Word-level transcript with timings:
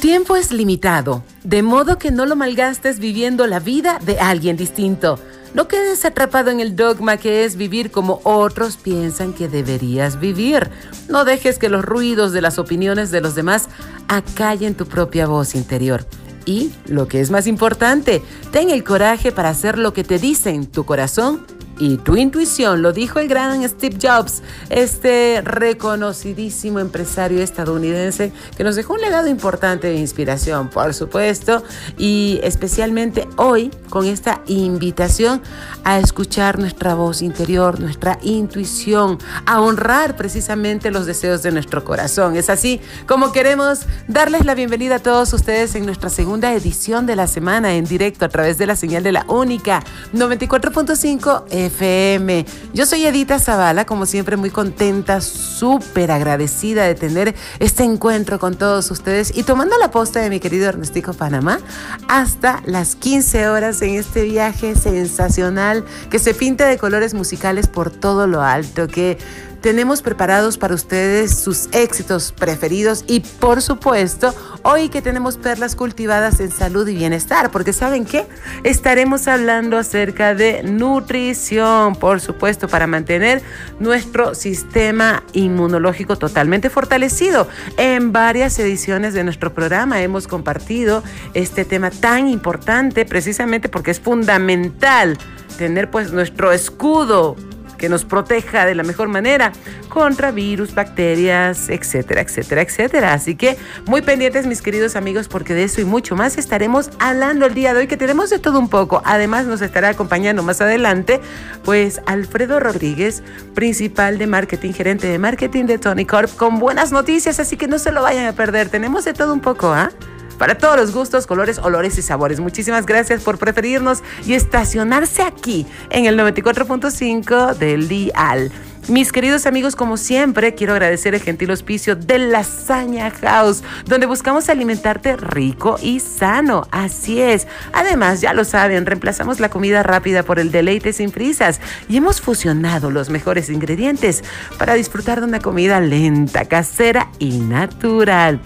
Tiempo 0.00 0.36
es 0.36 0.52
limitado, 0.52 1.24
de 1.42 1.62
modo 1.62 1.98
que 1.98 2.12
no 2.12 2.24
lo 2.24 2.36
malgastes 2.36 3.00
viviendo 3.00 3.48
la 3.48 3.58
vida 3.58 3.98
de 3.98 4.20
alguien 4.20 4.56
distinto. 4.56 5.18
No 5.54 5.66
quedes 5.66 6.04
atrapado 6.04 6.52
en 6.52 6.60
el 6.60 6.76
dogma 6.76 7.16
que 7.16 7.44
es 7.44 7.56
vivir 7.56 7.90
como 7.90 8.20
otros 8.22 8.76
piensan 8.76 9.32
que 9.32 9.48
deberías 9.48 10.20
vivir. 10.20 10.70
No 11.08 11.24
dejes 11.24 11.58
que 11.58 11.68
los 11.68 11.84
ruidos 11.84 12.32
de 12.32 12.42
las 12.42 12.60
opiniones 12.60 13.10
de 13.10 13.20
los 13.20 13.34
demás 13.34 13.68
acallen 14.06 14.76
tu 14.76 14.86
propia 14.86 15.26
voz 15.26 15.56
interior. 15.56 16.06
Y, 16.46 16.70
lo 16.86 17.08
que 17.08 17.20
es 17.20 17.32
más 17.32 17.48
importante, 17.48 18.22
ten 18.52 18.70
el 18.70 18.84
coraje 18.84 19.32
para 19.32 19.48
hacer 19.48 19.78
lo 19.78 19.92
que 19.92 20.04
te 20.04 20.20
dicen 20.20 20.66
tu 20.66 20.84
corazón 20.84 21.44
y 21.78 21.96
tu 21.98 22.16
intuición, 22.16 22.82
lo 22.82 22.92
dijo 22.92 23.18
el 23.18 23.28
gran 23.28 23.66
Steve 23.68 23.96
Jobs, 24.00 24.42
este 24.70 25.40
reconocidísimo 25.42 26.78
empresario 26.78 27.42
estadounidense 27.42 28.32
que 28.56 28.64
nos 28.64 28.76
dejó 28.76 28.94
un 28.94 29.00
legado 29.00 29.28
importante 29.28 29.88
de 29.88 29.96
inspiración, 29.96 30.68
por 30.68 30.94
supuesto, 30.94 31.62
y 31.96 32.40
especialmente 32.42 33.28
hoy 33.36 33.70
con 33.88 34.06
esta 34.06 34.42
invitación 34.46 35.42
a 35.84 35.98
escuchar 35.98 36.58
nuestra 36.58 36.94
voz 36.94 37.22
interior, 37.22 37.80
nuestra 37.80 38.18
intuición, 38.22 39.18
a 39.46 39.60
honrar 39.60 40.16
precisamente 40.16 40.90
los 40.90 41.06
deseos 41.06 41.42
de 41.42 41.52
nuestro 41.52 41.84
corazón. 41.84 42.36
Es 42.36 42.50
así 42.50 42.80
como 43.06 43.32
queremos 43.32 43.80
darles 44.06 44.44
la 44.44 44.54
bienvenida 44.54 44.96
a 44.96 44.98
todos 44.98 45.32
ustedes 45.32 45.74
en 45.74 45.86
nuestra 45.86 46.10
segunda 46.10 46.52
edición 46.52 47.06
de 47.06 47.16
la 47.16 47.26
semana 47.26 47.74
en 47.74 47.84
directo 47.84 48.24
a 48.24 48.28
través 48.28 48.58
de 48.58 48.66
la 48.66 48.76
señal 48.76 49.02
de 49.02 49.12
la 49.12 49.24
única 49.28 49.82
94.5 50.12 51.44
FM. 51.68 52.44
Yo 52.74 52.84
soy 52.84 53.06
Edita 53.06 53.38
Zavala, 53.38 53.86
como 53.86 54.04
siempre 54.04 54.36
muy 54.36 54.50
contenta, 54.50 55.20
súper 55.20 56.10
agradecida 56.10 56.84
de 56.84 56.94
tener 56.94 57.34
este 57.60 57.84
encuentro 57.84 58.38
con 58.38 58.56
todos 58.56 58.90
ustedes 58.90 59.32
y 59.36 59.44
tomando 59.44 59.78
la 59.78 59.90
posta 59.90 60.20
de 60.20 60.30
mi 60.30 60.40
querido 60.40 60.68
Ernestico 60.68 61.14
Panamá 61.14 61.60
hasta 62.08 62.62
las 62.66 62.96
15 62.96 63.48
horas 63.48 63.80
en 63.82 63.94
este 63.94 64.24
viaje 64.24 64.74
sensacional 64.74 65.84
que 66.10 66.18
se 66.18 66.34
pinta 66.34 66.66
de 66.66 66.78
colores 66.78 67.14
musicales 67.14 67.66
por 67.66 67.90
todo 67.90 68.26
lo 68.26 68.42
alto, 68.42 68.88
que 68.88 69.18
tenemos 69.60 70.02
preparados 70.02 70.58
para 70.58 70.74
ustedes 70.74 71.38
sus 71.38 71.68
éxitos 71.72 72.32
preferidos 72.32 73.04
y 73.06 73.20
por 73.20 73.62
supuesto 73.62 74.34
hoy 74.62 74.88
que 74.88 75.02
tenemos 75.02 75.36
perlas 75.36 75.74
cultivadas 75.74 76.40
en 76.40 76.50
salud 76.50 76.86
y 76.88 76.94
bienestar, 76.94 77.50
porque 77.50 77.72
¿saben 77.72 78.04
qué? 78.04 78.26
Estaremos 78.64 79.28
hablando 79.28 79.78
acerca 79.78 80.34
de 80.34 80.62
nutrición, 80.62 81.96
por 81.96 82.20
supuesto, 82.20 82.68
para 82.68 82.86
mantener 82.86 83.42
nuestro 83.78 84.34
sistema 84.34 85.22
inmunológico 85.32 86.16
totalmente 86.16 86.70
fortalecido. 86.70 87.48
En 87.76 88.12
varias 88.12 88.58
ediciones 88.58 89.14
de 89.14 89.24
nuestro 89.24 89.54
programa 89.54 90.02
hemos 90.02 90.26
compartido 90.26 91.02
este 91.34 91.64
tema 91.64 91.90
tan 91.90 92.28
importante 92.28 93.04
precisamente 93.04 93.68
porque 93.68 93.90
es 93.90 94.00
fundamental 94.00 95.18
tener 95.56 95.90
pues 95.90 96.12
nuestro 96.12 96.52
escudo 96.52 97.36
que 97.78 97.88
nos 97.88 98.04
proteja 98.04 98.66
de 98.66 98.74
la 98.74 98.82
mejor 98.82 99.08
manera 99.08 99.52
contra 99.88 100.30
virus, 100.30 100.74
bacterias, 100.74 101.70
etcétera, 101.70 102.20
etcétera, 102.20 102.62
etcétera. 102.62 103.12
Así 103.14 103.36
que 103.36 103.56
muy 103.86 104.02
pendientes 104.02 104.46
mis 104.46 104.60
queridos 104.60 104.96
amigos 104.96 105.28
porque 105.28 105.54
de 105.54 105.64
eso 105.64 105.80
y 105.80 105.84
mucho 105.84 106.16
más 106.16 106.36
estaremos 106.36 106.90
hablando 106.98 107.46
el 107.46 107.54
día 107.54 107.72
de 107.72 107.80
hoy 107.80 107.86
que 107.86 107.96
tenemos 107.96 108.28
de 108.30 108.38
todo 108.38 108.58
un 108.58 108.68
poco. 108.68 109.00
Además 109.04 109.46
nos 109.46 109.62
estará 109.62 109.88
acompañando 109.90 110.42
más 110.42 110.60
adelante 110.60 111.20
pues 111.64 112.02
Alfredo 112.06 112.60
Rodríguez, 112.60 113.22
principal 113.54 114.18
de 114.18 114.26
marketing, 114.26 114.72
gerente 114.72 115.06
de 115.06 115.18
marketing 115.18 115.64
de 115.64 115.78
Tony 115.78 116.04
Corp 116.04 116.34
con 116.36 116.58
buenas 116.58 116.92
noticias, 116.92 117.40
así 117.40 117.56
que 117.56 117.68
no 117.68 117.78
se 117.78 117.92
lo 117.92 118.02
vayan 118.02 118.26
a 118.26 118.32
perder. 118.32 118.68
Tenemos 118.68 119.04
de 119.04 119.14
todo 119.14 119.32
un 119.32 119.40
poco, 119.40 119.72
¿ah? 119.72 119.90
Para 120.38 120.56
todos 120.56 120.76
los 120.76 120.92
gustos, 120.92 121.26
colores, 121.26 121.58
olores 121.58 121.98
y 121.98 122.02
sabores. 122.02 122.40
Muchísimas 122.40 122.86
gracias 122.86 123.22
por 123.22 123.38
preferirnos 123.38 124.02
y 124.24 124.34
estacionarse 124.34 125.22
aquí 125.22 125.66
en 125.90 126.06
el 126.06 126.18
94.5 126.18 127.54
del 127.54 127.88
Dial. 127.88 128.52
Mis 128.88 129.12
queridos 129.12 129.44
amigos, 129.44 129.76
como 129.76 129.98
siempre, 129.98 130.54
quiero 130.54 130.72
agradecer 130.72 131.14
el 131.14 131.20
gentil 131.20 131.50
hospicio 131.50 131.94
de 131.94 132.18
Lasaña 132.18 133.10
House, 133.10 133.62
donde 133.84 134.06
buscamos 134.06 134.48
alimentarte 134.48 135.14
rico 135.18 135.76
y 135.82 136.00
sano. 136.00 136.66
Así 136.70 137.20
es. 137.20 137.46
Además, 137.74 138.22
ya 138.22 138.32
lo 138.32 138.44
saben, 138.44 138.86
reemplazamos 138.86 139.40
la 139.40 139.50
comida 139.50 139.82
rápida 139.82 140.22
por 140.22 140.38
el 140.38 140.50
deleite 140.50 140.94
sin 140.94 141.12
frisas 141.12 141.60
y 141.90 141.98
hemos 141.98 142.22
fusionado 142.22 142.90
los 142.90 143.10
mejores 143.10 143.50
ingredientes 143.50 144.24
para 144.58 144.72
disfrutar 144.72 145.20
de 145.20 145.26
una 145.26 145.40
comida 145.40 145.80
lenta, 145.80 146.46
casera 146.46 147.10
y 147.18 147.40
natural. 147.40 148.40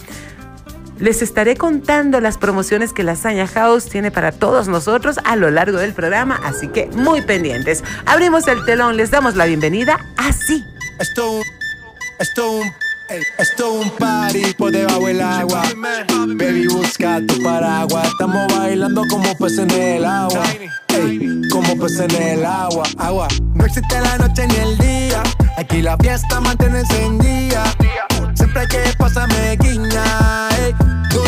Les 1.02 1.20
estaré 1.20 1.56
contando 1.56 2.20
las 2.20 2.38
promociones 2.38 2.92
que 2.92 3.02
Lasaña 3.02 3.48
House 3.48 3.86
tiene 3.86 4.12
para 4.12 4.30
todos 4.30 4.68
nosotros 4.68 5.18
a 5.24 5.34
lo 5.34 5.50
largo 5.50 5.78
del 5.78 5.92
programa, 5.94 6.40
así 6.44 6.68
que 6.68 6.86
muy 6.92 7.22
pendientes. 7.22 7.82
Abrimos 8.06 8.46
el 8.46 8.64
telón, 8.64 8.96
les 8.96 9.10
damos 9.10 9.34
la 9.34 9.46
bienvenida 9.46 9.98
así. 10.16 10.64
Esto, 11.00 11.40
esto, 12.20 12.60
esto 13.36 13.72
un 13.72 13.90
party 13.90 14.54
por 14.56 14.70
debajo 14.70 15.08
del 15.08 15.22
agua. 15.22 15.64
Baby, 16.36 16.68
busca 16.68 17.20
tu 17.26 17.42
paraguas. 17.42 18.06
Estamos 18.06 18.46
bailando 18.56 19.02
como 19.10 19.36
peces 19.38 19.58
en 19.58 19.70
el 19.72 20.04
agua. 20.04 20.44
como 21.50 21.76
peces 21.80 21.98
en 21.98 22.22
el 22.22 22.44
agua. 22.44 22.84
Agua. 22.98 23.26
No 23.56 23.66
existe 23.66 24.00
la 24.00 24.18
noche 24.18 24.46
ni 24.46 24.54
el 24.54 24.78
día. 24.78 25.20
Aquí 25.56 25.82
la 25.82 25.96
fiesta 25.96 26.38
mantiene 26.38 26.78
encendida. 26.78 27.64
Siempre 28.36 28.60
hay 28.60 28.68
que 28.68 28.96
pasarme 28.96 29.56
guiña 29.56 30.52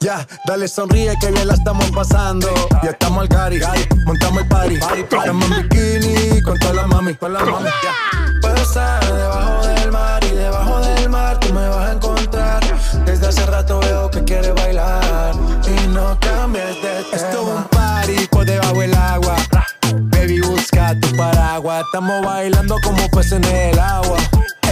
Ya, 0.00 0.26
dale 0.46 0.66
sonríe 0.66 1.14
que 1.20 1.30
bien 1.30 1.46
la 1.46 1.52
estamos 1.52 1.90
pasando. 1.90 2.48
Ya 2.82 2.90
estamos 2.90 3.20
al 3.20 3.28
gari, 3.28 3.60
montamos 4.06 4.42
el 4.42 4.48
party. 4.48 4.74
Estamos 4.96 5.50
en 5.50 5.68
bikini 5.68 6.40
con 6.40 6.58
toda 6.58 6.72
la 6.72 6.86
mami, 6.86 7.14
con 7.14 7.34
la 7.34 7.44
mami. 7.44 7.68
Puedo 8.40 8.56
estar 8.56 9.04
debajo 9.04 9.66
del 9.66 9.92
mar 9.92 10.24
y 10.24 10.34
debajo 10.36 10.80
del 10.80 11.10
mar 11.10 11.38
tú 11.38 11.52
me 11.52 11.68
vas 11.68 11.90
a 11.90 11.92
encontrar. 11.92 12.62
Desde 13.04 13.26
hace 13.26 13.44
rato 13.44 13.78
veo 13.80 14.10
que 14.10 14.24
quieres 14.24 14.54
bailar 14.54 15.34
y 15.68 15.88
no 15.88 16.18
cambies 16.18 16.82
de 16.82 17.04
tema. 17.04 17.16
Esto 17.16 17.42
es 17.42 17.58
un 17.58 17.64
party 17.64 18.26
por 18.28 18.46
debajo 18.46 18.80
del 18.80 18.94
agua. 18.94 19.36
Tu 20.98 21.16
paraguas. 21.16 21.84
Estamos 21.84 22.24
bailando 22.24 22.76
como 22.82 23.08
peces 23.10 23.32
en 23.34 23.44
el 23.44 23.78
agua. 23.78 24.16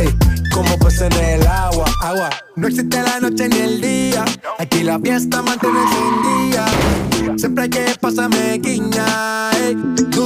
Ey, 0.00 0.08
como 0.52 0.76
peces 0.78 1.02
en 1.02 1.12
el 1.12 1.46
agua, 1.46 1.84
agua. 2.02 2.30
No 2.56 2.66
existe 2.66 3.00
la 3.00 3.20
noche 3.20 3.48
ni 3.48 3.58
el 3.58 3.80
día. 3.80 4.24
Aquí 4.58 4.82
la 4.82 4.98
fiesta 4.98 5.42
mantiene 5.42 5.78
día. 6.50 6.66
Siempre 7.36 7.64
hay 7.64 7.70
que 7.70 7.94
pasarme 8.00 8.58
guiña. 8.58 9.50
Ey, 9.52 9.76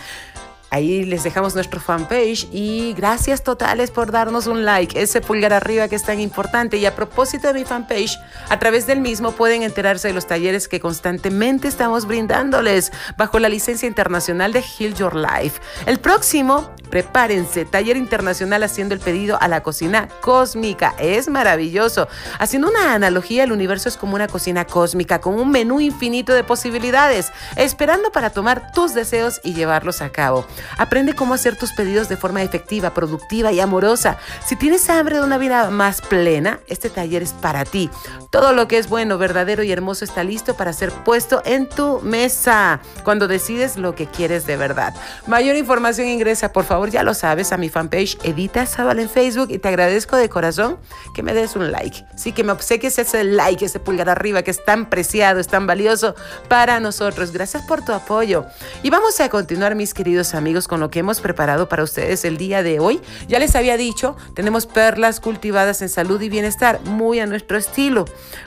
Ahí 0.70 1.06
les 1.06 1.24
dejamos 1.24 1.56
nuestro 1.56 1.80
fanpage 1.80 2.48
y 2.52 2.94
gracias 2.94 3.42
totales 3.42 3.90
por 3.90 4.12
darnos 4.12 4.48
un 4.48 4.66
like, 4.66 5.02
ese 5.02 5.22
pulgar 5.22 5.54
arriba 5.54 5.88
que 5.88 5.96
es 5.96 6.04
tan 6.04 6.20
importante. 6.20 6.76
Y 6.76 6.86
a 6.86 6.94
propósito 6.94 7.48
de 7.48 7.54
mi 7.54 7.64
fanpage, 7.64 8.18
a 8.50 8.60
través 8.60 8.86
del 8.86 9.00
mismo 9.00 9.32
pueden 9.32 9.64
enterarse 9.64 10.10
de 10.10 10.14
los 10.14 10.28
talleres 10.28 10.68
que 10.68 10.82
constantemente 10.82 11.70
estamos 11.70 12.06
brindándoles 12.06 12.92
bajo 13.18 13.40
la 13.40 13.48
licencia 13.48 13.88
internacional 13.88 14.52
de 14.52 14.62
Heal 14.62 14.94
Your 14.94 15.16
Life. 15.16 15.62
El 15.86 16.00
próximo, 16.00 16.70
prepárense, 16.90 17.64
taller 17.64 17.96
internacional 17.96 18.62
haciendo 18.64 18.94
el 18.94 19.00
pedido 19.00 19.38
a 19.42 19.48
la 19.48 19.64
cocina 19.64 20.10
cósmica. 20.20 20.96
Es 21.00 21.30
maravilloso. 21.30 22.10
Haciendo 22.40 22.68
una 22.68 22.94
analogía, 22.94 23.46
el 23.46 23.54
universo 23.54 23.88
es 23.88 23.96
como 23.96 24.16
una 24.16 24.28
cocina 24.28 24.66
cósmica 24.66 25.22
con 25.22 25.36
un 25.36 25.50
menú 25.50 25.80
infinito 25.80 26.34
de 26.34 26.44
posibilidades, 26.44 27.32
esperando 27.56 28.12
para 28.12 28.32
tomar 28.32 28.74
tus 28.74 28.94
deseos 28.94 29.40
y 29.44 29.54
llevarlos 29.54 30.02
a 30.02 30.10
cabo. 30.10 30.46
Aprende 30.78 31.14
cómo 31.14 31.34
hacer 31.34 31.58
tus 31.58 31.74
pedidos 31.74 32.10
de 32.10 32.18
forma 32.18 32.44
efectiva, 32.44 32.94
productiva 32.94 33.52
y 33.52 33.60
amorosa. 33.60 34.18
Si 34.46 34.56
tienes 34.56 34.90
hambre 34.90 35.18
de 35.18 35.24
una 35.24 35.38
vida 35.38 35.70
más 35.70 36.02
plena, 36.02 36.60
este 36.68 36.90
taller 36.90 37.24
es 37.24 37.34
para 37.34 37.64
ti. 37.64 37.90
Todo 38.32 38.54
lo 38.54 38.68
que 38.68 38.78
es 38.78 38.90
bueno, 38.90 39.18
verdadero 39.18 39.64
y 39.64 39.72
hermoso 39.72 40.04
está 40.04 40.24
listo 40.24 40.56
para 40.56 40.74
ser 40.74 40.92
puesto 40.92 41.42
en 41.46 41.70
tu 41.70 42.02
mesa 42.02 42.80
cuando 43.04 43.28
decides 43.28 43.78
lo 43.78 43.96
que 43.96 44.08
quieres 44.08 44.46
de 44.46 44.58
verdad. 44.58 44.94
Mayor 45.28 45.56
información 45.56 46.08
ingresa, 46.08 46.52
por 46.52 46.66
favor, 46.66 46.90
ya 46.90 47.04
lo 47.04 47.14
sabes, 47.14 47.52
a 47.52 47.58
mi 47.58 47.70
fanpage 47.70 48.18
Edita 48.24 48.66
Zavala 48.66 49.02
en 49.02 49.10
Facebook 49.10 49.50
y 49.52 49.60
te 49.60 49.68
agradezco 49.68 50.18
de 50.18 50.30
corazón 50.30 50.78
que 51.14 51.24
me 51.24 51.34
des 51.34 51.56
un 51.56 51.72
like. 51.72 52.06
Sí, 52.16 52.32
que 52.32 52.44
me 52.44 52.52
obsequies 52.52 52.98
ese 53.00 53.24
like, 53.24 53.64
ese 53.64 53.80
pulgar 53.80 54.10
arriba 54.10 54.42
que 54.42 54.52
es 54.52 54.64
tan 54.64 54.90
preciado, 54.90 55.40
es 55.40 55.48
tan 55.48 55.68
valioso 55.68 56.16
para 56.48 56.80
nosotros. 56.80 57.32
Gracias 57.32 57.64
por 57.64 57.84
tu 57.86 57.94
apoyo. 57.94 58.46
Y 58.84 58.90
vamos 58.90 59.20
a 59.20 59.30
continuar, 59.30 59.76
mis 59.76 59.94
queridos 59.94 60.34
amigos 60.34 60.47
amigos, 60.48 60.70
con 60.70 60.80
lo 60.80 60.90
que 60.90 61.00
hemos 61.00 61.20
preparado 61.20 61.68
para 61.68 61.84
ustedes 61.84 62.24
el 62.24 62.38
día 62.38 62.64
de 62.64 62.80
hoy. 62.80 63.02
Ya 63.28 63.38
les 63.38 63.54
había 63.58 63.76
dicho, 63.76 64.16
tenemos 64.34 64.66
perlas 64.66 65.20
cultivadas 65.20 65.82
en 65.82 65.90
salud 65.90 66.22
y 66.22 66.30
bienestar, 66.30 66.80
muy 66.86 67.20
a 67.20 67.26
nuestro 67.26 67.58
estilo. 67.58 68.06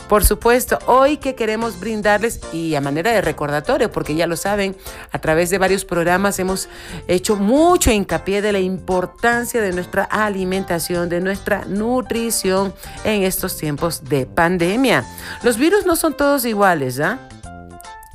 Por 0.09 0.25
supuesto, 0.25 0.79
hoy 0.87 1.19
que 1.19 1.35
queremos 1.35 1.79
brindarles 1.79 2.41
y 2.55 2.75
a 2.75 2.81
manera 2.81 3.13
de 3.13 3.21
recordatorio, 3.21 3.93
porque 3.93 4.15
ya 4.15 4.27
lo 4.27 4.39
saben, 4.39 4.75
a 5.13 5.19
través 5.19 5.51
de 5.51 5.59
varios 5.59 5.85
programas 5.85 6.39
hemos 6.39 6.71
hecho 7.07 7.37
mucho 7.37 7.91
hincapié 7.91 8.41
de 8.41 8.53
la 8.53 8.61
importancia 8.61 9.61
de 9.61 9.73
nuestra 9.73 10.05
alimentación, 10.05 11.11
de 11.11 11.21
nuestra 11.21 11.67
nutrición 11.67 12.73
en 13.05 13.25
estos 13.25 13.59
tiempos 13.59 14.05
de 14.05 14.25
pandemia. 14.25 15.05
Los 15.43 15.59
virus 15.59 15.85
no 15.85 15.97
son 15.97 16.17
todos 16.17 16.47
iguales, 16.47 16.99
¿ah? 16.99 17.19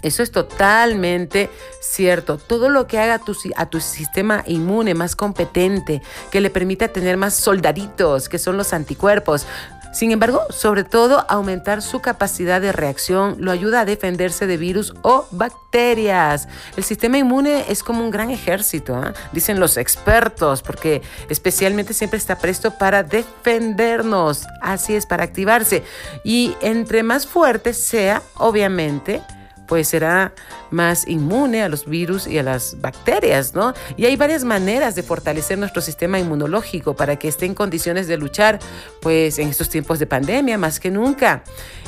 Eso 0.06 0.22
es 0.22 0.30
totalmente 0.30 1.50
cierto. 1.82 2.38
Todo 2.38 2.70
lo 2.70 2.86
que 2.86 3.00
haga 3.00 3.20
a 3.56 3.66
tu 3.70 3.80
sistema 3.80 4.44
inmune 4.46 4.94
más 4.94 5.16
competente, 5.16 6.04
que 6.30 6.42
le 6.42 6.52
permita 6.52 6.90
tener 6.90 7.18
más 7.18 7.34
soldaditos, 7.34 8.30
que 8.30 8.38
son 8.38 8.56
los 8.56 8.72
anticuerpos. 8.72 9.48
Sin 9.96 10.12
embargo, 10.12 10.44
sobre 10.52 10.84
todo, 10.84 11.26
aumentar 11.28 11.82
su 11.82 12.02
capacidad 12.02 12.62
de 12.62 12.72
reacción 12.72 13.38
lo 13.40 13.50
ayuda 13.50 13.80
a 13.80 13.86
defenderse 13.86 14.46
de 14.46 14.58
virus 14.58 14.94
o 15.02 15.26
bacterias. 15.32 16.48
El 16.78 16.84
sistema 16.84 17.18
inmune 17.18 17.66
es 17.70 17.82
como 17.82 18.04
un 18.04 18.12
gran 18.12 18.30
ejército, 18.30 18.94
¿ah? 18.94 19.14
dicen 19.32 19.60
los 19.60 19.78
expertos, 19.78 20.62
porque 20.62 21.02
especialmente 21.30 21.96
siempre 21.96 22.20
está 22.20 22.38
presto 22.38 22.78
para 22.78 23.02
defendernos. 23.02 24.46
Así 24.62 24.94
es, 24.94 25.08
para 25.08 25.24
activarse. 25.24 25.82
Y 26.24 26.56
entre 26.62 27.02
más 27.02 27.26
fuerte 27.26 27.74
sea, 27.74 28.22
obviamente, 28.36 29.24
pues 29.68 29.88
será 29.88 30.34
más 30.72 31.08
inmune 31.08 31.64
a 31.64 31.70
los 31.70 31.86
virus 31.86 32.28
y 32.28 32.38
a 32.38 32.44
las 32.44 32.80
bacterias, 32.82 33.54
¿no? 33.54 33.74
Y 33.98 34.06
hay 34.06 34.16
varias 34.16 34.44
maneras 34.44 34.96
de 34.96 35.04
fortalecer 35.04 35.58
nuestro 35.58 35.82
sistema 35.82 36.20
inmunológico 36.20 36.96
para 36.96 37.18
que 37.18 37.28
esté 37.28 37.46
en 37.46 37.56
condiciones 37.56 38.08
de 38.08 38.18
luchar, 38.18 38.60
pues 39.02 39.40
en 39.40 39.50
estos 39.50 39.70
tiempos 39.70 40.00
de 40.00 40.08
pandemia 40.08 40.58
más 40.58 40.80
que 40.80 40.92
nunca. 40.92 41.44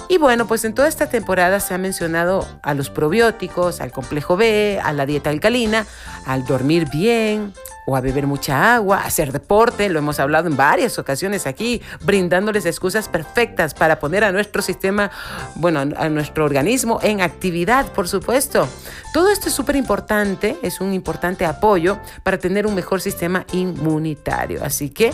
Y 0.09 0.17
bueno, 0.17 0.47
pues 0.47 0.63
en 0.63 0.73
toda 0.73 0.87
esta 0.87 1.09
temporada 1.09 1.59
se 1.59 1.73
ha 1.73 1.77
mencionado 1.77 2.47
a 2.61 2.73
los 2.73 2.89
probióticos, 2.89 3.81
al 3.81 3.91
complejo 3.91 4.37
B, 4.37 4.79
a 4.81 4.93
la 4.93 5.05
dieta 5.05 5.29
alcalina, 5.29 5.85
al 6.25 6.45
dormir 6.45 6.87
bien, 6.89 7.53
o 7.89 7.95
a 7.95 8.01
beber 8.01 8.27
mucha 8.27 8.75
agua, 8.75 8.97
a 8.97 9.05
hacer 9.05 9.31
deporte, 9.31 9.87
lo 9.87 9.99
hemos 9.99 10.19
hablado 10.19 10.49
en 10.49 10.57
varias 10.57 10.99
ocasiones 10.99 11.47
aquí, 11.47 11.81
brindándoles 12.03 12.65
excusas 12.65 13.07
perfectas 13.07 13.73
para 13.73 13.97
poner 13.97 14.25
a 14.25 14.33
nuestro 14.33 14.61
sistema, 14.61 15.09
bueno, 15.55 15.79
a 15.79 16.09
nuestro 16.09 16.43
organismo 16.43 16.99
en 17.01 17.21
actividad, 17.21 17.85
por 17.93 18.09
supuesto. 18.09 18.67
Todo 19.13 19.29
esto 19.31 19.47
es 19.47 19.55
súper 19.55 19.77
importante, 19.77 20.57
es 20.63 20.81
un 20.81 20.93
importante 20.93 21.45
apoyo 21.45 21.97
para 22.23 22.37
tener 22.37 22.67
un 22.67 22.75
mejor 22.75 22.99
sistema 22.99 23.45
inmunitario. 23.53 24.65
Así 24.65 24.89
que, 24.89 25.13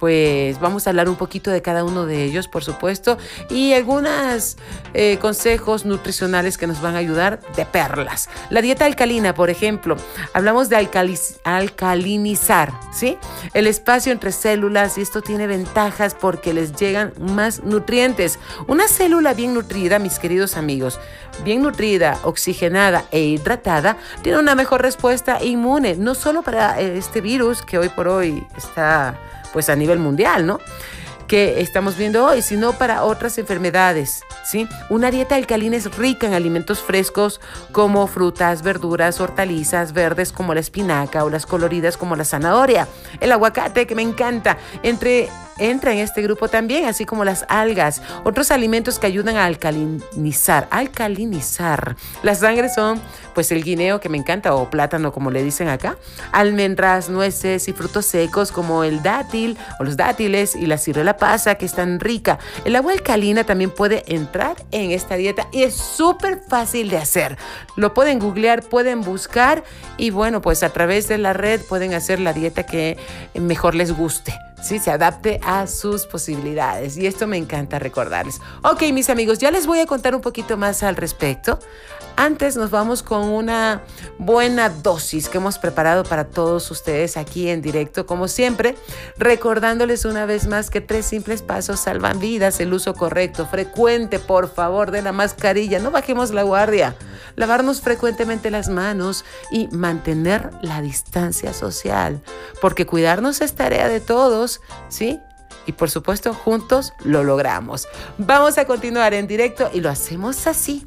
pues 0.00 0.58
vamos 0.58 0.86
a 0.86 0.90
hablar 0.90 1.10
un 1.10 1.16
poquito 1.16 1.50
de 1.50 1.60
cada 1.60 1.84
uno 1.84 2.06
de 2.06 2.24
ellos, 2.24 2.48
por 2.48 2.64
supuesto, 2.64 3.18
y 3.50 3.74
algunos 3.74 4.56
eh, 4.94 5.18
consejos 5.20 5.84
nutricionales 5.84 6.56
que 6.56 6.66
nos 6.66 6.80
van 6.80 6.94
a 6.94 6.98
ayudar 6.98 7.40
de 7.54 7.66
perlas. 7.66 8.30
La 8.48 8.62
dieta 8.62 8.86
alcalina, 8.86 9.34
por 9.34 9.50
ejemplo, 9.50 9.96
hablamos 10.32 10.70
de 10.70 10.88
alcalinizar, 11.44 12.72
¿sí? 12.92 13.18
El 13.52 13.66
espacio 13.66 14.10
entre 14.10 14.32
células 14.32 14.96
y 14.96 15.02
esto 15.02 15.20
tiene 15.20 15.46
ventajas 15.46 16.16
porque 16.18 16.54
les 16.54 16.74
llegan 16.74 17.12
más 17.18 17.62
nutrientes. 17.62 18.38
Una 18.66 18.88
célula 18.88 19.34
bien 19.34 19.52
nutrida, 19.52 19.98
mis 19.98 20.18
queridos 20.18 20.56
amigos, 20.56 20.98
bien 21.44 21.62
nutrida, 21.62 22.18
oxigenada 22.22 23.04
e 23.10 23.20
hidratada, 23.20 23.98
tiene 24.22 24.38
una 24.38 24.54
mejor 24.54 24.80
respuesta 24.80 25.44
inmune, 25.44 25.96
no 25.96 26.14
solo 26.14 26.40
para 26.40 26.80
este 26.80 27.20
virus 27.20 27.60
que 27.60 27.76
hoy 27.76 27.90
por 27.90 28.08
hoy 28.08 28.46
está 28.56 29.18
pues 29.52 29.68
a 29.68 29.76
nivel 29.76 29.98
mundial, 29.98 30.46
¿no? 30.46 30.58
que 31.30 31.60
estamos 31.60 31.96
viendo 31.96 32.26
hoy, 32.26 32.42
sino 32.42 32.72
para 32.72 33.04
otras 33.04 33.38
enfermedades. 33.38 34.24
¿sí? 34.44 34.66
Una 34.88 35.12
dieta 35.12 35.36
alcalina 35.36 35.76
es 35.76 35.96
rica 35.96 36.26
en 36.26 36.34
alimentos 36.34 36.80
frescos 36.80 37.40
como 37.70 38.08
frutas, 38.08 38.62
verduras, 38.62 39.20
hortalizas 39.20 39.92
verdes 39.92 40.32
como 40.32 40.54
la 40.54 40.60
espinaca 40.60 41.22
o 41.22 41.30
las 41.30 41.46
coloridas 41.46 41.96
como 41.96 42.16
la 42.16 42.24
zanahoria. 42.24 42.88
El 43.20 43.30
aguacate, 43.30 43.86
que 43.86 43.94
me 43.94 44.02
encanta, 44.02 44.58
entre 44.82 45.28
entra 45.60 45.92
en 45.92 45.98
este 45.98 46.22
grupo 46.22 46.48
también, 46.48 46.86
así 46.86 47.04
como 47.04 47.24
las 47.24 47.44
algas, 47.48 48.02
otros 48.24 48.50
alimentos 48.50 48.98
que 48.98 49.06
ayudan 49.06 49.36
a 49.36 49.44
alcalinizar, 49.44 50.66
alcalinizar. 50.70 51.96
Las 52.22 52.40
sangres 52.40 52.74
son 52.74 53.00
pues 53.34 53.52
el 53.52 53.62
guineo 53.62 54.00
que 54.00 54.08
me 54.08 54.18
encanta 54.18 54.54
o 54.54 54.68
plátano 54.70 55.12
como 55.12 55.30
le 55.30 55.42
dicen 55.44 55.68
acá, 55.68 55.96
almendras, 56.32 57.08
nueces 57.08 57.68
y 57.68 57.72
frutos 57.72 58.06
secos 58.06 58.50
como 58.50 58.84
el 58.84 59.02
dátil 59.02 59.56
o 59.78 59.84
los 59.84 59.96
dátiles 59.96 60.56
y 60.56 60.66
la 60.66 60.78
ciruela 60.78 61.16
pasa 61.16 61.54
que 61.54 61.66
es 61.66 61.74
tan 61.74 62.00
rica. 62.00 62.38
El 62.64 62.74
agua 62.76 62.92
alcalina 62.92 63.44
también 63.44 63.70
puede 63.70 64.02
entrar 64.06 64.56
en 64.70 64.90
esta 64.90 65.16
dieta 65.16 65.46
y 65.52 65.62
es 65.62 65.74
súper 65.74 66.40
fácil 66.48 66.90
de 66.90 66.96
hacer. 66.96 67.36
Lo 67.76 67.94
pueden 67.94 68.18
googlear, 68.18 68.62
pueden 68.62 69.02
buscar 69.02 69.62
y 69.96 70.10
bueno, 70.10 70.40
pues 70.40 70.62
a 70.62 70.70
través 70.70 71.08
de 71.08 71.18
la 71.18 71.32
red 71.32 71.60
pueden 71.60 71.94
hacer 71.94 72.20
la 72.20 72.32
dieta 72.32 72.64
que 72.64 72.96
mejor 73.34 73.74
les 73.74 73.92
guste. 73.92 74.34
¿Sí? 74.62 74.78
se 74.78 74.90
adapte 74.90 75.40
a 75.44 75.66
sus 75.66 76.06
posibilidades. 76.06 76.96
Y 76.96 77.06
esto 77.06 77.26
me 77.26 77.36
encanta 77.36 77.78
recordarles. 77.78 78.40
Ok, 78.62 78.82
mis 78.92 79.10
amigos, 79.10 79.38
ya 79.38 79.50
les 79.50 79.66
voy 79.66 79.80
a 79.80 79.86
contar 79.86 80.14
un 80.14 80.20
poquito 80.20 80.56
más 80.56 80.82
al 80.82 80.96
respecto. 80.96 81.58
Antes 82.20 82.54
nos 82.54 82.70
vamos 82.70 83.02
con 83.02 83.22
una 83.30 83.80
buena 84.18 84.68
dosis 84.68 85.30
que 85.30 85.38
hemos 85.38 85.56
preparado 85.56 86.04
para 86.04 86.24
todos 86.24 86.70
ustedes 86.70 87.16
aquí 87.16 87.48
en 87.48 87.62
directo, 87.62 88.04
como 88.04 88.28
siempre, 88.28 88.76
recordándoles 89.16 90.04
una 90.04 90.26
vez 90.26 90.46
más 90.46 90.68
que 90.68 90.82
tres 90.82 91.06
simples 91.06 91.40
pasos 91.40 91.80
salvan 91.80 92.20
vidas, 92.20 92.60
el 92.60 92.74
uso 92.74 92.92
correcto, 92.92 93.46
frecuente, 93.46 94.18
por 94.18 94.52
favor, 94.52 94.90
de 94.90 95.00
la 95.00 95.12
mascarilla, 95.12 95.78
no 95.78 95.90
bajemos 95.90 96.30
la 96.32 96.42
guardia, 96.42 96.94
lavarnos 97.36 97.80
frecuentemente 97.80 98.50
las 98.50 98.68
manos 98.68 99.24
y 99.50 99.68
mantener 99.68 100.50
la 100.60 100.82
distancia 100.82 101.54
social, 101.54 102.20
porque 102.60 102.84
cuidarnos 102.84 103.40
es 103.40 103.54
tarea 103.54 103.88
de 103.88 104.00
todos, 104.00 104.60
¿sí? 104.90 105.18
y 105.64 105.72
por 105.72 105.88
supuesto 105.88 106.34
juntos 106.34 106.92
lo 107.02 107.24
logramos. 107.24 107.88
Vamos 108.18 108.58
a 108.58 108.66
continuar 108.66 109.14
en 109.14 109.26
directo 109.26 109.70
y 109.72 109.80
lo 109.80 109.88
hacemos 109.88 110.46
así. 110.46 110.86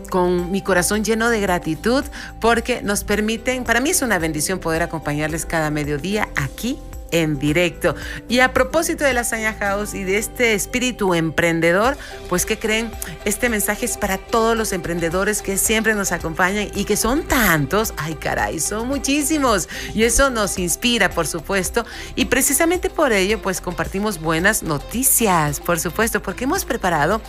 con 0.06 0.52
mi 0.52 0.62
corazón 0.62 1.04
lleno 1.04 1.30
de 1.30 1.40
gratitud 1.40 2.04
porque 2.40 2.82
nos 2.82 3.04
permiten, 3.04 3.64
para 3.64 3.80
mí 3.80 3.90
es 3.90 4.02
una 4.02 4.20
bendición 4.20 4.60
poder 4.60 4.84
acompañarles 4.84 5.46
cada 5.46 5.70
mediodía 5.72 6.30
aquí 6.36 6.80
en 7.12 7.40
directo. 7.40 7.96
Y 8.28 8.40
a 8.40 8.54
propósito 8.54 9.04
de 9.04 9.14
la 9.14 9.24
Saña 9.24 9.54
House 9.54 9.94
y 9.94 10.04
de 10.04 10.18
este 10.18 10.54
espíritu 10.54 11.14
emprendedor, 11.14 11.98
pues 12.30 12.46
que 12.46 12.58
creen, 12.60 12.92
este 13.24 13.50
mensaje 13.50 13.86
es 13.86 13.98
para 13.98 14.18
todos 14.18 14.58
los 14.58 14.74
emprendedores 14.74 15.42
que 15.42 15.58
siempre 15.58 15.94
nos 15.96 16.12
acompañan 16.12 16.70
y 16.76 16.86
que 16.86 16.98
son 16.98 17.24
tantos, 17.24 17.94
ay 17.98 18.16
caray, 18.16 18.60
son 18.60 18.88
muchísimos. 18.88 19.70
Y 19.94 20.04
eso 20.04 20.30
nos 20.30 20.58
inspira, 20.58 21.10
por 21.10 21.28
supuesto. 21.28 21.86
Y 22.16 22.26
precisamente 22.26 22.90
por 22.90 23.14
ello, 23.14 23.42
pues 23.42 23.62
compartimos 23.62 24.20
buenas 24.20 24.64
noticias, 24.64 25.60
por 25.60 25.80
supuesto, 25.80 26.22
porque 26.22 26.44
hemos 26.44 26.66
preparado 26.66 27.22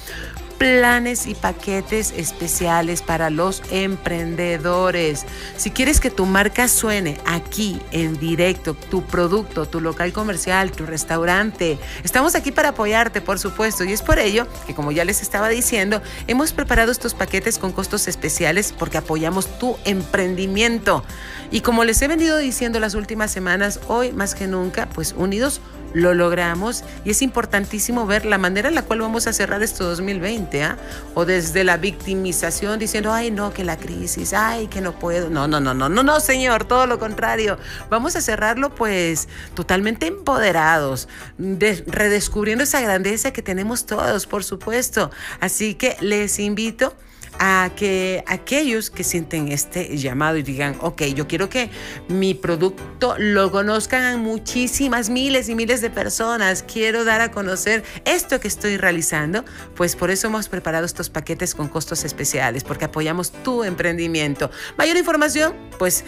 planes 0.59 1.27
y 1.27 1.35
paquetes 1.35 2.13
especiales 2.17 3.03
para 3.03 3.31
los 3.31 3.63
emprendedores. 3.71 5.25
Si 5.57 5.71
quieres 5.71 6.01
que 6.01 6.11
tu 6.11 6.27
marca 6.27 6.69
suene 6.69 7.19
aquí 7.27 7.81
en 7.93 8.19
directo, 8.19 8.75
tu 8.75 9.03
producto, 9.03 9.67
tu 9.67 9.81
local 9.81 10.13
comercial, 10.13 10.73
tu 10.73 10.87
restaurante, 10.87 11.79
estamos 12.05 12.35
aquí 12.35 12.53
para 12.53 12.71
apoyarte, 12.71 13.21
por 13.21 13.39
supuesto. 13.39 13.85
Y 13.85 13.93
es 13.93 14.03
por 14.03 14.19
ello 14.19 14.47
que, 14.67 14.75
como 14.75 14.93
ya 14.93 15.05
les 15.05 15.23
estaba 15.23 15.49
diciendo, 15.49 16.03
hemos 16.27 16.53
preparado 16.53 16.93
estos 16.93 17.15
paquetes 17.15 17.59
con 17.59 17.73
costos 17.73 18.09
especiales 18.09 18.75
porque 18.77 18.99
apoyamos 18.99 19.59
tu 19.59 19.77
emprendimiento. 19.85 21.05
Y 21.51 21.61
como 21.61 21.85
les 21.85 22.01
he 22.03 22.09
venido 22.09 22.39
diciendo 22.39 22.81
las 22.81 22.95
últimas 22.95 23.31
semanas, 23.31 23.81
hoy 23.89 24.13
más 24.13 24.35
que 24.35 24.47
nunca, 24.47 24.89
pues 24.89 25.15
unidos 25.17 25.61
lo 25.97 26.13
logramos 26.13 26.85
y 27.07 27.11
es 27.11 27.23
importantísimo 27.23 28.07
ver 28.07 28.27
la 28.27 28.37
manera 28.37 28.69
en 28.69 28.75
la 28.75 28.83
cual 28.83 29.01
vamos 29.01 29.27
a 29.27 29.33
cerrar 29.33 29.63
esto 29.63 29.85
2020, 29.85 30.63
¿ah? 30.63 30.77
O 31.15 31.25
desde 31.25 31.65
la 31.65 31.79
victimización 31.79 32.79
diciendo, 32.79 33.15
ay, 33.15 33.31
no, 33.31 33.55
que 33.55 33.65
la 33.65 33.79
crisis, 33.79 34.35
ay, 34.35 34.67
que 34.67 34.83
no 34.83 34.99
puedo. 34.99 35.31
No, 35.31 35.49
no, 35.49 35.59
no, 35.59 35.73
no, 35.73 35.89
no, 35.89 36.03
no, 36.03 36.21
señor, 36.21 36.67
todo 36.67 36.87
lo 36.87 36.99
contrario. 36.99 37.59
Vamos 37.89 38.15
a 38.15 38.21
cerrarlo 38.21 38.75
pues 38.75 39.27
totalmente 39.55 40.07
empoderados, 40.07 41.09
redescubriendo 41.39 42.65
esa 42.65 42.83
grandeza 42.83 43.33
que 43.33 43.41
tenemos 43.41 43.87
todos, 43.87 44.27
por 44.27 44.45
supuesto. 44.45 45.11
Así 45.41 45.77
que 45.77 45.97
les 46.03 46.39
invito 46.39 46.95
a 47.39 47.71
que 47.77 48.25
aquellos 48.27 48.91
que 48.91 49.05
sienten 49.05 49.49
este 49.49 49.97
llamado 49.97 50.37
y 50.37 50.43
digan, 50.43 50.77
ok, 50.81 51.03
yo 51.15 51.27
quiero 51.27 51.49
que 51.49 51.71
mi 52.09 52.35
producto 52.35 53.15
lo 53.19 53.51
conozcan 53.51 54.21
muchísimas 54.23 55.11
miles 55.11 55.49
y 55.49 55.55
miles 55.55 55.81
de 55.81 55.91
personas, 55.91 56.63
quiero 56.63 57.05
dar 57.05 57.21
a 57.21 57.31
conocer 57.31 57.85
esto 58.05 58.41
que 58.41 58.49
estoy 58.49 58.77
realizando, 58.77 59.45
pues 59.75 59.97
por 59.97 60.11
eso 60.11 60.29
hemos 60.29 60.49
preparado 60.49 60.87
estos 60.87 61.11
paquetes 61.11 61.55
con 61.55 61.69
costos 61.69 62.05
especiales, 62.05 62.65
porque 62.65 62.87
apoyamos 62.87 63.33
tu 63.33 63.65
emprendimiento. 63.65 64.51
Mayor 64.77 64.97
información, 64.97 65.55
pues 65.79 66.05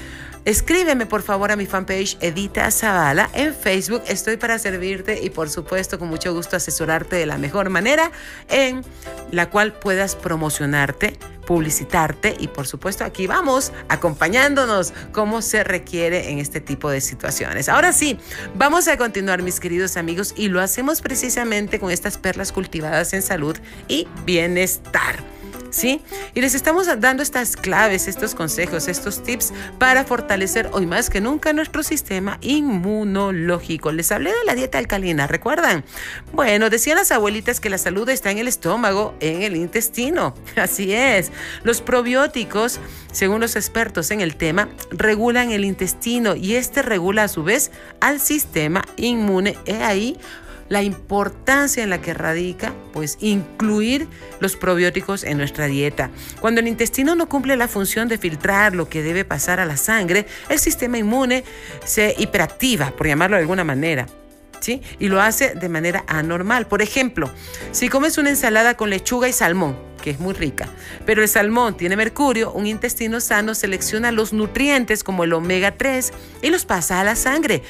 Escríbeme 0.48 1.04
por 1.04 1.20
favor 1.20 1.52
a 1.52 1.56
mi 1.56 1.66
fanpage 1.66 2.16
Edita 2.20 2.70
Zavala 2.70 3.28
en 3.34 3.54
Facebook. 3.54 4.02
Estoy 4.06 4.38
para 4.38 4.58
servirte 4.58 5.20
y 5.22 5.28
por 5.28 5.50
supuesto 5.50 5.98
con 5.98 6.08
mucho 6.08 6.32
gusto 6.32 6.56
asesorarte 6.56 7.16
de 7.16 7.26
la 7.26 7.36
mejor 7.36 7.68
manera 7.68 8.10
en 8.48 8.82
la 9.30 9.50
cual 9.50 9.74
puedas 9.74 10.16
promocionarte, 10.16 11.17
publicitarte 11.46 12.36
y 12.38 12.48
por 12.48 12.66
supuesto 12.66 13.04
aquí 13.04 13.26
vamos 13.26 13.72
acompañándonos 13.88 14.92
como 15.12 15.40
se 15.40 15.64
requiere 15.64 16.30
en 16.30 16.38
este 16.38 16.60
tipo 16.60 16.90
de 16.90 17.00
situaciones. 17.00 17.70
Ahora 17.70 17.94
sí, 17.94 18.18
vamos 18.54 18.86
a 18.86 18.98
continuar 18.98 19.42
mis 19.42 19.58
queridos 19.58 19.96
amigos 19.96 20.34
y 20.36 20.48
lo 20.48 20.60
hacemos 20.60 21.00
precisamente 21.00 21.80
con 21.80 21.90
estas 21.90 22.18
perlas 22.18 22.52
cultivadas 22.52 23.14
en 23.14 23.22
salud 23.22 23.56
y 23.88 24.06
bienestar. 24.26 25.37
¿Sí? 25.70 26.00
Y 26.34 26.40
les 26.40 26.54
estamos 26.54 26.86
dando 27.00 27.22
estas 27.22 27.56
claves, 27.56 28.08
estos 28.08 28.34
consejos, 28.34 28.88
estos 28.88 29.22
tips 29.22 29.52
para 29.78 30.04
fortalecer 30.04 30.70
hoy 30.72 30.86
más 30.86 31.10
que 31.10 31.20
nunca 31.20 31.52
nuestro 31.52 31.82
sistema 31.82 32.38
inmunológico. 32.40 33.92
Les 33.92 34.10
hablé 34.12 34.30
de 34.30 34.44
la 34.46 34.54
dieta 34.54 34.78
alcalina, 34.78 35.26
¿recuerdan? 35.26 35.84
Bueno, 36.32 36.70
decían 36.70 36.96
las 36.96 37.12
abuelitas 37.12 37.60
que 37.60 37.70
la 37.70 37.78
salud 37.78 38.08
está 38.08 38.30
en 38.30 38.38
el 38.38 38.48
estómago, 38.48 39.14
en 39.20 39.42
el 39.42 39.56
intestino. 39.56 40.34
Así 40.56 40.92
es. 40.92 41.30
Los 41.62 41.80
probióticos, 41.80 42.80
según 43.12 43.40
los 43.40 43.56
expertos 43.56 44.10
en 44.10 44.20
el 44.20 44.36
tema, 44.36 44.68
regulan 44.90 45.50
el 45.50 45.64
intestino 45.64 46.36
y 46.36 46.54
este 46.54 46.82
regula 46.82 47.24
a 47.24 47.28
su 47.28 47.42
vez 47.42 47.70
al 48.00 48.20
sistema 48.20 48.84
inmune. 48.96 49.56
He 49.66 49.82
ahí 49.82 50.18
la 50.68 50.82
importancia 50.82 51.82
en 51.82 51.90
la 51.90 52.00
que 52.00 52.14
radica, 52.14 52.74
pues 52.92 53.16
incluir 53.20 54.08
los 54.40 54.56
probióticos 54.56 55.24
en 55.24 55.38
nuestra 55.38 55.66
dieta. 55.66 56.10
Cuando 56.40 56.60
el 56.60 56.68
intestino 56.68 57.14
no 57.14 57.28
cumple 57.28 57.56
la 57.56 57.68
función 57.68 58.08
de 58.08 58.18
filtrar 58.18 58.74
lo 58.74 58.88
que 58.88 59.02
debe 59.02 59.24
pasar 59.24 59.60
a 59.60 59.66
la 59.66 59.76
sangre, 59.76 60.26
el 60.48 60.58
sistema 60.58 60.98
inmune 60.98 61.44
se 61.84 62.14
hiperactiva, 62.18 62.90
por 62.90 63.06
llamarlo 63.06 63.36
de 63.36 63.42
alguna 63.42 63.64
manera. 63.64 64.06
¿Sí? 64.60 64.82
Y 64.98 65.06
lo 65.06 65.20
hace 65.20 65.54
de 65.54 65.68
manera 65.68 66.04
anormal. 66.08 66.66
Por 66.66 66.82
ejemplo, 66.82 67.30
si 67.70 67.88
comes 67.88 68.18
una 68.18 68.30
ensalada 68.30 68.76
con 68.76 68.90
lechuga 68.90 69.28
y 69.28 69.32
salmón, 69.32 69.76
que 70.02 70.10
es 70.10 70.20
muy 70.20 70.34
rica. 70.34 70.68
Pero 71.06 71.22
el 71.22 71.28
salmón 71.28 71.76
tiene 71.76 71.96
mercurio, 71.96 72.52
un 72.52 72.66
intestino 72.66 73.20
sano 73.20 73.54
selecciona 73.54 74.10
los 74.10 74.32
nutrientes 74.32 75.04
como 75.04 75.24
el 75.24 75.32
omega 75.32 75.76
3 75.76 76.12
y 76.42 76.50
los 76.50 76.64
pasa 76.64 77.00
a 77.00 77.04
la 77.04 77.14
sangre. 77.14 77.62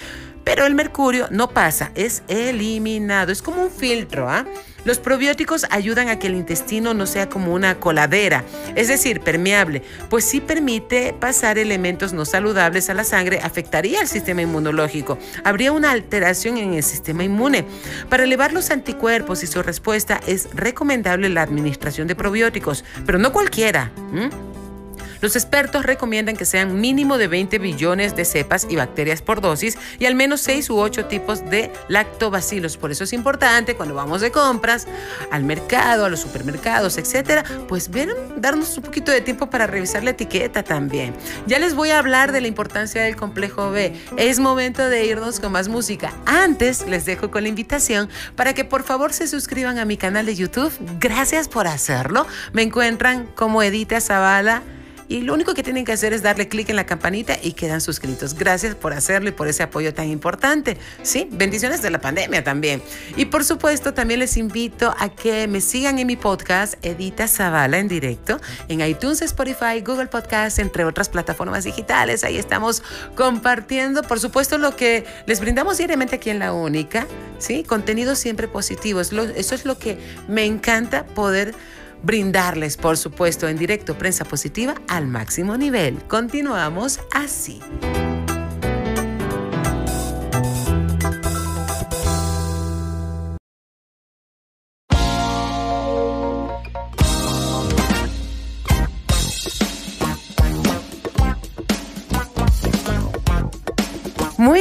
Pero 0.49 0.65
el 0.65 0.75
mercurio 0.75 1.29
no 1.31 1.51
pasa, 1.51 1.93
es 1.95 2.23
eliminado, 2.27 3.31
es 3.31 3.43
como 3.43 3.65
un 3.65 3.71
filtro, 3.71 4.31
¿ah? 4.31 4.47
Los 4.87 4.99
probióticos 4.99 5.67
ayudan 5.69 6.09
a 6.09 6.19
que 6.19 6.29
el 6.29 6.35
intestino 6.35 6.95
no 6.95 7.05
sea 7.05 7.29
como 7.29 7.53
una 7.53 7.79
coladera, 7.79 8.45
es 8.75 8.89
decir, 8.89 9.21
permeable, 9.21 9.83
pues 10.09 10.25
si 10.25 10.41
permite 10.41 11.13
pasar 11.13 11.59
elementos 11.59 12.15
no 12.15 12.25
saludables 12.25 12.89
a 12.89 12.95
la 12.95 13.05
sangre, 13.05 13.41
afectaría 13.43 14.01
el 14.01 14.09
sistema 14.09 14.41
inmunológico. 14.41 15.19
Habría 15.45 15.71
una 15.71 15.91
alteración 15.91 16.57
en 16.57 16.73
el 16.73 16.83
sistema 16.83 17.25
inmune. 17.25 17.67
Para 18.09 18.25
elevar 18.25 18.55
los 18.55 18.71
anticuerpos 18.71 19.43
y 19.43 19.47
su 19.47 19.63
respuesta 19.63 20.19
es 20.27 20.49
recomendable 20.55 21.29
la 21.29 21.43
administración 21.43 22.09
de 22.09 22.17
probióticos, 22.17 22.87
pero 23.05 23.19
no 23.19 23.35
cualquiera. 23.35 23.93
Los 25.21 25.37
expertos 25.37 25.85
recomiendan 25.85 26.37
que 26.37 26.45
sean 26.45 26.81
mínimo 26.81 27.19
de 27.19 27.29
20 27.29 27.59
billones 27.59 28.15
de 28.15 28.25
cepas 28.25 28.67
y 28.71 28.77
bacterias 28.77 29.23
por 29.23 29.41
dosis 29.41 29.77
y 29.99 30.07
al 30.07 30.15
menos 30.15 30.41
6 30.43 30.71
u 30.71 30.79
8 30.79 31.07
tipos 31.07 31.49
de 31.51 31.73
lactobacilos. 31.89 32.77
Por 32.77 32.91
eso 32.91 33.05
es 33.05 33.13
importante 33.13 33.75
cuando 33.75 33.95
vamos 33.95 34.21
de 34.21 34.31
compras 34.31 34.87
al 35.31 35.45
mercado, 35.45 36.05
a 36.05 36.09
los 36.09 36.21
supermercados, 36.21 36.99
etcétera, 36.99 37.45
pues 37.67 37.91
ver, 37.91 38.15
darnos 38.37 38.77
un 38.77 38.85
poquito 38.85 39.11
de 39.11 39.21
tiempo 39.21 39.51
para 39.51 39.67
revisar 39.67 40.05
la 40.05 40.11
etiqueta 40.11 40.63
también. 40.63 41.15
Ya 41.47 41.59
les 41.59 41.75
voy 41.75 41.91
a 41.91 41.99
hablar 41.99 42.33
de 42.33 42.41
la 42.41 42.49
importancia 42.49 43.03
del 43.03 43.17
complejo 43.17 43.71
B. 43.71 43.95
Es 44.17 44.39
momento 44.39 44.89
de 44.89 45.05
irnos 45.05 45.41
con 45.41 45.53
más 45.53 45.69
música. 45.69 46.13
Antes 46.27 46.87
les 46.87 47.05
dejo 47.05 47.31
con 47.31 47.43
la 47.43 47.49
invitación 47.49 48.09
para 48.37 48.55
que 48.55 48.65
por 48.65 48.85
favor 48.85 49.13
se 49.13 49.27
suscriban 49.27 49.79
a 49.79 49.85
mi 49.85 49.97
canal 49.97 50.27
de 50.27 50.35
YouTube. 50.35 50.73
Gracias 51.01 51.49
por 51.49 51.67
hacerlo. 51.67 52.27
Me 52.53 52.63
encuentran 52.63 53.27
como 53.35 53.63
Edita 53.63 54.01
Zavala 54.01 54.63
y 55.09 55.23
lo 55.23 55.35
único 55.35 55.55
que 55.55 55.63
tienen 55.63 55.85
que 55.85 55.93
hacer 55.93 56.13
es 56.13 56.23
darle 56.23 56.49
clic 56.49 56.69
en 56.69 56.77
la 56.77 56.87
campanita 56.87 57.37
y 57.43 57.53
quedan 57.53 57.81
suscritos. 57.81 58.35
Gracias 58.35 58.75
por 58.75 58.93
hacerlo 58.93 59.31
y 59.31 59.33
por 59.33 59.49
ese 59.49 59.63
apoyo 59.63 59.95
tan 59.95 60.09
importante. 60.09 60.77
Sí, 61.03 61.29
bendiciones 61.31 61.83
de 61.83 61.91
la 61.91 62.01
pandemia 62.01 62.45
también. 62.45 62.83
Y 63.17 63.27
por 63.27 63.45
supuesto, 63.45 63.95
también 63.95 64.21
les 64.21 64.37
invito 64.37 64.95
a 64.99 65.09
que 65.09 65.49
me 65.49 65.61
sigan 65.61 65.99
en 65.99 66.07
mi 66.07 66.17
podcast 66.17 66.75
Edita 66.85 67.27
Zavala 67.27 67.79
en 67.79 67.89
directo 67.89 68.39
en 68.69 68.81
iTunes, 68.81 69.23
Spotify, 69.23 69.81
Google 69.85 70.07
Podcast, 70.07 70.59
entre 70.59 70.85
otras 70.85 71.09
plataformas 71.09 71.65
digitales. 71.65 72.25
Ahí 72.25 72.37
estamos 72.37 72.83
compartiendo, 73.15 74.03
por 74.03 74.21
supuesto, 74.21 74.59
lo 74.59 74.77
que 74.77 75.05
les 75.27 75.41
brindamos 75.41 75.79
diariamente 75.79 76.17
aquí 76.17 76.31
en 76.31 76.39
La 76.39 76.53
Única. 76.53 77.07
Sí, 77.39 77.65
contenido 77.65 78.15
siempre 78.15 78.49
positivo. 78.49 79.01
Eso 79.01 79.55
es 79.55 79.65
lo 79.65 79.79
que 79.79 79.99
me 80.29 80.45
encanta 80.45 81.07
poder 81.07 81.55
brindarles, 82.03 82.77
por 82.77 82.97
supuesto, 82.97 83.49
en 83.49 83.57
directo 83.57 83.97
prensa 83.97 84.25
positiva 84.25 84.75
al 84.89 85.07
máximo 85.07 85.57
nivel. 85.57 85.99
Continuamos 86.09 87.01
así. 87.13 87.61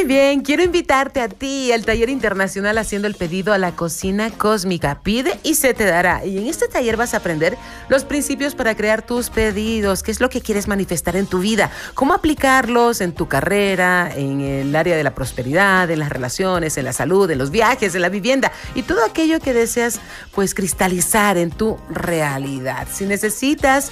Bien, 0.07 0.41
quiero 0.41 0.63
invitarte 0.63 1.21
a 1.21 1.27
ti 1.27 1.71
al 1.71 1.85
taller 1.85 2.09
internacional 2.09 2.77
haciendo 2.77 3.07
el 3.07 3.15
pedido 3.15 3.53
a 3.53 3.57
la 3.57 3.73
cocina 3.73 4.31
cósmica. 4.31 5.01
Pide 5.03 5.39
y 5.43 5.55
se 5.55 5.73
te 5.73 5.85
dará. 5.85 6.25
Y 6.25 6.37
en 6.37 6.47
este 6.47 6.67
taller 6.67 6.97
vas 6.97 7.13
a 7.13 7.17
aprender 7.17 7.57
los 7.89 8.05
principios 8.05 8.55
para 8.55 8.75
crear 8.75 9.05
tus 9.05 9.29
pedidos, 9.29 10.03
qué 10.03 10.11
es 10.11 10.19
lo 10.19 10.29
que 10.29 10.41
quieres 10.41 10.67
manifestar 10.67 11.15
en 11.15 11.27
tu 11.27 11.39
vida, 11.39 11.69
cómo 11.93 12.13
aplicarlos 12.13 13.01
en 13.01 13.11
tu 13.11 13.27
carrera, 13.27 14.11
en 14.15 14.41
el 14.41 14.75
área 14.75 14.95
de 14.95 15.03
la 15.03 15.13
prosperidad, 15.13 15.91
en 15.91 15.99
las 15.99 16.09
relaciones, 16.09 16.77
en 16.77 16.85
la 16.85 16.93
salud, 16.93 17.29
en 17.29 17.37
los 17.37 17.51
viajes, 17.51 17.93
en 17.93 18.01
la 18.01 18.09
vivienda 18.09 18.51
y 18.75 18.83
todo 18.83 19.03
aquello 19.05 19.39
que 19.39 19.53
deseas 19.53 19.99
pues 20.33 20.55
cristalizar 20.55 21.37
en 21.37 21.51
tu 21.51 21.77
realidad. 21.89 22.87
Si 22.91 23.05
necesitas 23.05 23.91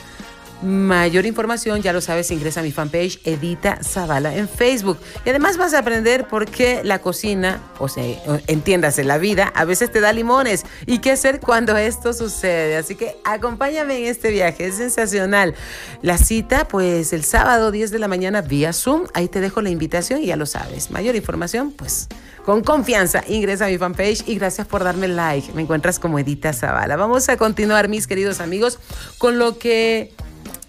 Mayor 0.61 1.25
información, 1.25 1.81
ya 1.81 1.93
lo 1.93 2.01
sabes, 2.01 2.31
ingresa 2.31 2.61
a 2.61 2.63
mi 2.63 2.71
fanpage 2.71 3.19
Edita 3.25 3.79
Zavala 3.83 4.35
en 4.35 4.47
Facebook. 4.47 4.97
Y 5.25 5.29
además 5.29 5.57
vas 5.57 5.73
a 5.73 5.79
aprender 5.79 6.27
por 6.27 6.45
qué 6.45 6.81
la 6.83 6.99
cocina, 6.99 7.61
o 7.77 7.87
sea, 7.87 8.03
entiéndase, 8.47 9.03
la 9.03 9.17
vida, 9.17 9.51
a 9.53 9.65
veces 9.65 9.91
te 9.91 9.99
da 9.99 10.13
limones 10.13 10.65
y 10.85 10.99
qué 10.99 11.11
hacer 11.11 11.39
cuando 11.39 11.75
esto 11.77 12.13
sucede. 12.13 12.77
Así 12.77 12.95
que 12.95 13.17
acompáñame 13.25 13.97
en 13.99 14.05
este 14.05 14.31
viaje, 14.31 14.67
es 14.67 14.75
sensacional. 14.75 15.55
La 16.01 16.17
cita, 16.17 16.67
pues 16.67 17.13
el 17.13 17.23
sábado 17.23 17.71
10 17.71 17.91
de 17.91 17.99
la 17.99 18.07
mañana 18.07 18.41
vía 18.41 18.73
Zoom, 18.73 19.03
ahí 19.13 19.27
te 19.27 19.41
dejo 19.41 19.61
la 19.61 19.69
invitación 19.69 20.21
y 20.21 20.27
ya 20.27 20.35
lo 20.35 20.45
sabes. 20.45 20.89
Mayor 20.89 21.15
información, 21.15 21.71
pues 21.71 22.07
con 22.45 22.61
confianza, 22.61 23.23
ingresa 23.27 23.65
a 23.65 23.69
mi 23.69 23.77
fanpage 23.77 24.23
y 24.27 24.35
gracias 24.35 24.67
por 24.67 24.83
darme 24.83 25.07
like. 25.07 25.51
Me 25.53 25.63
encuentras 25.63 25.99
como 25.99 26.19
Edita 26.19 26.53
Zavala. 26.53 26.95
Vamos 26.95 27.27
a 27.27 27.37
continuar, 27.37 27.89
mis 27.89 28.07
queridos 28.07 28.39
amigos, 28.39 28.79
con 29.17 29.39
lo 29.39 29.57
que 29.57 30.13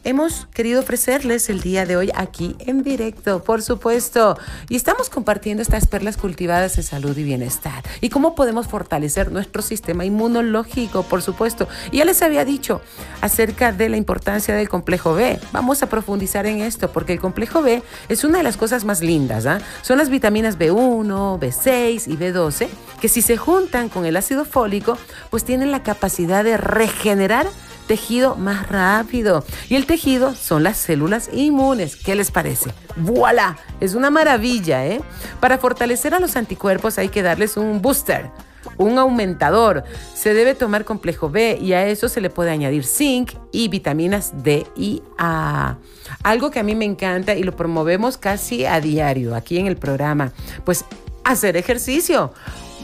hemos 0.07 0.47
querido 0.55 0.81
ofrecerles 0.81 1.51
el 1.51 1.61
día 1.61 1.85
de 1.85 1.97
hoy 1.97 2.13
aquí 2.15 2.55
en 2.61 2.85
directo, 2.85 3.43
por 3.43 3.61
supuesto. 3.61 4.39
Y 4.69 4.77
estamos 4.77 5.11
compartiendo 5.11 5.63
estas 5.63 5.89
perlas 5.89 6.17
cultivadas 6.17 6.77
de 6.77 6.85
salud 6.85 7.17
y 7.19 7.25
bienestar. 7.25 7.83
Y 8.01 8.09
cómo 8.09 8.37
podemos 8.37 8.69
fortalecer 8.69 9.33
nuestro 9.33 9.63
sistema 9.63 10.05
inmunológico, 10.05 11.03
por 11.03 11.23
supuesto. 11.23 11.67
Y 11.91 11.99
ya 11.99 12.05
les 12.05 12.23
había 12.23 12.45
dicho 12.45 12.81
acerca 13.21 13.73
de 13.73 13.89
la 13.89 13.97
importancia 13.97 14.55
del 14.55 14.69
complejo 14.69 15.13
B. 15.13 15.41
Vamos 15.51 15.83
a 15.83 15.89
profundizar 15.89 16.47
en 16.47 16.61
esto 16.61 16.93
porque 16.93 17.13
el 17.13 17.21
complejo 17.21 17.61
B 17.61 17.83
es 18.09 18.23
una 18.23 18.39
de 18.39 18.45
las 18.45 18.57
cosas 18.57 18.85
más 18.85 19.01
lindas. 19.01 19.45
¿ah? 19.47 19.59
Son 19.83 19.99
las 19.99 20.09
vitaminas 20.09 20.57
B1, 20.57 21.41
B6 21.41 22.07
y 22.07 22.17
B12 22.17 22.69
que 23.01 23.09
si 23.09 23.23
se 23.23 23.37
juntan 23.37 23.89
con 23.89 24.07
el 24.07 24.17
ácido 24.17 24.45
fólico, 24.45 24.97
pues 25.31 25.45
tienen 25.45 25.71
la 25.71 25.83
capacidad 25.83 26.45
de 26.45 26.57
regenerar 26.57 27.47
tejido 27.87 28.37
más 28.37 28.69
rápido. 28.69 29.45
Y 29.69 29.77
el 29.77 29.87
tejido 29.87 30.35
son 30.35 30.63
las 30.63 30.77
células 30.77 31.31
inmunes. 31.33 31.97
¿Qué 31.97 32.15
les 32.15 32.31
parece? 32.31 32.73
¡Voilà! 32.97 33.57
Es 33.81 33.95
una 33.95 34.11
maravilla, 34.11 34.87
¿eh? 34.87 35.01
Para 35.41 35.59
fortalecer 35.59 36.15
a 36.15 36.21
los 36.21 36.37
anticuerpos 36.37 36.99
hay 36.99 37.09
que 37.09 37.23
darles 37.23 37.57
un 37.57 37.81
booster 37.81 38.31
un 38.79 38.99
aumentador. 38.99 39.85
Se 40.15 40.35
debe 40.35 40.55
tomar 40.55 40.85
complejo 40.85 41.31
B 41.31 41.59
y 41.61 41.73
a 41.73 41.87
eso 41.87 42.09
se 42.09 42.21
le 42.21 42.31
puede 42.31 42.51
añadir 42.51 42.85
zinc 42.85 43.33
y 43.53 43.69
vitaminas 43.69 44.43
D 44.43 44.67
y 44.77 45.03
A. 45.19 45.77
Algo 46.23 46.51
que 46.51 46.59
a 46.59 46.63
mí 46.63 46.75
me 46.75 46.85
encanta 46.85 47.35
y 47.35 47.43
lo 47.43 47.57
promovemos 47.57 48.17
casi 48.19 48.67
a 48.67 48.81
diario 48.81 49.35
aquí 49.35 49.59
en 49.59 49.67
el 49.67 49.77
programa, 49.77 50.33
pues 50.65 50.85
hacer 51.25 51.57
ejercicio 51.57 52.33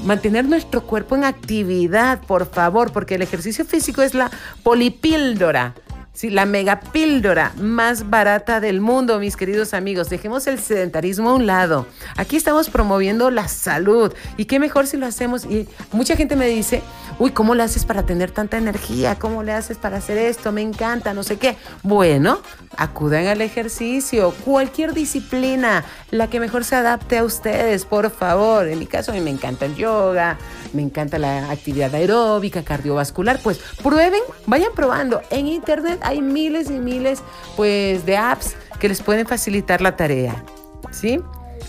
mantener 0.04 0.44
nuestro 0.44 0.82
cuerpo 0.82 1.16
en 1.16 1.24
actividad, 1.24 2.20
por 2.20 2.46
favor, 2.46 2.92
porque 2.92 3.16
el 3.16 3.22
ejercicio 3.22 3.64
físico 3.64 4.02
es 4.02 4.14
la 4.14 4.30
polipíldora 4.62 5.74
Sí, 6.14 6.28
la 6.28 6.44
mega 6.44 6.80
píldora 6.80 7.52
más 7.56 8.10
barata 8.10 8.60
del 8.60 8.82
mundo, 8.82 9.18
mis 9.18 9.34
queridos 9.34 9.72
amigos. 9.72 10.10
Dejemos 10.10 10.46
el 10.46 10.58
sedentarismo 10.58 11.30
a 11.30 11.34
un 11.34 11.46
lado. 11.46 11.86
Aquí 12.16 12.36
estamos 12.36 12.68
promoviendo 12.68 13.30
la 13.30 13.48
salud. 13.48 14.12
Y 14.36 14.44
qué 14.44 14.58
mejor 14.58 14.86
si 14.86 14.98
lo 14.98 15.06
hacemos. 15.06 15.46
Y 15.46 15.66
mucha 15.90 16.14
gente 16.14 16.36
me 16.36 16.46
dice, 16.48 16.82
uy, 17.18 17.30
¿cómo 17.30 17.54
le 17.54 17.62
haces 17.62 17.86
para 17.86 18.04
tener 18.04 18.30
tanta 18.30 18.58
energía? 18.58 19.18
¿Cómo 19.18 19.42
le 19.42 19.52
haces 19.52 19.78
para 19.78 19.96
hacer 19.96 20.18
esto? 20.18 20.52
Me 20.52 20.60
encanta, 20.60 21.14
no 21.14 21.22
sé 21.22 21.38
qué. 21.38 21.56
Bueno, 21.82 22.40
acudan 22.76 23.26
al 23.26 23.40
ejercicio, 23.40 24.34
cualquier 24.44 24.92
disciplina, 24.92 25.86
la 26.10 26.28
que 26.28 26.40
mejor 26.40 26.64
se 26.64 26.76
adapte 26.76 27.16
a 27.16 27.24
ustedes, 27.24 27.86
por 27.86 28.10
favor. 28.10 28.68
En 28.68 28.78
mi 28.78 28.86
caso, 28.86 29.12
a 29.12 29.14
mí 29.14 29.22
me 29.22 29.30
encanta 29.30 29.64
el 29.64 29.76
yoga, 29.76 30.36
me 30.74 30.82
encanta 30.82 31.18
la 31.18 31.50
actividad 31.50 31.94
aeróbica, 31.94 32.62
cardiovascular. 32.62 33.40
Pues 33.42 33.60
prueben, 33.82 34.20
vayan 34.44 34.72
probando. 34.74 35.22
En 35.30 35.46
internet 35.46 36.00
hay 36.02 36.20
miles 36.20 36.70
y 36.70 36.74
miles 36.74 37.22
pues 37.56 38.04
de 38.06 38.16
apps 38.16 38.54
que 38.80 38.88
les 38.88 39.00
pueden 39.00 39.26
facilitar 39.26 39.80
la 39.80 39.96
tarea. 39.96 40.42
¿Sí? 40.90 41.20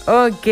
Ok. 0.08 0.48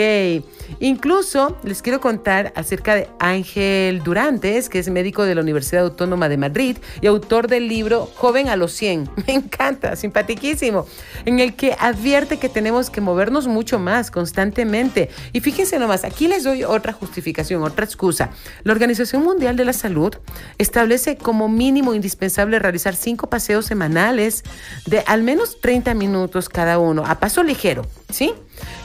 Incluso 0.79 1.57
les 1.63 1.81
quiero 1.81 2.01
contar 2.01 2.53
acerca 2.55 2.95
de 2.95 3.10
Ángel 3.19 4.03
Durantes, 4.03 4.69
que 4.69 4.79
es 4.79 4.89
médico 4.89 5.23
de 5.23 5.36
la 5.36 5.41
Universidad 5.41 5.84
Autónoma 5.84 6.29
de 6.29 6.38
Madrid 6.38 6.77
y 7.01 7.07
autor 7.07 7.47
del 7.47 7.67
libro 7.67 8.10
Joven 8.15 8.49
a 8.49 8.55
los 8.55 8.71
100. 8.73 9.10
Me 9.27 9.34
encanta, 9.34 9.95
simpatiquísimo, 9.95 10.86
en 11.25 11.39
el 11.39 11.55
que 11.55 11.75
advierte 11.79 12.38
que 12.38 12.49
tenemos 12.49 12.89
que 12.89 13.01
movernos 13.01 13.47
mucho 13.47 13.79
más 13.79 14.12
constantemente. 14.12 15.10
Y 15.34 15.41
fíjense 15.41 15.79
nomás, 15.79 16.03
aquí 16.03 16.27
les 16.27 16.43
doy 16.43 16.63
otra 16.63 16.93
justificación, 16.93 17.63
otra 17.63 17.86
excusa. 17.86 18.31
La 18.63 18.73
Organización 18.73 19.23
Mundial 19.23 19.55
de 19.55 19.65
la 19.65 19.73
Salud 19.73 20.15
establece 20.57 21.17
como 21.17 21.49
mínimo 21.49 21.93
indispensable 21.93 22.60
realizar 22.60 22.95
cinco 22.95 23.27
paseos 23.27 23.65
semanales 23.65 24.43
de 24.86 25.03
al 25.07 25.23
menos 25.23 25.60
30 25.62 25.93
minutos 25.93 26.49
cada 26.49 26.79
uno, 26.79 27.03
a 27.05 27.19
paso 27.19 27.43
ligero, 27.43 27.86
¿sí? 28.10 28.34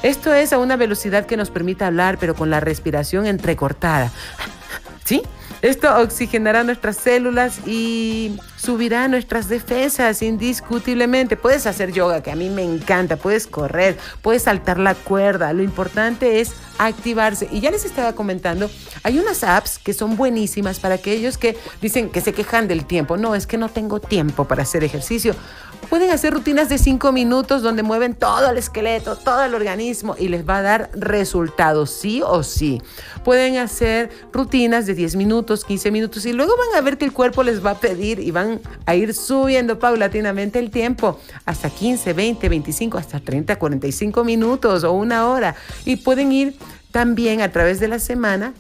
Esto 0.03 0.33
es 0.33 0.53
a 0.53 0.59
una 0.59 0.77
velocidad 0.77 1.27
que 1.27 1.37
nos 1.37 1.51
permite 1.51 1.76
hablar, 1.85 2.19
pero 2.19 2.35
con 2.35 2.51
la 2.51 2.61
respiración 2.61 3.27
entrecortada. 3.27 4.11
¿Sí? 5.05 5.23
Esto 5.63 5.89
oxigenará 6.01 6.65
nuestras 6.65 6.97
células 6.97 7.67
y 7.67 8.39
subirá 8.57 9.09
nuestras 9.09 9.49
defensas 9.49 10.21
indiscutiblemente. 10.23 11.37
Puedes 11.37 11.67
hacer 11.67 11.93
yoga, 11.93 12.23
que 12.23 12.31
a 12.31 12.37
mí 12.37 12.51
me 12.51 12.63
encanta, 12.63 13.17
puedes 13.17 13.47
correr, 13.47 13.97
puedes 14.21 14.43
saltar 14.43 14.79
la 14.79 14.95
cuerda. 14.95 15.53
Lo 15.55 15.63
importante 15.63 16.41
es 16.41 16.53
activarse. 16.79 17.49
Y 17.51 17.61
ya 17.61 17.71
les 17.71 17.85
estaba 17.85 18.13
comentando, 18.13 18.71
hay 19.03 19.19
unas 19.19 19.45
apps 19.45 19.79
que 19.79 19.95
son 19.95 20.17
buenísimas 20.17 20.79
para 20.79 20.97
aquellos 20.97 21.39
que 21.39 21.57
dicen 21.81 22.11
que 22.11 22.21
se 22.21 22.33
quejan 22.33 22.69
del 22.69 22.85
tiempo. 22.85 23.17
No, 23.17 23.35
es 23.35 23.47
que 23.47 23.57
no 23.57 23.71
tengo 23.71 23.99
tiempo 23.99 24.45
para 24.45 24.63
hacer 24.63 24.85
ejercicio. 24.85 25.35
Pueden 25.89 26.11
hacer 26.11 26.33
rutinas 26.33 26.69
de 26.69 26.79
5 26.79 27.13
minutos 27.13 27.63
donde 27.63 27.83
mueven 27.83 28.15
todo 28.15 28.51
el 28.51 28.59
esqueleto, 28.59 29.17
todo 29.17 29.45
el 29.45 29.55
organismo 29.55 30.17
y 30.19 30.29
les 30.29 30.49
va 30.49 30.59
a 30.59 30.63
dar 30.63 30.91
resultados, 30.95 31.91
sí 31.91 32.23
o 32.25 32.43
sí. 32.43 32.83
Pueden 33.25 33.59
hacer 33.59 34.11
rutinas 34.33 34.87
de 34.87 34.95
10 34.95 35.17
minutos, 35.17 35.65
15 35.65 35.91
minutos 35.91 36.27
y 36.27 36.33
luego 36.33 36.55
van 36.57 36.79
a 36.79 36.85
ver 36.85 36.99
que 36.99 37.05
el 37.05 37.13
cuerpo 37.13 37.43
les 37.43 37.65
va 37.65 37.73
a 37.73 37.81
pedir 37.81 38.19
y 38.19 38.31
van 38.31 38.61
a 38.85 38.95
ir 38.95 39.15
subiendo 39.15 39.79
paulatinamente 39.79 40.59
el 40.59 40.71
tiempo 40.71 41.21
hasta 41.45 41.71
15, 41.71 42.13
20, 42.13 42.49
25, 42.49 42.99
hasta 42.99 43.21
30, 43.21 43.57
45 43.57 44.25
minutos 44.25 44.83
o 44.85 44.93
una 44.93 45.29
hora. 45.29 45.55
Y 45.85 45.97
pueden 45.97 46.33
ir 46.33 46.57
también 46.91 47.43
a 47.43 47.53
través 47.53 47.79
de 47.79 47.89
la 47.89 47.99
semana 47.99 48.55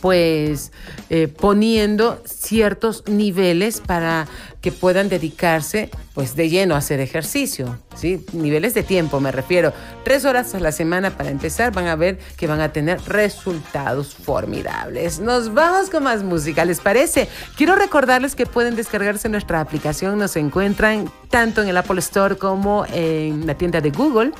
pues 0.00 0.72
eh, 1.10 1.26
poniendo 1.26 2.22
ciertos 2.24 3.04
niveles 3.08 3.80
para 3.80 4.28
que 4.66 4.72
puedan 4.72 5.08
dedicarse 5.08 5.90
pues 6.12 6.34
de 6.34 6.48
lleno 6.48 6.74
a 6.74 6.78
hacer 6.78 6.98
ejercicio, 6.98 7.78
¿sí? 7.94 8.26
Niveles 8.32 8.74
de 8.74 8.82
tiempo 8.82 9.20
me 9.20 9.30
refiero. 9.30 9.72
Tres 10.02 10.24
horas 10.24 10.56
a 10.56 10.58
la 10.58 10.72
semana 10.72 11.16
para 11.16 11.30
empezar 11.30 11.70
van 11.70 11.86
a 11.86 11.94
ver 11.94 12.18
que 12.36 12.48
van 12.48 12.60
a 12.60 12.72
tener 12.72 13.00
resultados 13.06 14.16
formidables. 14.16 15.20
Nos 15.20 15.54
vamos 15.54 15.88
con 15.88 16.02
más 16.02 16.24
música, 16.24 16.64
¿les 16.64 16.80
parece? 16.80 17.28
Quiero 17.56 17.76
recordarles 17.76 18.34
que 18.34 18.44
pueden 18.44 18.74
descargarse 18.74 19.28
nuestra 19.28 19.60
aplicación, 19.60 20.18
nos 20.18 20.34
encuentran 20.34 21.12
tanto 21.30 21.62
en 21.62 21.68
el 21.68 21.76
Apple 21.76 22.00
Store 22.00 22.36
como 22.36 22.86
en 22.92 23.46
la 23.46 23.54
tienda 23.54 23.80
de 23.80 23.90
Google 23.90 24.32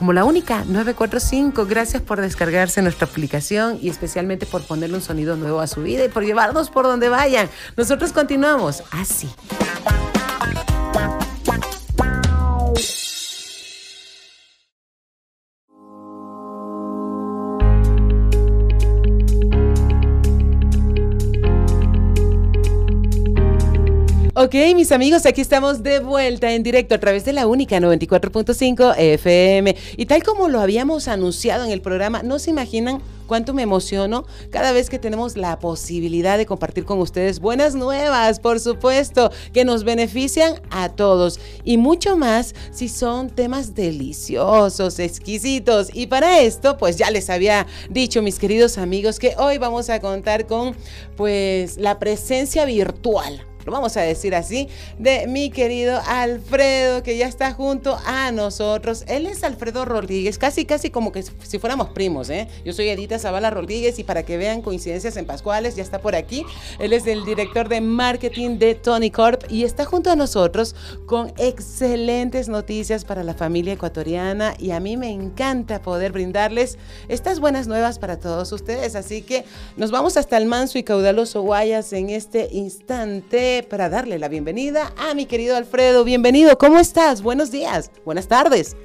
como 0.00 0.14
la 0.14 0.24
única 0.24 0.64
945. 0.64 1.66
Gracias 1.66 2.00
por 2.00 2.22
descargarse 2.22 2.80
nuestra 2.80 3.06
aplicación 3.06 3.78
y 3.82 3.90
especialmente 3.90 4.46
por 4.46 4.62
ponerle 4.62 4.96
un 4.96 5.02
sonido 5.02 5.36
nuevo 5.36 5.60
a 5.60 5.66
su 5.66 5.82
vida 5.82 6.06
y 6.06 6.08
por 6.08 6.24
llevarnos 6.24 6.70
por 6.70 6.86
donde 6.86 7.10
vayan. 7.10 7.50
Nosotros 7.76 8.10
continuamos 8.10 8.82
así. 8.92 9.28
Ok, 24.42 24.54
mis 24.74 24.90
amigos, 24.90 25.26
aquí 25.26 25.42
estamos 25.42 25.82
de 25.82 26.00
vuelta 26.00 26.50
en 26.50 26.62
directo 26.62 26.94
a 26.94 26.98
través 26.98 27.26
de 27.26 27.34
la 27.34 27.46
única 27.46 27.78
94.5 27.78 28.94
FM. 28.96 29.76
Y 29.98 30.06
tal 30.06 30.22
como 30.22 30.48
lo 30.48 30.60
habíamos 30.60 31.08
anunciado 31.08 31.66
en 31.66 31.70
el 31.70 31.82
programa, 31.82 32.22
no 32.22 32.38
se 32.38 32.48
imaginan 32.48 33.02
cuánto 33.26 33.52
me 33.52 33.60
emociono 33.60 34.24
cada 34.48 34.72
vez 34.72 34.88
que 34.88 34.98
tenemos 34.98 35.36
la 35.36 35.58
posibilidad 35.58 36.38
de 36.38 36.46
compartir 36.46 36.86
con 36.86 37.00
ustedes 37.00 37.38
buenas 37.38 37.74
nuevas, 37.74 38.40
por 38.40 38.60
supuesto, 38.60 39.30
que 39.52 39.66
nos 39.66 39.84
benefician 39.84 40.54
a 40.70 40.88
todos 40.88 41.38
y 41.62 41.76
mucho 41.76 42.16
más 42.16 42.54
si 42.72 42.88
son 42.88 43.28
temas 43.28 43.74
deliciosos, 43.74 45.00
exquisitos. 45.00 45.90
Y 45.92 46.06
para 46.06 46.40
esto, 46.40 46.78
pues 46.78 46.96
ya 46.96 47.10
les 47.10 47.28
había 47.28 47.66
dicho, 47.90 48.22
mis 48.22 48.38
queridos 48.38 48.78
amigos, 48.78 49.18
que 49.18 49.34
hoy 49.36 49.58
vamos 49.58 49.90
a 49.90 50.00
contar 50.00 50.46
con 50.46 50.74
pues 51.14 51.76
la 51.76 51.98
presencia 51.98 52.64
virtual 52.64 53.49
lo 53.64 53.72
vamos 53.72 53.96
a 53.96 54.02
decir 54.02 54.34
así, 54.34 54.68
de 54.98 55.26
mi 55.26 55.50
querido 55.50 56.00
Alfredo, 56.06 57.02
que 57.02 57.16
ya 57.16 57.26
está 57.26 57.52
junto 57.52 57.98
a 58.06 58.32
nosotros. 58.32 59.04
Él 59.06 59.26
es 59.26 59.44
Alfredo 59.44 59.84
Rodríguez, 59.84 60.38
casi, 60.38 60.64
casi 60.64 60.90
como 60.90 61.12
que 61.12 61.22
si 61.22 61.58
fuéramos 61.58 61.88
primos, 61.90 62.30
¿eh? 62.30 62.48
Yo 62.64 62.72
soy 62.72 62.88
Edita 62.88 63.18
Zavala 63.18 63.50
Rodríguez 63.50 63.98
y 63.98 64.04
para 64.04 64.24
que 64.24 64.36
vean 64.36 64.62
coincidencias 64.62 65.16
en 65.16 65.26
Pascuales, 65.26 65.76
ya 65.76 65.82
está 65.82 66.00
por 66.00 66.14
aquí. 66.14 66.44
Él 66.78 66.92
es 66.92 67.06
el 67.06 67.24
director 67.24 67.68
de 67.68 67.80
marketing 67.80 68.58
de 68.58 68.74
Tony 68.74 69.10
Corp 69.10 69.44
y 69.50 69.64
está 69.64 69.84
junto 69.84 70.10
a 70.10 70.16
nosotros 70.16 70.74
con 71.06 71.32
excelentes 71.36 72.48
noticias 72.48 73.04
para 73.04 73.24
la 73.24 73.34
familia 73.34 73.74
ecuatoriana 73.74 74.54
y 74.58 74.70
a 74.70 74.80
mí 74.80 74.96
me 74.96 75.10
encanta 75.10 75.82
poder 75.82 76.12
brindarles 76.12 76.78
estas 77.08 77.40
buenas 77.40 77.66
nuevas 77.66 77.98
para 77.98 78.18
todos 78.18 78.52
ustedes. 78.52 78.94
Así 78.94 79.22
que 79.22 79.44
nos 79.76 79.90
vamos 79.90 80.16
hasta 80.16 80.36
el 80.36 80.46
manso 80.46 80.78
y 80.78 80.82
caudaloso 80.82 81.42
Guayas 81.42 81.92
en 81.92 82.10
este 82.10 82.48
instante 82.52 83.49
para 83.68 83.88
darle 83.88 84.18
la 84.18 84.28
bienvenida 84.28 84.92
a 84.96 85.12
mi 85.14 85.26
querido 85.26 85.56
Alfredo. 85.56 86.04
Bienvenido, 86.04 86.56
¿cómo 86.56 86.78
estás? 86.78 87.20
Buenos 87.20 87.50
días, 87.50 87.90
buenas 88.04 88.28
tardes. 88.28 88.76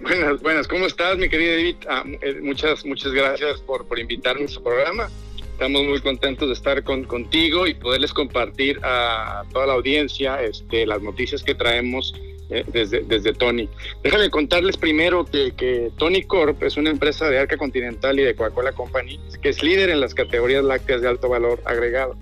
Buenas, 0.00 0.42
buenas, 0.42 0.66
¿cómo 0.66 0.86
estás, 0.86 1.16
mi 1.16 1.28
querido 1.28 1.52
David? 1.52 1.76
Ah, 1.88 2.02
eh, 2.20 2.40
muchas, 2.42 2.84
muchas 2.84 3.12
gracias 3.12 3.60
por, 3.60 3.86
por 3.86 4.00
invitarme 4.00 4.46
a 4.46 4.48
su 4.48 4.62
programa. 4.62 5.08
Estamos 5.52 5.84
muy 5.84 6.00
contentos 6.00 6.48
de 6.48 6.54
estar 6.54 6.82
con, 6.82 7.04
contigo 7.04 7.68
y 7.68 7.74
poderles 7.74 8.12
compartir 8.12 8.80
a 8.82 9.44
toda 9.52 9.66
la 9.66 9.74
audiencia 9.74 10.42
este, 10.42 10.84
las 10.84 11.00
noticias 11.00 11.44
que 11.44 11.54
traemos 11.54 12.12
eh, 12.50 12.64
desde, 12.66 13.02
desde 13.02 13.32
Tony. 13.32 13.68
Déjame 14.02 14.28
contarles 14.30 14.76
primero 14.76 15.24
que, 15.24 15.52
que, 15.56 15.90
Tony 15.96 16.22
Corp 16.24 16.60
es 16.64 16.76
una 16.76 16.90
empresa 16.90 17.30
de 17.30 17.38
Arca 17.38 17.56
Continental 17.56 18.18
y 18.18 18.24
de 18.24 18.34
Coca-Cola 18.34 18.72
Company 18.72 19.20
que 19.42 19.48
es 19.48 19.62
líder 19.62 19.90
en 19.90 20.00
las 20.00 20.14
categorías 20.14 20.64
lácteas 20.64 21.02
de 21.02 21.08
alto 21.08 21.28
valor 21.28 21.60
agregado. 21.64 22.16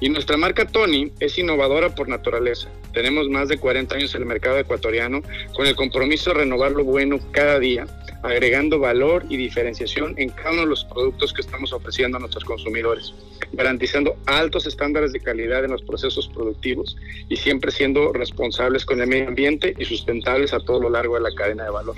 Y 0.00 0.08
nuestra 0.08 0.36
marca 0.36 0.66
Tony 0.66 1.10
es 1.18 1.38
innovadora 1.38 1.94
por 1.94 2.08
naturaleza. 2.08 2.68
Tenemos 2.92 3.28
más 3.28 3.48
de 3.48 3.58
40 3.58 3.96
años 3.96 4.14
en 4.14 4.22
el 4.22 4.28
mercado 4.28 4.58
ecuatoriano 4.58 5.22
con 5.54 5.66
el 5.66 5.74
compromiso 5.74 6.30
de 6.30 6.38
renovar 6.38 6.72
lo 6.72 6.84
bueno 6.84 7.18
cada 7.32 7.58
día, 7.58 7.86
agregando 8.22 8.78
valor 8.78 9.24
y 9.28 9.36
diferenciación 9.36 10.14
en 10.16 10.30
cada 10.30 10.52
uno 10.52 10.60
de 10.62 10.68
los 10.68 10.84
productos 10.84 11.32
que 11.32 11.40
estamos 11.40 11.72
ofreciendo 11.72 12.16
a 12.16 12.20
nuestros 12.20 12.44
consumidores, 12.44 13.12
garantizando 13.52 14.16
altos 14.26 14.66
estándares 14.66 15.12
de 15.12 15.20
calidad 15.20 15.64
en 15.64 15.72
los 15.72 15.82
procesos 15.82 16.28
productivos 16.28 16.96
y 17.28 17.36
siempre 17.36 17.70
siendo 17.70 18.12
responsables 18.12 18.84
con 18.84 19.00
el 19.00 19.08
medio 19.08 19.28
ambiente 19.28 19.74
y 19.78 19.84
sustentables 19.84 20.52
a 20.52 20.60
todo 20.60 20.80
lo 20.80 20.90
largo 20.90 21.14
de 21.14 21.22
la 21.22 21.34
cadena 21.34 21.64
de 21.64 21.70
valor. 21.70 21.96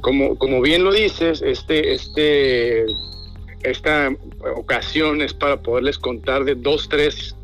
Como, 0.00 0.36
como 0.38 0.60
bien 0.60 0.84
lo 0.84 0.92
dices, 0.92 1.42
este, 1.42 1.94
este 1.94 2.84
esta 3.64 4.14
ocasión 4.56 5.22
es 5.22 5.32
para 5.34 5.62
poderles 5.62 5.98
contar 5.98 6.44
de 6.44 6.54
dos, 6.54 6.88
tres 6.88 7.34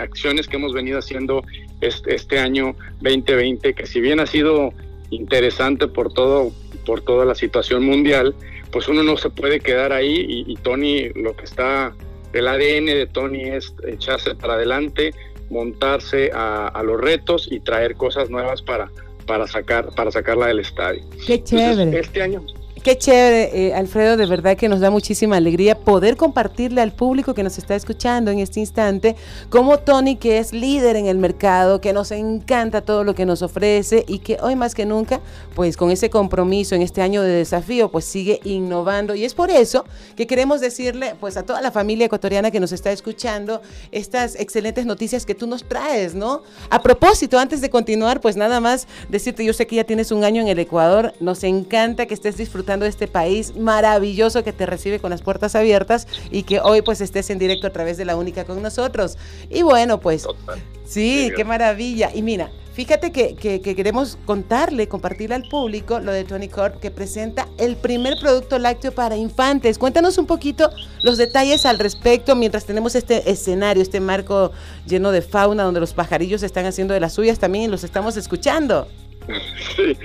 acciones 0.00 0.46
que 0.46 0.56
hemos 0.56 0.72
venido 0.72 0.98
haciendo 0.98 1.42
este, 1.80 2.14
este, 2.14 2.38
año 2.38 2.76
2020, 3.00 3.74
que 3.74 3.86
si 3.86 4.00
bien 4.00 4.20
ha 4.20 4.26
sido 4.26 4.72
interesante 5.10 5.88
por 5.88 6.12
todo, 6.12 6.52
por 6.84 7.00
toda 7.00 7.24
la 7.24 7.34
situación 7.34 7.84
mundial, 7.84 8.34
pues 8.70 8.88
uno 8.88 9.02
no 9.02 9.16
se 9.16 9.30
puede 9.30 9.60
quedar 9.60 9.92
ahí 9.92 10.44
y, 10.46 10.54
Tony, 10.56 11.08
lo 11.14 11.34
que 11.34 11.44
está, 11.44 11.94
el 12.34 12.46
ADN 12.46 12.86
de 12.86 13.08
Tony 13.10 13.44
es 13.44 13.74
echarse 13.86 14.34
para 14.34 14.54
adelante, 14.54 15.14
montarse 15.48 16.30
a, 16.34 16.82
los 16.84 17.00
retos 17.00 17.48
y 17.50 17.60
traer 17.60 17.94
cosas 17.94 18.28
nuevas 18.28 18.60
para, 18.60 18.90
para 19.26 19.46
sacar, 19.46 19.94
para 19.94 20.10
sacarla 20.10 20.48
del 20.48 20.60
estadio. 20.60 21.02
Qué 21.26 21.42
chévere. 21.42 21.98
este 21.98 22.20
año, 22.20 22.44
Qué 22.88 22.96
chévere, 22.96 23.50
eh, 23.52 23.74
Alfredo, 23.74 24.16
de 24.16 24.24
verdad 24.24 24.56
que 24.56 24.66
nos 24.66 24.80
da 24.80 24.90
muchísima 24.90 25.36
alegría 25.36 25.78
poder 25.78 26.16
compartirle 26.16 26.80
al 26.80 26.90
público 26.90 27.34
que 27.34 27.42
nos 27.42 27.58
está 27.58 27.76
escuchando 27.76 28.30
en 28.30 28.38
este 28.38 28.60
instante, 28.60 29.14
como 29.50 29.78
Tony, 29.78 30.16
que 30.16 30.38
es 30.38 30.54
líder 30.54 30.96
en 30.96 31.04
el 31.04 31.18
mercado, 31.18 31.82
que 31.82 31.92
nos 31.92 32.12
encanta 32.12 32.80
todo 32.80 33.04
lo 33.04 33.14
que 33.14 33.26
nos 33.26 33.42
ofrece 33.42 34.06
y 34.08 34.20
que 34.20 34.38
hoy 34.40 34.56
más 34.56 34.74
que 34.74 34.86
nunca, 34.86 35.20
pues 35.54 35.76
con 35.76 35.90
ese 35.90 36.08
compromiso 36.08 36.74
en 36.74 36.80
este 36.80 37.02
año 37.02 37.20
de 37.20 37.28
desafío, 37.28 37.90
pues 37.90 38.06
sigue 38.06 38.40
innovando. 38.44 39.14
Y 39.14 39.26
es 39.26 39.34
por 39.34 39.50
eso 39.50 39.84
que 40.16 40.26
queremos 40.26 40.62
decirle, 40.62 41.14
pues 41.20 41.36
a 41.36 41.42
toda 41.42 41.60
la 41.60 41.70
familia 41.70 42.06
ecuatoriana 42.06 42.50
que 42.50 42.58
nos 42.58 42.72
está 42.72 42.90
escuchando, 42.90 43.60
estas 43.92 44.34
excelentes 44.36 44.86
noticias 44.86 45.26
que 45.26 45.34
tú 45.34 45.46
nos 45.46 45.62
traes, 45.62 46.14
¿no? 46.14 46.40
A 46.70 46.80
propósito, 46.80 47.38
antes 47.38 47.60
de 47.60 47.68
continuar, 47.68 48.22
pues 48.22 48.38
nada 48.38 48.60
más 48.60 48.88
decirte, 49.10 49.44
yo 49.44 49.52
sé 49.52 49.66
que 49.66 49.76
ya 49.76 49.84
tienes 49.84 50.10
un 50.10 50.24
año 50.24 50.40
en 50.40 50.48
el 50.48 50.58
Ecuador, 50.58 51.12
nos 51.20 51.44
encanta 51.44 52.06
que 52.06 52.14
estés 52.14 52.38
disfrutando 52.38 52.77
de 52.84 52.90
este 52.90 53.08
país 53.08 53.56
maravilloso 53.56 54.44
que 54.44 54.52
te 54.52 54.66
recibe 54.66 54.98
con 55.00 55.10
las 55.10 55.22
puertas 55.22 55.54
abiertas 55.54 56.06
y 56.30 56.42
que 56.42 56.60
hoy 56.60 56.82
pues 56.82 57.00
estés 57.00 57.30
en 57.30 57.38
directo 57.38 57.66
a 57.66 57.70
través 57.70 57.96
de 57.96 58.04
la 58.04 58.16
única 58.16 58.44
con 58.44 58.62
nosotros. 58.62 59.16
Y 59.50 59.62
bueno, 59.62 60.00
pues 60.00 60.26
sí, 60.84 61.30
qué 61.36 61.44
maravilla. 61.44 62.10
Y 62.14 62.22
mira, 62.22 62.50
Fíjate 62.78 63.10
que, 63.10 63.34
que, 63.34 63.60
queremos 63.60 64.18
contarle, 64.24 64.86
compartirle 64.86 65.34
al 65.34 65.42
público 65.48 65.98
lo 65.98 66.12
de 66.12 66.22
Tony 66.22 66.46
Corp, 66.46 66.78
que 66.78 66.92
presenta 66.92 67.48
el 67.58 67.74
primer 67.74 68.14
producto 68.20 68.56
lácteo 68.56 68.92
para 68.92 69.16
infantes. 69.16 69.78
Cuéntanos 69.78 70.16
un 70.16 70.26
poquito 70.26 70.70
los 71.02 71.18
detalles 71.18 71.66
al 71.66 71.80
respecto 71.80 72.36
mientras 72.36 72.66
tenemos 72.66 72.94
este 72.94 73.32
escenario, 73.32 73.82
este 73.82 73.98
marco 73.98 74.52
lleno 74.86 75.10
de 75.10 75.22
fauna 75.22 75.64
donde 75.64 75.80
los 75.80 75.92
pajarillos 75.92 76.44
están 76.44 76.66
haciendo 76.66 76.94
de 76.94 77.00
las 77.00 77.14
suyas 77.14 77.40
también 77.40 77.64
y 77.64 77.66
los 77.66 77.82
estamos 77.82 78.16
escuchando. 78.16 78.86
Sí, 79.76 79.96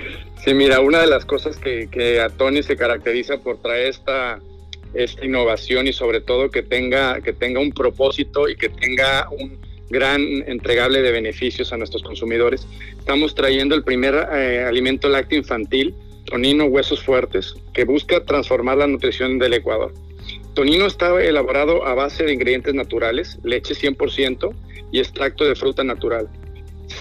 Sí, 0.43 0.53
mira, 0.53 0.81
una 0.81 0.99
de 0.99 1.07
las 1.07 1.23
cosas 1.25 1.57
que, 1.57 2.19
a 2.19 2.29
Tony 2.29 2.63
se 2.63 2.75
caracteriza 2.75 3.37
por 3.37 3.61
traer 3.61 3.87
esta 3.87 4.39
esta 4.93 5.25
innovación 5.25 5.87
y 5.87 5.93
sobre 5.93 6.21
todo 6.21 6.51
que 6.51 6.61
tenga, 6.61 7.19
que 7.21 7.33
tenga 7.33 7.59
un 7.59 7.71
propósito 7.71 8.47
y 8.47 8.55
que 8.55 8.69
tenga 8.69 9.27
un 9.31 9.57
gran 9.89 10.21
entregable 10.47 11.01
de 11.01 11.11
beneficios 11.11 11.73
a 11.73 11.77
nuestros 11.77 12.03
consumidores. 12.03 12.67
Estamos 12.99 13.33
trayendo 13.33 13.73
el 13.73 13.83
primer 13.83 14.27
eh, 14.33 14.63
alimento 14.67 15.09
lácteo 15.09 15.39
infantil, 15.39 15.95
Tonino 16.25 16.65
Huesos 16.65 17.03
Fuertes, 17.03 17.55
que 17.73 17.85
busca 17.85 18.23
transformar 18.23 18.77
la 18.77 18.87
nutrición 18.87 19.39
del 19.39 19.53
Ecuador. 19.53 19.93
Tonino 20.53 20.85
está 20.85 21.23
elaborado 21.23 21.85
a 21.85 21.95
base 21.95 22.23
de 22.23 22.33
ingredientes 22.33 22.73
naturales, 22.75 23.39
leche 23.43 23.73
100% 23.73 24.53
y 24.91 24.99
extracto 24.99 25.43
de 25.43 25.55
fruta 25.55 25.83
natural, 25.83 26.29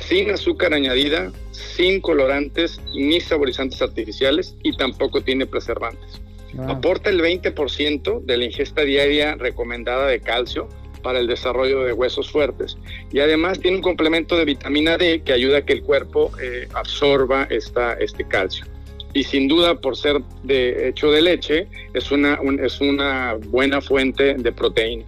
sin 0.08 0.30
azúcar 0.30 0.74
añadida, 0.74 1.32
sin 1.50 2.00
colorantes 2.00 2.80
ni 2.94 3.20
saborizantes 3.20 3.80
artificiales 3.82 4.54
y 4.62 4.76
tampoco 4.76 5.22
tiene 5.22 5.46
preservantes. 5.46 6.20
Aporta 6.66 7.08
el 7.08 7.22
20% 7.22 8.24
de 8.24 8.36
la 8.36 8.44
ingesta 8.44 8.82
diaria 8.82 9.36
recomendada 9.36 10.06
de 10.06 10.20
calcio 10.20 10.68
para 11.02 11.18
el 11.18 11.26
desarrollo 11.26 11.82
de 11.84 11.92
huesos 11.92 12.30
fuertes 12.30 12.76
y 13.10 13.20
además 13.20 13.58
tiene 13.58 13.78
un 13.78 13.82
complemento 13.82 14.36
de 14.36 14.44
vitamina 14.44 14.98
D 14.98 15.22
que 15.24 15.32
ayuda 15.32 15.58
a 15.58 15.62
que 15.62 15.72
el 15.72 15.82
cuerpo 15.82 16.30
eh, 16.40 16.68
absorba 16.74 17.46
esta, 17.50 17.94
este 17.94 18.28
calcio 18.28 18.66
y 19.14 19.24
sin 19.24 19.48
duda 19.48 19.74
por 19.80 19.96
ser 19.96 20.20
de 20.42 20.88
hecho 20.88 21.10
de 21.10 21.22
leche 21.22 21.66
es 21.94 22.10
una, 22.10 22.38
es 22.62 22.80
una 22.80 23.34
buena 23.48 23.80
fuente 23.80 24.34
de 24.34 24.52
proteína. 24.52 25.04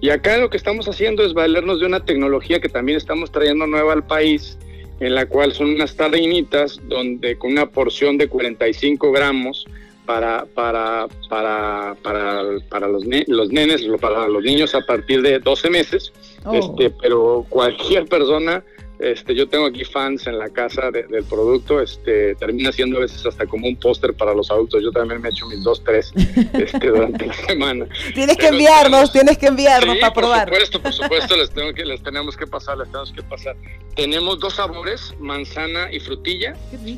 Y 0.00 0.10
acá 0.10 0.36
lo 0.36 0.50
que 0.50 0.56
estamos 0.56 0.88
haciendo 0.88 1.24
es 1.24 1.34
valernos 1.34 1.80
de 1.80 1.86
una 1.86 2.04
tecnología 2.04 2.60
que 2.60 2.68
también 2.68 2.98
estamos 2.98 3.32
trayendo 3.32 3.66
nueva 3.66 3.92
al 3.92 4.06
país, 4.06 4.58
en 5.00 5.14
la 5.14 5.26
cual 5.26 5.52
son 5.52 5.70
unas 5.74 5.96
tardinitas 5.96 6.80
donde 6.88 7.36
con 7.36 7.52
una 7.52 7.66
porción 7.66 8.18
de 8.18 8.28
45 8.28 9.12
gramos 9.12 9.66
para, 10.04 10.44
para, 10.54 11.08
para, 11.28 11.96
para, 12.02 12.58
para 12.68 12.88
los, 12.88 13.04
los 13.26 13.50
nenes, 13.50 13.82
para 14.00 14.28
los 14.28 14.42
niños 14.42 14.74
a 14.74 14.82
partir 14.82 15.22
de 15.22 15.38
12 15.38 15.70
meses, 15.70 16.12
oh. 16.44 16.54
este, 16.54 16.90
pero 17.00 17.46
cualquier 17.48 18.04
persona 18.06 18.62
este, 19.04 19.34
yo 19.34 19.48
tengo 19.48 19.66
aquí 19.66 19.84
fans 19.84 20.26
en 20.26 20.38
la 20.38 20.48
casa 20.48 20.90
del 20.90 21.24
producto, 21.24 21.80
este, 21.80 22.34
termina 22.36 22.72
siendo 22.72 22.96
a 22.96 23.00
veces 23.00 23.24
hasta 23.26 23.46
como 23.46 23.68
un 23.68 23.76
póster 23.76 24.14
para 24.14 24.34
los 24.34 24.50
adultos. 24.50 24.82
Yo 24.82 24.90
también 24.92 25.20
me 25.20 25.28
he 25.28 25.30
hecho 25.30 25.46
mis 25.46 25.62
dos, 25.62 25.84
tres 25.84 26.12
este, 26.54 26.88
durante 26.88 27.26
la 27.26 27.34
semana. 27.34 27.86
Tienes 28.14 28.36
que 28.36 28.46
enviarnos, 28.46 29.12
tienes 29.12 29.36
que 29.36 29.46
enviarnos 29.46 29.98
para 29.98 30.12
probar. 30.12 30.48
Por 30.48 30.54
supuesto, 30.64 30.82
por 30.82 30.92
supuesto, 30.92 31.36
les, 31.36 31.50
tengo 31.50 31.72
que, 31.74 31.84
les 31.84 32.02
tenemos 32.02 32.36
que 32.36 32.46
pasar, 32.46 32.78
les 32.78 32.88
tenemos 32.88 33.12
que 33.12 33.22
pasar. 33.22 33.56
Tenemos 33.94 34.40
dos 34.40 34.54
sabores, 34.54 35.14
manzana 35.18 35.92
y 35.92 36.00
frutilla. 36.00 36.54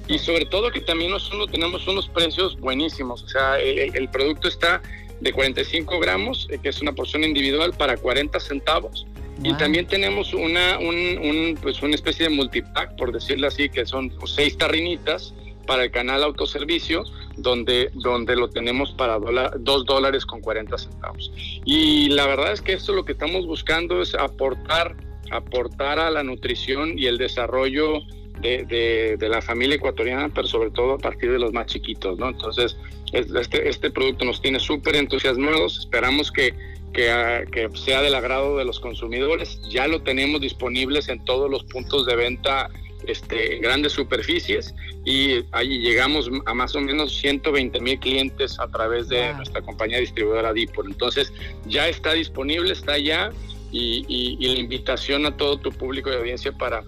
Y 0.07 0.19
sobre 0.19 0.47
todo 0.47 0.71
que 0.71 0.81
también 0.81 1.11
nosotros 1.11 1.51
tenemos 1.51 1.87
unos 1.88 2.09
precios 2.09 2.59
buenísimos. 2.61 3.25
O 3.25 3.29
sea, 3.29 3.59
el, 3.59 3.97
el 3.97 4.09
producto 4.11 4.49
está 4.49 4.81
de 5.21 5.33
45 5.33 5.99
gramos, 5.99 6.47
eh, 6.51 6.59
que 6.62 6.69
es 6.69 6.81
una 6.81 6.92
porción 6.92 7.25
individual, 7.25 7.73
para 7.77 7.97
40 7.97 8.38
centavos. 8.40 9.07
Y 9.42 9.55
también 9.55 9.87
tenemos 9.87 10.33
una, 10.33 10.79
un, 10.79 11.59
pues 11.61 11.83
una 11.83 11.94
especie 11.94 12.29
de 12.29 12.35
multipack, 12.35 12.96
por 12.96 13.12
decirlo 13.12 13.49
así, 13.49 13.68
que 13.68 13.85
son 13.85 14.12
seis 14.25 14.57
tarrinitas 14.57 15.35
para 15.66 15.85
el 15.85 15.90
canal 15.90 16.22
autoservicio, 16.22 17.05
donde, 17.37 17.90
donde 17.94 18.37
lo 18.37 18.49
tenemos 18.49 18.92
para 18.92 19.18
dos 19.59 19.85
dólares 19.85 20.25
con 20.25 20.40
40 20.40 20.79
centavos. 20.79 21.33
Y 21.64 22.09
la 22.09 22.27
verdad 22.27 22.53
es 22.53 22.62
que 22.62 22.72
esto 22.72 22.92
lo 22.92 23.05
que 23.05 23.12
estamos 23.12 23.46
buscando 23.46 24.01
es 24.01 24.14
aportar, 24.14 24.96
aportar 25.31 25.99
a 25.99 26.11
la 26.11 26.22
nutrición 26.22 26.99
y 26.99 27.07
el 27.07 27.18
desarrollo 27.18 28.01
de, 28.40 29.16
de, 29.18 29.29
la 29.29 29.42
familia 29.42 29.77
ecuatoriana, 29.77 30.31
pero 30.33 30.46
sobre 30.46 30.70
todo 30.70 30.94
a 30.94 30.99
partir 30.99 31.33
de 31.33 31.38
los 31.38 31.53
más 31.53 31.66
chiquitos, 31.66 32.18
¿no? 32.18 32.29
Entonces, 32.29 32.77
este, 33.12 33.68
este 33.68 33.90
producto 33.90 34.25
nos 34.25 34.40
tiene 34.40 34.61
súper 34.61 34.96
entusiasmados, 34.96 35.81
esperamos 35.81 36.31
que 36.31 36.55
que, 36.97 37.69
sea 37.75 38.01
del 38.01 38.15
agrado 38.15 38.57
de 38.57 38.65
los 38.65 38.81
consumidores. 38.81 39.61
Ya 39.69 39.87
lo 39.87 40.03
tenemos 40.03 40.41
disponibles 40.41 41.09
en 41.09 41.25
todos 41.25 41.51
los 41.51 41.65
puntos 41.65 42.07
de 42.07 42.17
venta 42.17 42.71
este, 43.07 43.57
en 43.57 43.63
grandes 43.63 43.93
superficies 43.93 44.75
y 45.05 45.45
ahí 45.53 45.79
llegamos 45.79 46.29
a 46.47 46.55
más 46.55 46.75
o 46.75 46.81
menos 46.81 47.15
120 47.19 47.81
mil 47.81 48.01
clientes 48.01 48.59
a 48.59 48.67
través 48.69 49.09
de 49.09 49.35
nuestra 49.35 49.61
compañía 49.61 49.99
distribuidora 49.99 50.53
Dipol. 50.53 50.87
Entonces 50.87 51.33
ya 51.67 51.87
está 51.87 52.15
disponible, 52.15 52.73
está 52.73 52.99
ya 52.99 53.31
y, 53.71 54.37
la 54.41 54.59
invitación 54.59 55.27
a 55.27 55.37
todo 55.37 55.59
tu 55.59 55.71
público 55.71 56.09
de 56.09 56.17
audiencia 56.17 56.51
para, 56.53 56.83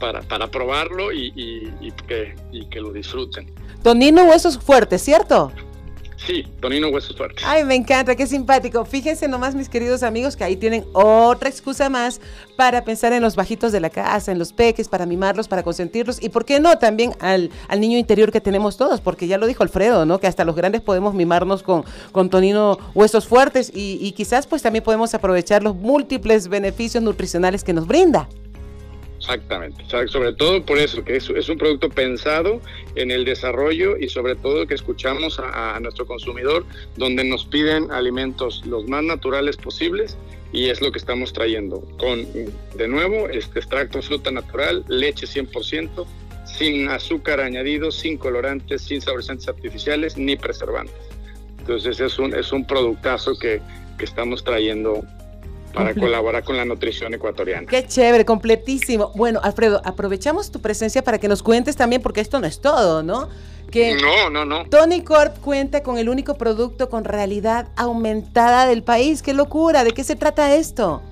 para, 0.00 0.20
para 0.22 0.48
probarlo 0.48 1.12
y, 1.12 1.30
que, 2.08 2.34
y 2.50 2.66
que 2.66 2.80
lo 2.80 2.92
disfruten. 2.92 3.52
Tonino 3.84 4.24
Huesos 4.24 4.58
Fuertes, 4.58 5.02
¿cierto? 5.02 5.52
Sí, 6.26 6.46
Tonino 6.60 6.88
Huesos 6.88 7.16
Fuertes. 7.16 7.44
Ay, 7.46 7.64
me 7.64 7.74
encanta, 7.74 8.16
qué 8.16 8.26
simpático. 8.26 8.84
Fíjense 8.84 9.28
nomás, 9.28 9.54
mis 9.54 9.68
queridos 9.68 10.02
amigos, 10.02 10.36
que 10.36 10.44
ahí 10.44 10.56
tienen 10.56 10.84
otra 10.92 11.50
excusa 11.50 11.90
más 11.90 12.20
para 12.56 12.84
pensar 12.84 13.12
en 13.12 13.22
los 13.22 13.36
bajitos 13.36 13.72
de 13.72 13.80
la 13.80 13.90
casa, 13.90 14.32
en 14.32 14.38
los 14.38 14.52
peques, 14.52 14.88
para 14.88 15.04
mimarlos, 15.04 15.48
para 15.48 15.62
consentirlos 15.62 16.22
y, 16.22 16.30
¿por 16.30 16.44
qué 16.44 16.60
no? 16.60 16.78
También 16.78 17.14
al, 17.20 17.50
niño 17.78 17.98
interior 17.98 18.32
que 18.32 18.40
tenemos 18.40 18.76
todos, 18.76 19.00
porque 19.00 19.26
ya 19.26 19.36
lo 19.36 19.46
dijo 19.46 19.62
Alfredo, 19.62 20.06
¿no? 20.06 20.18
Que 20.18 20.26
hasta 20.26 20.44
los 20.44 20.56
grandes 20.56 20.80
podemos 20.80 21.14
mimarnos 21.14 21.62
con, 21.62 21.84
con 22.12 22.30
Tonino 22.30 22.78
Huesos 22.94 23.28
Fuertes 23.28 23.70
y, 23.74 23.98
y 24.00 24.12
quizás 24.12 24.46
pues 24.46 24.62
también 24.62 24.82
podemos 24.82 25.12
aprovechar 25.14 25.62
los 25.62 25.76
múltiples 25.76 26.48
beneficios 26.48 27.02
nutricionales 27.02 27.64
que 27.64 27.74
nos 27.74 27.86
brinda. 27.86 28.28
Exactamente, 29.24 29.82
sobre 30.08 30.34
todo 30.34 30.66
por 30.66 30.76
eso, 30.76 31.02
que 31.02 31.16
es, 31.16 31.30
un 31.30 31.56
producto 31.56 31.88
pensado 31.88 32.60
en 32.94 33.10
el 33.10 33.24
desarrollo 33.24 33.96
y 33.96 34.10
sobre 34.10 34.34
todo 34.34 34.66
que 34.66 34.74
escuchamos 34.74 35.40
a, 35.40 35.80
nuestro 35.80 36.04
consumidor, 36.04 36.66
donde 36.96 37.24
nos 37.24 37.46
piden 37.46 37.90
alimentos 37.90 38.62
los 38.66 38.86
más 38.86 39.02
naturales 39.02 39.56
posibles 39.56 40.18
y 40.52 40.68
es 40.68 40.82
lo 40.82 40.92
que 40.92 40.98
estamos 40.98 41.32
trayendo, 41.32 41.80
con, 41.96 42.26
de 42.34 42.86
nuevo, 42.86 43.26
este 43.30 43.60
extracto 43.60 43.96
de 43.96 44.02
fruta 44.02 44.30
natural, 44.30 44.84
leche 44.88 45.26
100%, 45.26 46.04
sin 46.44 46.90
azúcar 46.90 47.40
añadido, 47.40 47.90
sin 47.90 48.18
colorantes, 48.18 48.82
sin 48.82 49.00
saborizantes 49.00 49.48
artificiales 49.48 50.18
ni 50.18 50.36
preservantes. 50.36 51.00
Entonces 51.60 51.98
es 51.98 52.18
un, 52.18 52.34
es 52.34 52.52
un 52.52 52.66
productazo 52.66 53.38
que, 53.38 53.62
que 53.96 54.04
estamos 54.04 54.44
trayendo 54.44 55.02
para 55.74 55.94
colaborar 55.94 56.44
con 56.44 56.56
la 56.56 56.64
nutrición 56.64 57.12
ecuatoriana. 57.14 57.66
Qué 57.66 57.86
chévere, 57.86 58.24
completísimo. 58.24 59.12
Bueno, 59.14 59.40
Alfredo, 59.42 59.82
aprovechamos 59.84 60.50
tu 60.50 60.60
presencia 60.60 61.02
para 61.02 61.18
que 61.18 61.28
nos 61.28 61.42
cuentes 61.42 61.76
también, 61.76 62.00
porque 62.00 62.20
esto 62.20 62.40
no 62.40 62.46
es 62.46 62.60
todo, 62.60 63.02
¿no? 63.02 63.28
Que 63.70 63.96
no, 63.96 64.30
no, 64.30 64.44
no. 64.44 64.66
Tony 64.66 65.02
Corp 65.02 65.38
cuenta 65.40 65.82
con 65.82 65.98
el 65.98 66.08
único 66.08 66.36
producto 66.36 66.88
con 66.88 67.04
realidad 67.04 67.68
aumentada 67.76 68.66
del 68.66 68.82
país. 68.82 69.22
¡Qué 69.22 69.34
locura! 69.34 69.82
¿De 69.82 69.90
qué 69.90 70.04
se 70.04 70.14
trata 70.14 70.54
esto? 70.54 71.02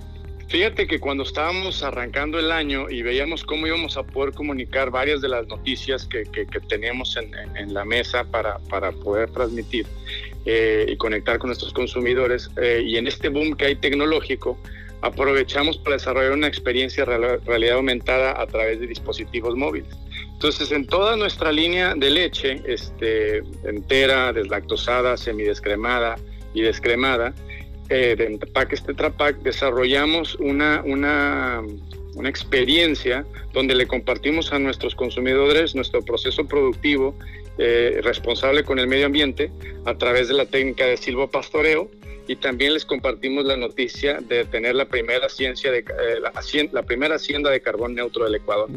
Fíjate 0.52 0.86
que 0.86 1.00
cuando 1.00 1.22
estábamos 1.22 1.82
arrancando 1.82 2.38
el 2.38 2.52
año 2.52 2.90
y 2.90 3.00
veíamos 3.00 3.42
cómo 3.42 3.66
íbamos 3.66 3.96
a 3.96 4.02
poder 4.02 4.34
comunicar 4.34 4.90
varias 4.90 5.22
de 5.22 5.28
las 5.30 5.46
noticias 5.46 6.06
que, 6.06 6.24
que, 6.24 6.44
teníamos 6.68 7.16
en, 7.16 7.32
en, 7.56 7.72
la 7.72 7.86
mesa 7.86 8.24
para, 8.24 8.58
para 8.68 8.92
poder 8.92 9.30
transmitir, 9.30 9.86
eh, 10.44 10.86
y 10.88 10.96
conectar 10.96 11.38
con 11.38 11.48
nuestros 11.48 11.72
consumidores. 11.72 12.50
Eh, 12.60 12.82
y 12.84 12.96
en 12.96 13.06
este 13.06 13.28
boom 13.28 13.54
que 13.54 13.66
hay 13.66 13.76
tecnológico, 13.76 14.58
aprovechamos 15.02 15.78
para 15.78 15.96
desarrollar 15.96 16.32
una 16.32 16.46
experiencia 16.46 17.04
de 17.04 17.38
realidad 17.38 17.76
aumentada 17.76 18.40
a 18.40 18.46
través 18.46 18.80
de 18.80 18.86
dispositivos 18.86 19.56
móviles. 19.56 19.94
Entonces, 20.32 20.72
en 20.72 20.86
toda 20.86 21.16
nuestra 21.16 21.52
línea 21.52 21.94
de 21.94 22.10
leche, 22.10 22.62
este, 22.66 23.38
entera, 23.64 24.32
deslactosada, 24.32 25.16
semidescremada 25.16 26.16
y 26.54 26.62
descremada, 26.62 27.34
eh, 27.88 28.14
de 28.16 28.26
empaques 28.26 28.82
Tetra 28.82 29.10
Pak, 29.10 29.38
desarrollamos 29.42 30.36
una, 30.36 30.82
una, 30.84 31.62
una 32.14 32.28
experiencia 32.28 33.26
donde 33.52 33.74
le 33.74 33.86
compartimos 33.86 34.52
a 34.52 34.58
nuestros 34.58 34.94
consumidores 34.94 35.74
nuestro 35.74 36.00
proceso 36.02 36.46
productivo 36.46 37.14
eh, 37.58 38.00
responsable 38.02 38.64
con 38.64 38.78
el 38.78 38.86
medio 38.86 39.06
ambiente 39.06 39.50
a 39.84 39.94
través 39.94 40.28
de 40.28 40.34
la 40.34 40.46
técnica 40.46 40.86
de 40.86 40.96
silvopastoreo 40.96 41.90
y 42.28 42.36
también 42.36 42.72
les 42.72 42.84
compartimos 42.84 43.44
la 43.44 43.56
noticia 43.56 44.18
de 44.20 44.44
tener 44.44 44.74
la 44.74 44.86
primera 44.86 45.28
ciencia 45.28 45.72
de 45.72 45.78
eh, 45.78 46.20
la, 46.72 46.82
primera 46.82 47.16
hacienda 47.16 47.50
de 47.50 47.60
carbón 47.60 47.94
neutro 47.94 48.24
del 48.24 48.36
Ecuador. 48.36 48.70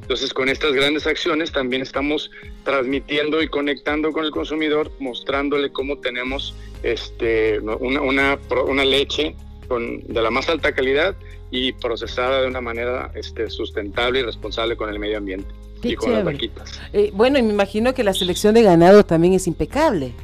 Entonces, 0.00 0.32
con 0.32 0.48
estas 0.48 0.72
grandes 0.72 1.06
acciones 1.06 1.52
también 1.52 1.82
estamos 1.82 2.30
transmitiendo 2.64 3.42
y 3.42 3.48
conectando 3.48 4.12
con 4.12 4.24
el 4.24 4.30
consumidor, 4.30 4.90
mostrándole 4.98 5.70
cómo 5.72 5.98
tenemos 5.98 6.54
este 6.82 7.60
una, 7.60 8.00
una, 8.00 8.38
una 8.66 8.84
leche 8.84 9.34
con, 9.68 10.02
de 10.04 10.22
la 10.22 10.30
más 10.30 10.48
alta 10.48 10.72
calidad 10.72 11.16
y 11.52 11.72
procesada 11.72 12.40
de 12.40 12.48
una 12.48 12.60
manera 12.60 13.12
este, 13.14 13.48
sustentable 13.50 14.20
y 14.20 14.22
responsable 14.22 14.74
con 14.74 14.88
el 14.88 14.98
medio 14.98 15.18
ambiente 15.18 15.54
y 15.82 15.94
con 15.94 16.12
las 16.12 16.24
vaquitas. 16.24 16.80
Eh, 16.92 17.10
bueno, 17.12 17.38
y 17.38 17.42
me 17.42 17.52
imagino 17.52 17.94
que 17.94 18.02
la 18.02 18.14
selección 18.14 18.54
de 18.54 18.62
ganado 18.62 19.04
también 19.04 19.34
es 19.34 19.46
impecable. 19.46 20.14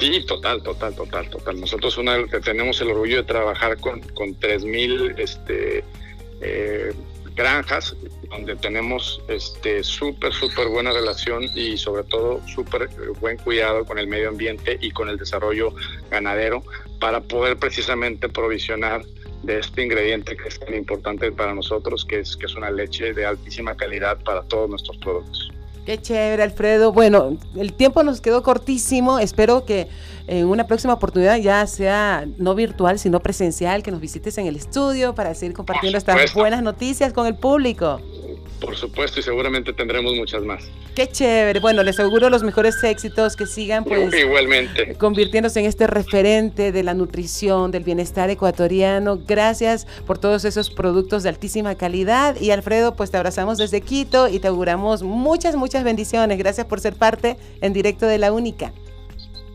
Sí, 0.00 0.24
total, 0.26 0.62
total, 0.62 0.94
total, 0.94 1.28
total. 1.30 1.60
Nosotros 1.60 1.96
una, 1.98 2.26
tenemos 2.42 2.80
el 2.80 2.90
orgullo 2.90 3.18
de 3.18 3.22
trabajar 3.24 3.78
con, 3.78 4.00
con 4.00 4.38
3.000 4.38 5.14
este, 5.18 5.84
eh, 6.40 6.92
granjas 7.34 7.94
donde 8.30 8.56
tenemos 8.56 9.22
este 9.28 9.84
súper, 9.84 10.32
súper 10.32 10.68
buena 10.68 10.90
relación 10.90 11.44
y 11.54 11.76
sobre 11.76 12.02
todo 12.04 12.40
súper 12.46 12.88
buen 13.20 13.36
cuidado 13.36 13.84
con 13.84 13.98
el 13.98 14.06
medio 14.06 14.30
ambiente 14.30 14.78
y 14.80 14.90
con 14.90 15.08
el 15.08 15.18
desarrollo 15.18 15.74
ganadero 16.10 16.62
para 16.98 17.20
poder 17.20 17.58
precisamente 17.58 18.28
provisionar 18.28 19.02
de 19.42 19.58
este 19.58 19.84
ingrediente 19.84 20.36
que 20.36 20.48
es 20.48 20.58
tan 20.58 20.74
importante 20.74 21.30
para 21.32 21.54
nosotros, 21.54 22.04
que 22.04 22.20
es, 22.20 22.36
que 22.36 22.46
es 22.46 22.54
una 22.54 22.70
leche 22.70 23.12
de 23.12 23.26
altísima 23.26 23.76
calidad 23.76 24.18
para 24.24 24.42
todos 24.42 24.68
nuestros 24.68 24.96
productos. 24.98 25.50
Qué 25.86 26.02
chévere, 26.02 26.42
Alfredo. 26.42 26.92
Bueno, 26.92 27.36
el 27.56 27.72
tiempo 27.72 28.02
nos 28.02 28.20
quedó 28.20 28.42
cortísimo. 28.42 29.20
Espero 29.20 29.64
que 29.64 29.88
en 30.26 30.46
una 30.46 30.66
próxima 30.66 30.94
oportunidad 30.94 31.38
ya 31.38 31.64
sea 31.68 32.26
no 32.38 32.56
virtual, 32.56 32.98
sino 32.98 33.20
presencial, 33.20 33.84
que 33.84 33.92
nos 33.92 34.00
visites 34.00 34.36
en 34.38 34.46
el 34.46 34.56
estudio 34.56 35.14
para 35.14 35.32
seguir 35.34 35.54
compartiendo 35.54 35.96
estas 35.96 36.34
buenas 36.34 36.62
noticias 36.64 37.12
con 37.12 37.28
el 37.28 37.36
público. 37.36 38.00
Por 38.60 38.76
supuesto, 38.76 39.20
y 39.20 39.22
seguramente 39.22 39.72
tendremos 39.72 40.14
muchas 40.14 40.42
más. 40.42 40.64
Qué 40.94 41.06
chévere. 41.06 41.60
Bueno, 41.60 41.82
les 41.82 42.00
auguro 42.00 42.30
los 42.30 42.42
mejores 42.42 42.82
éxitos, 42.82 43.36
que 43.36 43.46
sigan 43.46 43.84
pues 43.84 44.14
igualmente 44.14 44.94
convirtiéndose 44.94 45.60
en 45.60 45.66
este 45.66 45.86
referente 45.86 46.72
de 46.72 46.82
la 46.82 46.94
nutrición, 46.94 47.70
del 47.70 47.84
bienestar 47.84 48.30
ecuatoriano. 48.30 49.18
Gracias 49.26 49.86
por 50.06 50.18
todos 50.18 50.44
esos 50.44 50.70
productos 50.70 51.22
de 51.22 51.28
altísima 51.28 51.74
calidad 51.74 52.40
y 52.40 52.50
Alfredo, 52.50 52.96
pues 52.96 53.10
te 53.10 53.16
abrazamos 53.16 53.58
desde 53.58 53.80
Quito 53.80 54.28
y 54.28 54.38
te 54.38 54.48
auguramos 54.48 55.02
muchas 55.02 55.56
muchas 55.56 55.84
bendiciones. 55.84 56.38
Gracias 56.38 56.66
por 56.66 56.80
ser 56.80 56.94
parte 56.94 57.36
en 57.60 57.72
directo 57.72 58.06
de 58.06 58.18
la 58.18 58.32
Única. 58.32 58.72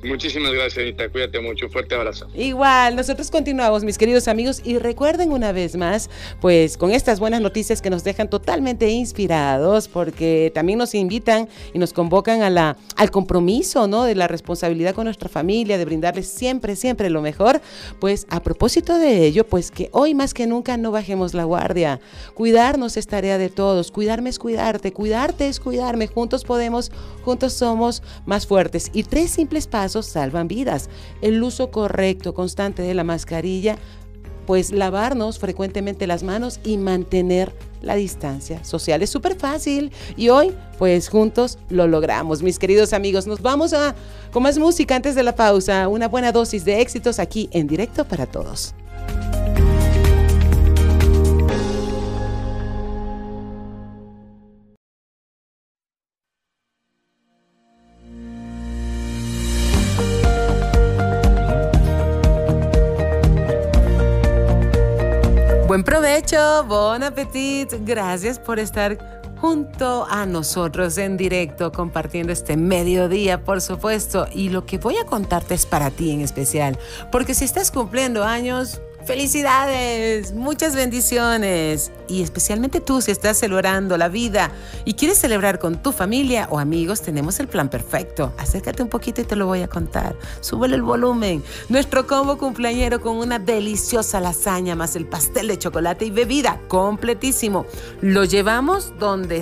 Muchísimas 0.04 0.52
gracias, 0.52 0.80
Anita. 0.80 1.10
Cuídate 1.10 1.40
mucho. 1.40 1.70
Fuerte 1.70 1.94
abrazo. 1.94 2.28
Igual, 2.34 2.96
nosotros 2.96 3.30
continuamos, 3.30 3.84
mis 3.84 3.98
queridos 3.98 4.28
amigos, 4.28 4.62
y 4.64 4.80
recuerden 4.80 5.32
una 5.32 5.52
vez 5.52 5.76
más, 5.76 6.10
pues 6.40 6.76
con 6.76 6.92
estas 6.92 7.20
buenas 7.20 7.40
noticias 7.42 7.82
que 7.82 7.92
nos 7.92 8.04
dejan 8.04 8.30
totalmente 8.30 8.90
inspirados, 8.90 9.88
porque 9.88 10.52
también 10.56 10.80
nos 10.80 10.96
invitan 10.96 11.48
y 11.74 11.78
nos 11.78 11.94
convocan 11.94 12.42
a 12.42 12.50
la, 12.50 12.78
al 12.96 13.12
compromiso, 13.12 13.88
¿no? 13.88 14.04
De 14.04 14.16
la 14.16 14.28
responsabilidad 14.28 14.96
con 14.96 15.06
nuestra 15.06 15.30
familia, 15.30 15.78
de 15.78 15.86
brindarles 15.86 16.28
siempre, 16.28 16.76
siempre 16.76 17.10
lo 17.12 17.22
mejor. 17.22 17.62
Pues 18.00 18.26
a 18.30 18.42
propósito 18.42 18.98
de 18.98 19.26
ello, 19.26 19.46
pues 19.46 19.70
que 19.70 19.90
hoy 19.92 20.16
más 20.16 20.34
que 20.34 20.48
nunca 20.48 20.78
no 20.78 20.92
bajemos 20.92 21.36
la 21.36 21.44
guardia. 21.44 22.00
Cuidarnos 22.34 22.98
es 22.98 23.06
tarea 23.06 23.38
de 23.38 23.50
todos. 23.50 23.92
Cuidarme 23.92 24.32
es 24.32 24.40
cuidarte. 24.40 24.94
Cuidarte 24.94 25.48
es 25.48 25.60
cuidarme. 25.60 26.08
Juntos 26.08 26.44
podemos, 26.44 26.92
juntos 27.24 27.54
somos 27.54 28.02
más 28.26 28.48
fuertes. 28.48 28.90
Y 28.94 29.04
tres 29.04 29.30
simples 29.32 29.68
pasos 29.68 29.91
salvan 30.02 30.48
vidas. 30.48 30.90
El 31.22 31.42
uso 31.44 31.72
correcto, 31.72 32.34
constante 32.34 32.82
de 32.82 32.94
la 32.94 33.04
mascarilla, 33.04 33.78
pues 34.46 34.72
lavarnos 34.72 35.40
frecuentemente 35.40 36.08
las 36.08 36.24
manos 36.24 36.60
y 36.64 36.78
mantener 36.78 37.54
la 37.82 37.96
distancia 37.96 38.64
social. 38.64 39.02
Es 39.02 39.10
súper 39.10 39.36
fácil 39.36 39.92
y 40.16 40.30
hoy 40.30 40.54
pues 40.78 41.10
juntos 41.10 41.58
lo 41.70 41.88
logramos. 41.88 42.44
Mis 42.44 42.60
queridos 42.60 42.94
amigos, 42.94 43.28
nos 43.28 43.42
vamos 43.42 43.74
a 43.74 43.96
con 44.32 44.44
más 44.44 44.58
música 44.58 44.96
antes 44.96 45.16
de 45.16 45.24
la 45.24 45.36
pausa. 45.36 45.88
Una 45.88 46.08
buena 46.08 46.32
dosis 46.32 46.66
de 46.66 46.82
éxitos 46.82 47.20
aquí 47.20 47.50
en 47.52 47.68
directo 47.68 48.06
para 48.06 48.26
todos. 48.26 48.74
Buen 65.82 65.96
provecho, 65.96 66.64
bon 66.68 67.02
appetit. 67.02 67.74
Gracias 67.80 68.38
por 68.38 68.60
estar 68.60 69.00
junto 69.38 70.06
a 70.08 70.28
nosotros 70.28 70.96
en 71.00 71.18
directo 71.18 71.72
compartiendo 71.72 72.32
este 72.32 72.56
mediodía, 72.56 73.44
por 73.44 73.62
supuesto. 73.62 74.28
Y 74.32 74.50
lo 74.50 74.64
que 74.68 74.78
voy 74.78 74.98
a 74.98 75.06
contarte 75.06 75.56
es 75.56 75.66
para 75.66 75.90
ti 75.90 76.12
en 76.12 76.22
especial, 76.22 76.78
porque 77.12 77.34
si 77.34 77.46
estás 77.46 77.72
cumpliendo 77.72 78.24
años, 78.24 78.80
Felicidades, 79.06 80.34
muchas 80.34 80.76
bendiciones 80.76 81.92
y 82.08 82.22
especialmente 82.22 82.82
tú 82.82 83.02
si 83.02 83.10
estás 83.10 83.38
celebrando 83.38 83.98
la 83.98 84.10
vida 84.10 84.52
y 84.86 84.94
quieres 84.94 85.18
celebrar 85.18 85.58
con 85.58 85.82
tu 85.82 85.92
familia 85.92 86.48
o 86.52 86.60
amigos, 86.60 87.02
tenemos 87.02 87.40
el 87.40 87.48
plan 87.48 87.70
perfecto. 87.70 88.32
Acércate 88.38 88.84
un 88.84 88.90
poquito 88.90 89.20
y 89.22 89.24
te 89.24 89.36
lo 89.36 89.48
voy 89.48 89.64
a 89.64 89.68
contar. 89.68 90.16
Súbele 90.42 90.76
el 90.76 90.84
volumen. 90.84 91.44
Nuestro 91.68 92.06
combo 92.06 92.38
cumpleañero 92.38 93.02
con 93.02 93.18
una 93.18 93.40
deliciosa 93.40 94.20
lasaña 94.20 94.76
más 94.76 94.96
el 94.96 95.08
pastel 95.08 95.48
de 95.48 95.58
chocolate 95.58 96.06
y 96.06 96.12
bebida 96.12 96.60
completísimo. 96.68 97.66
Lo 98.02 98.24
llevamos 98.24 98.94
donde 99.00 99.38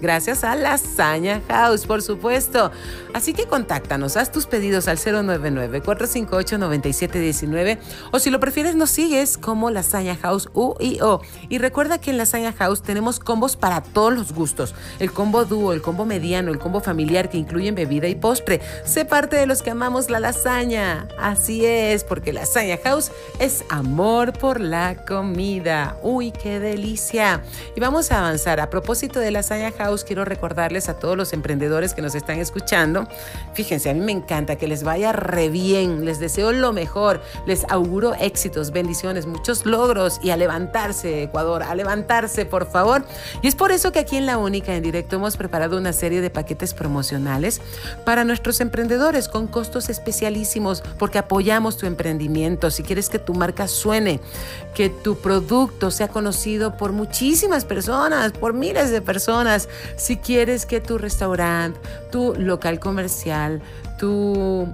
gracias 0.00 0.44
a 0.44 0.54
Lasaña 0.56 1.40
House, 1.48 1.86
por 1.86 2.02
supuesto. 2.02 2.70
Así 3.14 3.32
que 3.32 3.46
contáctanos, 3.46 4.16
haz 4.16 4.30
tus 4.30 4.46
pedidos 4.46 4.88
al 4.88 4.98
099 4.98 5.80
458 5.80 6.58
9719 6.58 7.78
o 8.10 8.18
si 8.18 8.30
lo 8.30 8.40
prefieres 8.40 8.74
nos 8.74 8.90
sigues 8.90 9.38
como 9.38 9.70
Lasaña 9.70 10.16
House 10.16 10.50
UIO. 10.52 11.22
Y 11.48 11.58
recuerda 11.58 11.98
que 11.98 12.10
en 12.10 12.18
Lasaña 12.18 12.52
House 12.52 12.82
tenemos 12.82 13.20
combos 13.20 13.56
para 13.56 13.82
todos 13.82 14.12
los 14.12 14.32
gustos. 14.32 14.74
El 14.98 15.12
combo 15.12 15.44
dúo, 15.44 15.72
el 15.72 15.82
combo 15.82 16.04
mediano, 16.04 16.50
el 16.50 16.58
combo 16.58 16.80
familiar 16.80 17.30
que 17.30 17.38
incluyen 17.38 17.74
bebida 17.74 18.08
y 18.08 18.14
postre. 18.14 18.60
Sé 18.84 19.04
parte 19.04 19.36
de 19.36 19.46
los 19.46 19.62
que 19.62 19.70
amamos 19.70 20.10
la 20.10 20.20
lasaña. 20.20 21.08
Así 21.18 21.64
es, 21.64 22.04
porque 22.04 22.32
Lasaña 22.32 22.78
House 22.84 23.10
es 23.38 23.64
amor 23.70 24.32
por 24.32 24.60
la 24.60 25.04
comida. 25.06 25.96
Uy, 26.02 26.32
qué 26.32 26.60
delicia. 26.60 27.42
Y 27.76 27.80
vamos 27.80 28.12
a 28.12 28.18
avanzar. 28.18 28.60
A 28.60 28.70
propósito 28.70 29.21
de 29.22 29.30
Lasaña 29.32 29.72
House, 29.72 30.04
quiero 30.04 30.24
recordarles 30.24 30.88
a 30.88 30.98
todos 30.98 31.16
los 31.16 31.32
emprendedores 31.32 31.94
que 31.94 32.02
nos 32.02 32.14
están 32.14 32.38
escuchando. 32.38 33.08
Fíjense, 33.54 33.90
a 33.90 33.94
mí 33.94 34.00
me 34.00 34.12
encanta 34.12 34.56
que 34.56 34.68
les 34.68 34.82
vaya 34.82 35.12
re 35.12 35.48
bien. 35.48 36.04
Les 36.04 36.20
deseo 36.20 36.52
lo 36.52 36.72
mejor. 36.72 37.22
Les 37.46 37.64
auguro 37.68 38.14
éxito 38.14 38.52
bendiciones, 38.72 39.26
muchos 39.26 39.64
logros 39.64 40.20
y 40.22 40.30
a 40.30 40.36
levantarse, 40.36 41.22
Ecuador, 41.22 41.62
a 41.62 41.74
levantarse, 41.74 42.44
por 42.44 42.66
favor. 42.70 43.04
Y 43.40 43.48
es 43.48 43.54
por 43.54 43.72
eso 43.72 43.92
que 43.92 43.98
aquí 43.98 44.16
en 44.16 44.26
La 44.26 44.38
Única 44.38 44.74
en 44.74 44.82
directo 44.82 45.16
hemos 45.16 45.36
preparado 45.36 45.78
una 45.78 45.92
serie 45.92 46.20
de 46.20 46.30
paquetes 46.30 46.74
promocionales 46.74 47.60
para 48.04 48.24
nuestros 48.24 48.60
emprendedores 48.60 49.28
con 49.28 49.46
costos 49.46 49.88
especialísimos 49.88 50.82
porque 50.98 51.18
apoyamos 51.18 51.76
tu 51.76 51.86
emprendimiento. 51.86 52.70
Si 52.70 52.82
quieres 52.82 53.08
que 53.08 53.18
tu 53.18 53.34
marca 53.34 53.68
suene, 53.68 54.20
que 54.74 54.90
tu 54.90 55.16
producto 55.16 55.90
sea 55.90 56.08
conocido 56.08 56.76
por 56.76 56.92
muchísimas 56.92 57.64
personas, 57.64 58.32
por 58.32 58.52
miles 58.52 58.90
de 58.90 59.00
personas, 59.00 59.11
si 59.96 60.16
quieres 60.16 60.66
que 60.66 60.80
tu 60.80 60.98
restaurante, 60.98 61.78
tu 62.10 62.34
local 62.36 62.78
comercial, 62.78 63.60
tu 63.98 64.68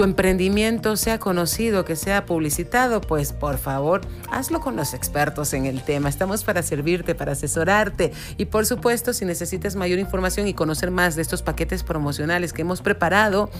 tu 0.00 0.04
emprendimiento 0.04 0.96
sea 0.96 1.18
conocido, 1.18 1.84
que 1.84 1.94
sea 1.94 2.24
publicitado, 2.24 3.02
pues 3.02 3.34
por 3.34 3.58
favor, 3.58 4.00
hazlo 4.30 4.62
con 4.62 4.74
los 4.74 4.94
expertos 4.94 5.52
en 5.52 5.66
el 5.66 5.84
tema. 5.84 6.08
Estamos 6.08 6.42
para 6.42 6.62
servirte, 6.62 7.14
para 7.14 7.32
asesorarte. 7.32 8.10
Y 8.38 8.46
por 8.46 8.64
supuesto, 8.64 9.12
si 9.12 9.26
necesitas 9.26 9.76
mayor 9.76 9.98
información 9.98 10.48
y 10.48 10.54
conocer 10.54 10.90
más 10.90 11.16
de 11.16 11.22
estos 11.22 11.42
paquetes 11.42 11.82
promocionales 11.82 12.54
que 12.54 12.62
hemos 12.62 12.80
preparado 12.80 13.50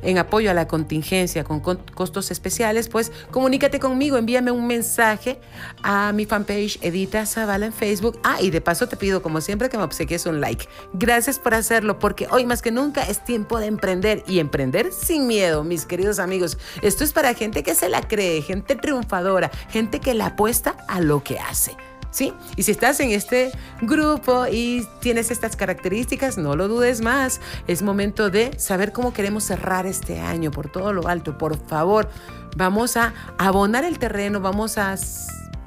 en 0.00 0.16
apoyo 0.16 0.50
a 0.50 0.54
la 0.54 0.66
contingencia 0.66 1.44
con 1.44 1.60
costos 1.60 2.30
especiales, 2.30 2.88
pues 2.88 3.12
comunícate 3.30 3.78
conmigo, 3.78 4.16
envíame 4.16 4.52
un 4.52 4.66
mensaje 4.66 5.38
a 5.82 6.12
mi 6.14 6.24
fanpage 6.24 6.78
Edita 6.80 7.26
Zavala 7.26 7.66
en 7.66 7.74
Facebook. 7.74 8.18
Ah, 8.24 8.38
y 8.40 8.48
de 8.48 8.62
paso 8.62 8.88
te 8.88 8.96
pido, 8.96 9.20
como 9.20 9.42
siempre, 9.42 9.68
que 9.68 9.76
me 9.76 9.84
obsequies 9.84 10.24
un 10.24 10.40
like. 10.40 10.66
Gracias 10.94 11.38
por 11.38 11.52
hacerlo, 11.52 11.98
porque 11.98 12.26
hoy 12.30 12.46
más 12.46 12.62
que 12.62 12.70
nunca 12.70 13.02
es 13.02 13.22
tiempo 13.22 13.58
de 13.58 13.66
emprender 13.66 14.24
y 14.26 14.38
emprender 14.38 14.92
sin 14.94 15.26
miedo, 15.26 15.62
mis 15.62 15.89
queridos 15.90 16.20
amigos. 16.20 16.56
Esto 16.80 17.02
es 17.02 17.12
para 17.12 17.34
gente 17.34 17.64
que 17.64 17.74
se 17.74 17.88
la 17.88 18.00
cree, 18.00 18.40
gente 18.42 18.76
triunfadora, 18.76 19.50
gente 19.68 20.00
que 20.00 20.14
la 20.14 20.26
apuesta 20.26 20.76
a 20.88 21.00
lo 21.00 21.22
que 21.22 21.38
hace. 21.38 21.76
¿Sí? 22.12 22.32
Y 22.56 22.64
si 22.64 22.72
estás 22.72 22.98
en 22.98 23.10
este 23.10 23.52
grupo 23.82 24.46
y 24.50 24.84
tienes 25.00 25.30
estas 25.30 25.54
características, 25.54 26.38
no 26.38 26.56
lo 26.56 26.66
dudes 26.66 27.02
más. 27.02 27.40
Es 27.68 27.82
momento 27.82 28.30
de 28.30 28.58
saber 28.58 28.92
cómo 28.92 29.12
queremos 29.12 29.44
cerrar 29.44 29.86
este 29.86 30.18
año 30.18 30.50
por 30.50 30.68
todo 30.68 30.92
lo 30.92 31.06
alto. 31.06 31.38
Por 31.38 31.56
favor, 31.68 32.08
vamos 32.56 32.96
a 32.96 33.14
abonar 33.38 33.84
el 33.84 33.98
terreno, 34.00 34.40
vamos 34.40 34.76
a 34.76 34.96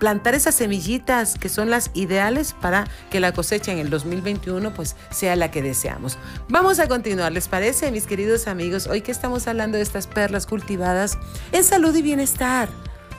plantar 0.03 0.35
esas 0.35 0.55
semillitas 0.55 1.37
que 1.39 1.47
son 1.47 1.69
las 1.69 1.89
ideales 1.93 2.53
para 2.59 2.87
que 3.09 3.21
la 3.21 3.31
cosecha 3.31 3.71
en 3.71 3.77
el 3.77 3.89
2021 3.89 4.73
pues 4.73 4.97
sea 5.11 5.37
la 5.37 5.49
que 5.49 5.61
deseamos. 5.61 6.17
Vamos 6.49 6.79
a 6.79 6.89
continuar, 6.89 7.31
¿les 7.31 7.47
parece, 7.47 7.89
mis 7.89 8.05
queridos 8.05 8.49
amigos? 8.49 8.87
Hoy 8.87 8.99
que 8.99 9.13
estamos 9.13 9.47
hablando 9.47 9.77
de 9.77 9.83
estas 9.83 10.07
perlas 10.07 10.45
cultivadas 10.45 11.17
en 11.53 11.63
salud 11.63 11.95
y 11.95 12.01
bienestar, 12.01 12.67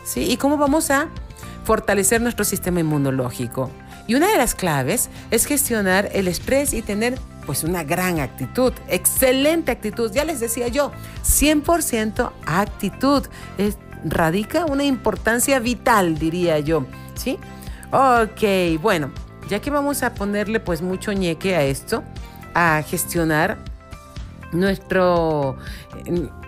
¿sí? 0.05 0.31
Y 0.31 0.37
cómo 0.37 0.59
vamos 0.59 0.91
a 0.91 1.09
fortalecer 1.65 2.21
nuestro 2.21 2.45
sistema 2.45 2.81
inmunológico. 2.81 3.71
Y 4.07 4.15
una 4.17 4.29
de 4.29 4.37
las 4.37 4.55
claves 4.55 5.09
es 5.31 5.47
gestionar 5.47 6.11
el 6.13 6.29
estrés 6.29 6.75
y 6.75 6.83
tener 6.83 7.19
pues 7.47 7.65
una 7.65 7.83
gran 7.83 8.21
actitud, 8.21 8.73
excelente 8.89 9.71
actitud. 9.71 10.13
Ya 10.13 10.25
les 10.25 10.41
decía 10.41 10.69
yo, 10.69 10.93
100% 11.25 12.31
actitud. 12.47 13.27
Radica 14.05 14.67
una 14.67 14.85
importancia 14.85 15.59
vital, 15.59 16.19
diría 16.19 16.59
yo, 16.59 16.87
¿sí? 17.15 17.39
Ok, 17.91 18.81
bueno, 18.81 19.11
ya 19.49 19.61
que 19.61 19.71
vamos 19.71 20.03
a 20.03 20.15
ponerle 20.15 20.61
pues 20.61 20.83
mucho 20.83 21.13
ñeque 21.13 21.57
a 21.57 21.63
esto, 21.63 22.03
a 22.55 22.83
gestionar 22.87 23.59
nuestro 24.55 25.57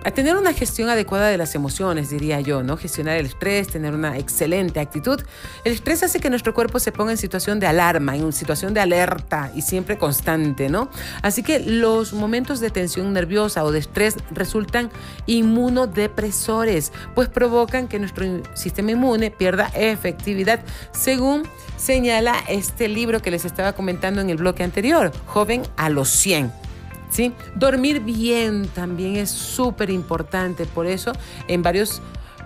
a 0.04 0.10
tener 0.12 0.36
una 0.36 0.52
gestión 0.52 0.88
adecuada 0.88 1.28
de 1.28 1.36
las 1.36 1.54
emociones, 1.54 2.10
diría 2.10 2.40
yo, 2.40 2.62
¿no? 2.62 2.76
Gestionar 2.76 3.16
el 3.16 3.26
estrés, 3.26 3.68
tener 3.68 3.92
una 3.92 4.16
excelente 4.18 4.78
actitud. 4.78 5.20
El 5.64 5.72
estrés 5.72 6.02
hace 6.02 6.20
que 6.20 6.30
nuestro 6.30 6.54
cuerpo 6.54 6.78
se 6.78 6.92
ponga 6.92 7.10
en 7.10 7.18
situación 7.18 7.58
de 7.58 7.66
alarma, 7.66 8.14
en 8.14 8.32
situación 8.32 8.72
de 8.72 8.80
alerta 8.80 9.50
y 9.54 9.62
siempre 9.62 9.98
constante, 9.98 10.68
¿no? 10.68 10.90
Así 11.22 11.42
que 11.42 11.58
los 11.58 12.12
momentos 12.12 12.60
de 12.60 12.70
tensión 12.70 13.12
nerviosa 13.12 13.64
o 13.64 13.72
de 13.72 13.80
estrés 13.80 14.16
resultan 14.30 14.90
inmunodepresores, 15.26 16.92
pues 17.14 17.28
provocan 17.28 17.88
que 17.88 17.98
nuestro 17.98 18.26
sistema 18.54 18.92
inmune 18.92 19.32
pierda 19.32 19.70
efectividad, 19.74 20.60
según 20.92 21.42
señala 21.76 22.36
este 22.48 22.88
libro 22.88 23.22
que 23.22 23.30
les 23.30 23.44
estaba 23.44 23.72
comentando 23.72 24.20
en 24.20 24.30
el 24.30 24.36
bloque 24.36 24.62
anterior, 24.62 25.12
Joven 25.26 25.62
a 25.76 25.88
los 25.88 26.08
100. 26.10 26.65
¿Sí? 27.16 27.32
Dormir 27.54 28.00
bien 28.00 28.68
también 28.74 29.16
es 29.16 29.30
súper 29.30 29.88
importante, 29.88 30.66
por 30.66 30.86
eso 30.86 31.12
en 31.48 31.62
varios 31.62 32.02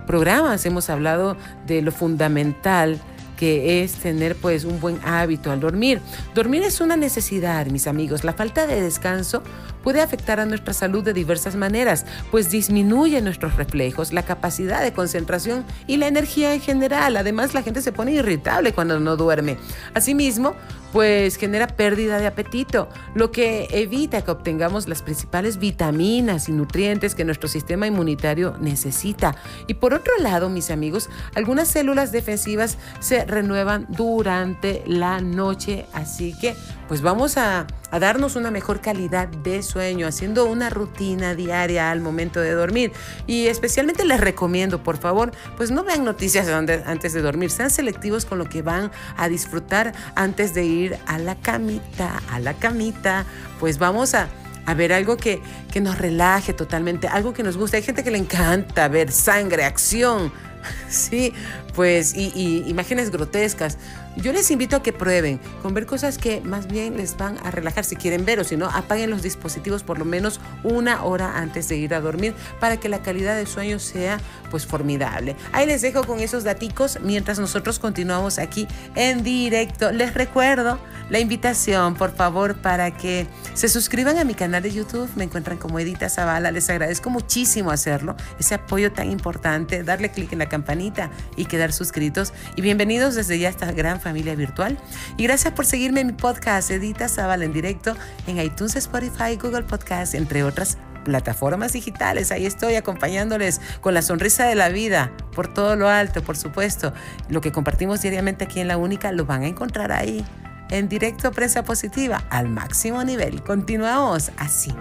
programas 0.07 0.65
hemos 0.65 0.89
hablado 0.89 1.35
de 1.67 1.81
lo 1.81 1.91
fundamental 1.91 2.97
que 3.35 3.83
es 3.83 3.95
tener 3.95 4.35
pues 4.35 4.63
un 4.63 4.79
buen 4.79 4.99
hábito 5.03 5.51
al 5.51 5.59
dormir. 5.59 5.99
Dormir 6.33 6.61
es 6.61 6.79
una 6.79 6.95
necesidad, 6.95 7.65
mis 7.65 7.87
amigos. 7.87 8.23
La 8.23 8.33
falta 8.33 8.65
de 8.65 8.81
descanso 8.81 9.43
puede 9.83 10.01
afectar 10.01 10.39
a 10.39 10.45
nuestra 10.45 10.73
salud 10.73 11.03
de 11.03 11.13
diversas 11.13 11.55
maneras, 11.55 12.05
pues 12.29 12.49
disminuye 12.49 13.21
nuestros 13.21 13.55
reflejos, 13.55 14.13
la 14.13 14.23
capacidad 14.23 14.81
de 14.81 14.93
concentración 14.93 15.65
y 15.87 15.97
la 15.97 16.07
energía 16.07 16.53
en 16.53 16.61
general. 16.61 17.17
Además, 17.17 17.53
la 17.53 17.63
gente 17.63 17.81
se 17.81 17.91
pone 17.91 18.13
irritable 18.13 18.73
cuando 18.73 18.99
no 18.99 19.17
duerme. 19.17 19.57
Asimismo, 19.93 20.55
pues 20.91 21.37
genera 21.37 21.67
pérdida 21.67 22.19
de 22.19 22.27
apetito, 22.27 22.89
lo 23.15 23.31
que 23.31 23.67
evita 23.71 24.21
que 24.23 24.31
obtengamos 24.31 24.87
las 24.87 25.01
principales 25.01 25.57
vitaminas 25.57 26.49
y 26.49 26.51
nutrientes 26.51 27.15
que 27.15 27.23
nuestro 27.23 27.47
sistema 27.47 27.87
inmunitario 27.87 28.55
necesita. 28.59 29.35
Y 29.67 29.75
por 29.75 29.93
otro 29.93 30.13
lado, 30.19 30.49
mis 30.49 30.69
amigos, 30.69 31.09
algunas 31.35 31.69
células 31.69 32.11
defensivas 32.11 32.77
se 32.99 33.25
renuevan 33.25 33.85
durante 33.89 34.83
la 34.85 35.21
noche, 35.21 35.85
así 35.93 36.37
que 36.39 36.55
pues 36.91 37.01
vamos 37.01 37.37
a, 37.37 37.67
darnos 38.01 38.35
una 38.35 38.51
mejor 38.51 38.81
calidad 38.81 39.29
de 39.29 39.63
sueño, 39.63 40.07
haciendo 40.07 40.43
una 40.43 40.69
rutina 40.69 41.35
diaria 41.35 41.89
al 41.89 42.01
momento 42.01 42.41
de 42.41 42.51
dormir. 42.51 42.91
Y 43.27 43.47
especialmente 43.47 44.03
les 44.03 44.19
recomiendo, 44.19 44.83
por 44.83 44.97
favor, 44.97 45.31
pues 45.55 45.71
no 45.71 45.85
vean 45.85 46.03
noticias 46.03 46.49
antes 46.49 47.13
de 47.13 47.21
dormir, 47.21 47.49
sean 47.49 47.69
selectivos 47.69 48.25
con 48.25 48.39
lo 48.39 48.49
que 48.49 48.61
van 48.61 48.91
a 49.15 49.29
disfrutar 49.29 49.93
antes 50.15 50.53
de 50.53 50.65
ir 50.65 50.97
a 51.05 51.17
la 51.17 51.35
camita, 51.35 52.21
a 52.29 52.41
la 52.41 52.55
camita, 52.55 53.25
pues 53.61 53.77
vamos 53.77 54.13
a 54.13 54.27
ver 54.75 54.91
algo 54.91 55.15
que, 55.15 55.41
que, 55.71 55.79
nos 55.79 55.97
relaje 55.97 56.51
totalmente, 56.51 57.07
algo 57.07 57.31
que 57.31 57.41
nos 57.41 57.55
guste. 57.55 57.77
Hay 57.77 57.83
gente 57.83 58.03
que 58.03 58.11
le 58.11 58.17
encanta 58.17 58.89
ver 58.89 59.13
sangre, 59.13 59.63
acción, 59.63 60.33
sí, 60.89 61.33
pues, 61.75 62.13
y, 62.15 62.63
imágenes 62.67 63.11
grotescas. 63.11 63.77
Yo 64.17 64.33
les 64.33 64.51
invito 64.51 64.75
a 64.75 64.83
que 64.83 64.91
prueben 64.91 65.39
con 65.61 65.73
ver 65.73 65.85
cosas 65.85 66.17
que 66.17 66.41
más 66.41 66.67
bien 66.67 66.97
les 66.97 67.15
van 67.15 67.37
a 67.45 67.49
relajar 67.49 67.85
si 67.85 67.95
quieren 67.95 68.25
ver 68.25 68.41
o 68.41 68.43
si 68.43 68.57
no, 68.57 68.67
apaguen 68.69 69.09
los 69.09 69.21
dispositivos 69.21 69.83
por 69.83 69.97
lo 69.97 70.05
menos 70.05 70.41
una 70.63 71.03
hora 71.03 71.37
antes 71.37 71.69
de 71.69 71.77
ir 71.77 71.93
a 71.93 72.01
dormir 72.01 72.35
para 72.59 72.77
que 72.77 72.89
la 72.89 73.01
calidad 73.01 73.37
de 73.37 73.45
sueño 73.45 73.79
sea 73.79 74.19
pues 74.49 74.65
formidable. 74.65 75.37
Ahí 75.53 75.65
les 75.65 75.81
dejo 75.81 76.03
con 76.03 76.19
esos 76.19 76.43
daticos 76.43 76.99
mientras 77.01 77.39
nosotros 77.39 77.79
continuamos 77.79 78.37
aquí 78.37 78.67
en 78.95 79.23
directo. 79.23 79.93
Les 79.93 80.13
recuerdo 80.13 80.77
la 81.09 81.19
invitación, 81.19 81.95
por 81.95 82.13
favor, 82.13 82.55
para 82.55 82.95
que 82.97 83.27
se 83.53 83.69
suscriban 83.69 84.17
a 84.17 84.25
mi 84.25 84.33
canal 84.33 84.61
de 84.61 84.71
YouTube. 84.71 85.09
Me 85.15 85.23
encuentran 85.23 85.57
como 85.57 85.79
Edita 85.79 86.09
Zavala. 86.09 86.51
Les 86.51 86.69
agradezco 86.69 87.09
muchísimo 87.09 87.71
hacerlo, 87.71 88.15
ese 88.39 88.55
apoyo 88.55 88.91
tan 88.91 89.09
importante, 89.09 89.83
darle 89.83 90.11
clic 90.11 90.33
en 90.33 90.39
la 90.39 90.49
campanita 90.49 91.11
y 91.37 91.45
que 91.45 91.61
suscritos 91.71 92.33
y 92.55 92.61
bienvenidos 92.63 93.13
desde 93.13 93.37
ya 93.37 93.47
a 93.47 93.51
esta 93.51 93.71
gran 93.71 94.00
familia 94.01 94.35
virtual. 94.35 94.77
Y 95.17 95.23
gracias 95.23 95.53
por 95.53 95.65
seguirme 95.65 96.01
en 96.01 96.07
mi 96.07 96.13
podcast 96.13 96.69
Edita 96.71 97.07
Zavala 97.07 97.45
en 97.45 97.53
directo 97.53 97.95
en 98.27 98.39
iTunes, 98.39 98.75
Spotify, 98.75 99.37
Google 99.41 99.63
Podcast, 99.63 100.15
entre 100.15 100.43
otras 100.43 100.77
plataformas 101.03 101.73
digitales. 101.73 102.31
Ahí 102.31 102.45
estoy 102.45 102.75
acompañándoles 102.75 103.61
con 103.81 103.93
la 103.93 104.01
sonrisa 104.01 104.45
de 104.45 104.55
la 104.55 104.69
vida, 104.69 105.11
por 105.33 105.53
todo 105.53 105.75
lo 105.75 105.89
alto, 105.89 106.23
por 106.23 106.37
supuesto. 106.37 106.93
Lo 107.29 107.41
que 107.41 107.51
compartimos 107.51 108.01
diariamente 108.01 108.45
aquí 108.45 108.59
en 108.59 108.67
La 108.67 108.77
Única 108.77 109.11
lo 109.11 109.25
van 109.25 109.43
a 109.43 109.47
encontrar 109.47 109.91
ahí, 109.91 110.25
en 110.69 110.87
directo 110.87 111.31
Prensa 111.31 111.63
Positiva, 111.63 112.23
al 112.29 112.49
máximo 112.49 113.03
nivel. 113.03 113.43
Continuamos 113.43 114.31
así. 114.37 114.73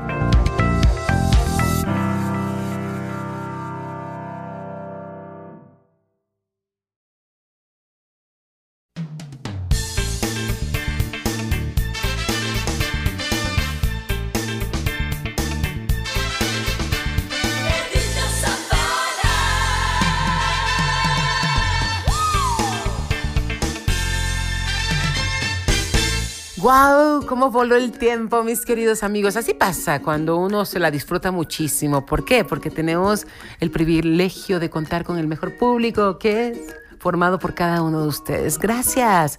¿Cómo 27.30 27.52
voló 27.52 27.76
el 27.76 27.92
tiempo, 27.92 28.42
mis 28.42 28.64
queridos 28.64 29.04
amigos? 29.04 29.36
Así 29.36 29.54
pasa 29.54 30.02
cuando 30.02 30.36
uno 30.36 30.64
se 30.64 30.80
la 30.80 30.90
disfruta 30.90 31.30
muchísimo. 31.30 32.04
¿Por 32.04 32.24
qué? 32.24 32.42
Porque 32.42 32.70
tenemos 32.70 33.24
el 33.60 33.70
privilegio 33.70 34.58
de 34.58 34.68
contar 34.68 35.04
con 35.04 35.16
el 35.16 35.28
mejor 35.28 35.56
público, 35.56 36.18
que 36.18 36.48
es 36.48 36.58
formado 36.98 37.38
por 37.38 37.54
cada 37.54 37.82
uno 37.82 38.02
de 38.02 38.08
ustedes. 38.08 38.58
Gracias, 38.58 39.38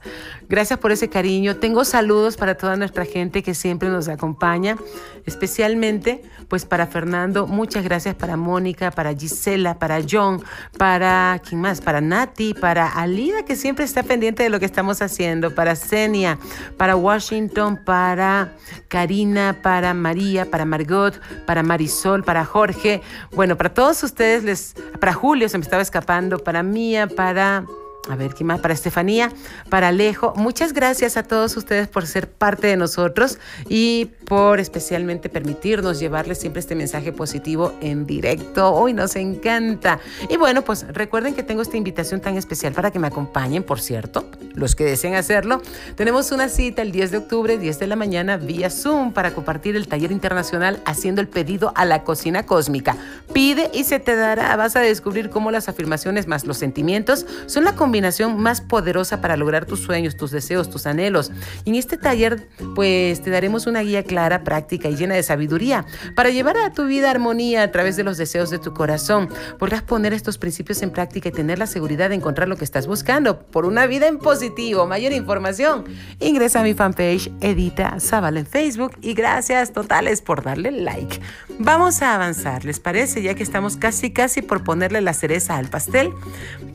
gracias 0.51 0.77
por 0.79 0.91
ese 0.91 1.09
cariño. 1.09 1.55
Tengo 1.55 1.85
saludos 1.85 2.35
para 2.35 2.55
toda 2.55 2.75
nuestra 2.75 3.05
gente 3.05 3.41
que 3.41 3.53
siempre 3.55 3.87
nos 3.87 4.09
acompaña, 4.09 4.77
especialmente 5.25 6.21
pues 6.49 6.65
para 6.65 6.87
Fernando. 6.87 7.47
Muchas 7.47 7.85
gracias 7.85 8.15
para 8.15 8.35
Mónica, 8.35 8.91
para 8.91 9.15
Gisela, 9.15 9.79
para 9.79 10.01
John, 10.07 10.43
para 10.77 11.41
quién 11.47 11.61
más, 11.61 11.79
para 11.79 12.01
Nati, 12.01 12.53
para 12.53 12.85
Alida 12.85 13.45
que 13.45 13.55
siempre 13.55 13.85
está 13.85 14.03
pendiente 14.03 14.43
de 14.43 14.49
lo 14.49 14.59
que 14.59 14.65
estamos 14.65 15.01
haciendo, 15.01 15.55
para 15.55 15.77
Senia, 15.77 16.37
para 16.75 16.97
Washington, 16.97 17.79
para 17.85 18.53
Karina, 18.89 19.57
para 19.63 19.93
María, 19.93 20.51
para 20.51 20.65
Margot, 20.65 21.17
para 21.45 21.63
Marisol, 21.63 22.23
para 22.25 22.43
Jorge. 22.43 23.01
Bueno, 23.31 23.55
para 23.55 23.73
todos 23.73 24.03
ustedes 24.03 24.43
les, 24.43 24.75
para 24.99 25.13
Julio 25.13 25.47
se 25.47 25.57
me 25.57 25.63
estaba 25.63 25.81
escapando, 25.81 26.39
para 26.39 26.61
Mía, 26.61 27.07
para 27.07 27.63
a 28.09 28.15
ver, 28.15 28.33
¿qué 28.33 28.43
más? 28.43 28.59
Para 28.59 28.73
Estefanía, 28.73 29.31
para 29.69 29.89
Alejo. 29.89 30.33
Muchas 30.35 30.73
gracias 30.73 31.17
a 31.17 31.23
todos 31.23 31.55
ustedes 31.55 31.87
por 31.87 32.07
ser 32.07 32.27
parte 32.29 32.65
de 32.65 32.75
nosotros 32.75 33.37
y 33.69 34.05
por 34.25 34.59
especialmente 34.59 35.29
permitirnos 35.29 35.99
llevarles 35.99 36.39
siempre 36.39 36.61
este 36.61 36.73
mensaje 36.73 37.11
positivo 37.11 37.73
en 37.79 38.07
directo. 38.07 38.73
Hoy 38.73 38.93
nos 38.93 39.15
encanta. 39.15 39.99
Y 40.29 40.37
bueno, 40.37 40.63
pues 40.63 40.87
recuerden 40.87 41.35
que 41.35 41.43
tengo 41.43 41.61
esta 41.61 41.77
invitación 41.77 42.21
tan 42.21 42.37
especial 42.37 42.73
para 42.73 42.89
que 42.89 42.97
me 42.97 43.07
acompañen, 43.07 43.61
por 43.61 43.79
cierto, 43.79 44.25
los 44.55 44.75
que 44.75 44.83
deseen 44.83 45.13
hacerlo. 45.13 45.61
Tenemos 45.95 46.31
una 46.31 46.49
cita 46.49 46.81
el 46.81 46.91
10 46.91 47.11
de 47.11 47.17
octubre, 47.17 47.59
10 47.59 47.77
de 47.77 47.87
la 47.87 47.95
mañana, 47.95 48.37
vía 48.37 48.71
Zoom, 48.71 49.13
para 49.13 49.35
compartir 49.35 49.75
el 49.75 49.87
taller 49.87 50.11
internacional 50.11 50.81
haciendo 50.85 51.21
el 51.21 51.27
pedido 51.27 51.71
a 51.75 51.85
la 51.85 52.03
cocina 52.03 52.47
cósmica. 52.47 52.97
Pide 53.31 53.69
y 53.73 53.83
se 53.83 53.99
te 53.99 54.15
dará. 54.15 54.55
Vas 54.55 54.75
a 54.75 54.79
descubrir 54.79 55.29
cómo 55.29 55.51
las 55.51 55.69
afirmaciones 55.69 56.25
más 56.27 56.45
los 56.45 56.57
sentimientos 56.57 57.27
son 57.45 57.63
la 57.63 57.75
combinación 57.75 57.90
más 58.37 58.61
poderosa 58.61 59.21
para 59.21 59.37
lograr 59.37 59.65
tus 59.65 59.81
sueños, 59.81 60.15
tus 60.15 60.31
deseos, 60.31 60.69
tus 60.69 60.85
anhelos. 60.85 61.31
Y 61.65 61.71
en 61.71 61.75
este 61.75 61.97
taller, 61.97 62.47
pues 62.75 63.21
te 63.21 63.29
daremos 63.29 63.67
una 63.67 63.81
guía 63.81 64.03
clara, 64.03 64.43
práctica 64.43 64.89
y 64.89 64.95
llena 64.95 65.15
de 65.15 65.23
sabiduría 65.23 65.85
para 66.15 66.29
llevar 66.29 66.57
a 66.57 66.71
tu 66.71 66.85
vida 66.85 67.11
armonía 67.11 67.63
a 67.63 67.71
través 67.71 67.95
de 67.95 68.03
los 68.03 68.17
deseos 68.17 68.49
de 68.49 68.59
tu 68.59 68.73
corazón. 68.73 69.29
Podrás 69.59 69.81
poner 69.81 70.13
estos 70.13 70.37
principios 70.37 70.81
en 70.81 70.91
práctica 70.91 71.29
y 71.29 71.31
tener 71.31 71.59
la 71.59 71.67
seguridad 71.67 72.09
de 72.09 72.15
encontrar 72.15 72.47
lo 72.47 72.55
que 72.55 72.63
estás 72.63 72.87
buscando 72.87 73.39
por 73.39 73.65
una 73.65 73.85
vida 73.85 74.07
en 74.07 74.17
positivo. 74.17 74.85
Mayor 74.85 75.13
información, 75.13 75.85
ingresa 76.19 76.61
a 76.61 76.63
mi 76.63 76.73
fanpage 76.73 77.31
Edita 77.41 77.99
Zavala 77.99 78.39
en 78.39 78.45
Facebook 78.45 78.97
y 79.01 79.13
gracias 79.13 79.73
totales 79.73 80.21
por 80.21 80.43
darle 80.43 80.71
like. 80.71 81.19
Vamos 81.59 82.01
a 82.01 82.15
avanzar, 82.15 82.65
¿les 82.65 82.79
parece? 82.79 83.21
Ya 83.21 83.35
que 83.35 83.43
estamos 83.43 83.77
casi, 83.77 84.11
casi 84.11 84.41
por 84.41 84.63
ponerle 84.63 85.01
la 85.01 85.13
cereza 85.13 85.57
al 85.57 85.69
pastel, 85.69 86.11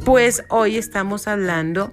pues 0.04 0.44
hoy 0.48 0.76
estamos 0.76 1.05
hablando 1.26 1.92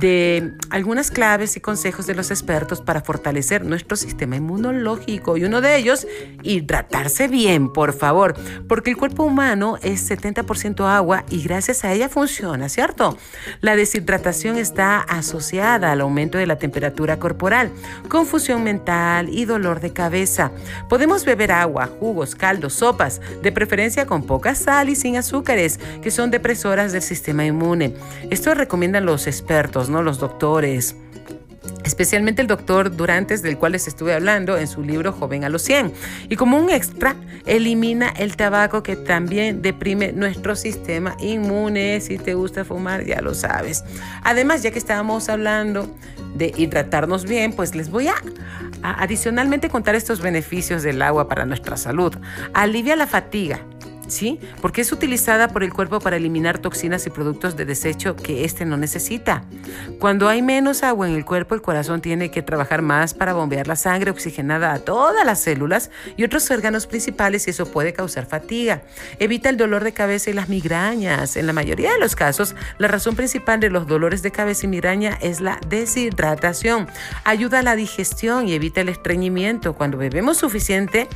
de 0.00 0.54
algunas 0.70 1.10
claves 1.10 1.56
y 1.56 1.60
consejos 1.60 2.06
de 2.06 2.14
los 2.14 2.30
expertos 2.30 2.80
para 2.80 3.02
fortalecer 3.02 3.64
nuestro 3.64 3.96
sistema 3.96 4.36
inmunológico. 4.36 5.36
Y 5.36 5.44
uno 5.44 5.60
de 5.60 5.76
ellos, 5.76 6.06
hidratarse 6.42 7.28
bien, 7.28 7.72
por 7.72 7.92
favor, 7.92 8.34
porque 8.66 8.90
el 8.90 8.96
cuerpo 8.96 9.24
humano 9.24 9.76
es 9.82 10.10
70% 10.10 10.86
agua 10.86 11.24
y 11.28 11.42
gracias 11.42 11.84
a 11.84 11.92
ella 11.92 12.08
funciona, 12.08 12.68
¿cierto? 12.68 13.18
La 13.60 13.76
deshidratación 13.76 14.56
está 14.56 15.00
asociada 15.00 15.92
al 15.92 16.00
aumento 16.00 16.38
de 16.38 16.46
la 16.46 16.56
temperatura 16.56 17.18
corporal, 17.18 17.70
confusión 18.08 18.64
mental 18.64 19.28
y 19.28 19.44
dolor 19.44 19.80
de 19.80 19.92
cabeza. 19.92 20.50
Podemos 20.88 21.24
beber 21.24 21.52
agua, 21.52 21.90
jugos, 22.00 22.34
caldos, 22.34 22.74
sopas, 22.74 23.20
de 23.42 23.52
preferencia 23.52 24.06
con 24.06 24.22
poca 24.22 24.54
sal 24.54 24.88
y 24.88 24.96
sin 24.96 25.16
azúcares, 25.16 25.78
que 26.02 26.10
son 26.10 26.30
depresoras 26.30 26.92
del 26.92 27.02
sistema 27.02 27.44
inmune. 27.44 27.94
Esto 28.30 28.54
recomiendan 28.54 29.04
los 29.04 29.26
expertos, 29.26 29.89
Los 29.90 30.18
doctores 30.18 30.96
especialmente 31.84 32.40
el 32.40 32.48
doctor 32.48 32.94
Durantes, 32.94 33.42
del 33.42 33.58
cual 33.58 33.72
les 33.72 33.88
estuve 33.88 34.14
hablando 34.14 34.56
en 34.56 34.66
su 34.66 34.82
libro 34.82 35.12
Joven 35.12 35.44
a 35.44 35.48
los 35.48 35.62
100. 35.62 35.92
Y 36.28 36.36
como 36.36 36.58
un 36.58 36.70
extra, 36.70 37.16
elimina 37.46 38.08
el 38.08 38.36
tabaco 38.36 38.82
que 38.82 38.96
también 38.96 39.60
deprime 39.62 40.12
nuestro 40.12 40.56
sistema 40.56 41.16
inmune. 41.20 42.00
Si 42.00 42.18
te 42.18 42.34
gusta 42.34 42.64
fumar, 42.64 43.04
ya 43.04 43.20
lo 43.20 43.34
sabes. 43.34 43.84
Además, 44.22 44.62
ya 44.62 44.70
que 44.70 44.78
estábamos 44.78 45.28
hablando 45.28 45.94
de 46.34 46.52
hidratarnos 46.56 47.24
bien, 47.24 47.52
pues 47.52 47.74
les 47.74 47.90
voy 47.90 48.08
a, 48.08 48.14
a 48.82 49.02
adicionalmente 49.02 49.68
contar 49.68 49.94
estos 49.94 50.20
beneficios 50.20 50.82
del 50.82 51.02
agua 51.02 51.28
para 51.28 51.44
nuestra 51.44 51.76
salud. 51.76 52.16
Alivia 52.54 52.96
la 52.96 53.06
fatiga 53.06 53.60
¿sí? 54.10 54.40
Porque 54.60 54.80
es 54.80 54.92
utilizada 54.92 55.48
por 55.48 55.62
el 55.62 55.72
cuerpo 55.72 56.00
para 56.00 56.16
eliminar 56.16 56.58
toxinas 56.58 57.06
y 57.06 57.10
productos 57.10 57.56
de 57.56 57.64
desecho 57.64 58.16
que 58.16 58.44
éste 58.44 58.64
no 58.64 58.76
necesita. 58.76 59.44
Cuando 59.98 60.28
hay 60.28 60.42
menos 60.42 60.82
agua 60.82 61.08
en 61.08 61.14
el 61.14 61.24
cuerpo, 61.24 61.54
el 61.54 61.62
corazón 61.62 62.00
tiene 62.00 62.30
que 62.30 62.42
trabajar 62.42 62.82
más 62.82 63.14
para 63.14 63.32
bombear 63.32 63.66
la 63.66 63.76
sangre 63.76 64.10
oxigenada 64.10 64.72
a 64.72 64.78
todas 64.78 65.24
las 65.24 65.40
células 65.40 65.90
y 66.16 66.24
otros 66.24 66.50
órganos 66.50 66.86
principales 66.86 67.46
y 67.46 67.50
eso 67.50 67.66
puede 67.66 67.92
causar 67.92 68.26
fatiga. 68.26 68.82
Evita 69.18 69.48
el 69.48 69.56
dolor 69.56 69.84
de 69.84 69.92
cabeza 69.92 70.30
y 70.30 70.32
las 70.32 70.48
migrañas. 70.48 71.36
En 71.36 71.46
la 71.46 71.52
mayoría 71.52 71.92
de 71.92 71.98
los 71.98 72.16
casos, 72.16 72.54
la 72.78 72.88
razón 72.88 73.16
principal 73.16 73.60
de 73.60 73.70
los 73.70 73.86
dolores 73.86 74.22
de 74.22 74.30
cabeza 74.30 74.66
y 74.66 74.68
migraña 74.68 75.18
es 75.20 75.40
la 75.40 75.60
deshidratación. 75.68 76.88
Ayuda 77.24 77.60
a 77.60 77.62
la 77.62 77.76
digestión 77.76 78.48
y 78.48 78.54
evita 78.54 78.80
el 78.80 78.88
estreñimiento. 78.88 79.74
Cuando 79.74 79.98
bebemos 79.98 80.38
suficiente, 80.38 81.08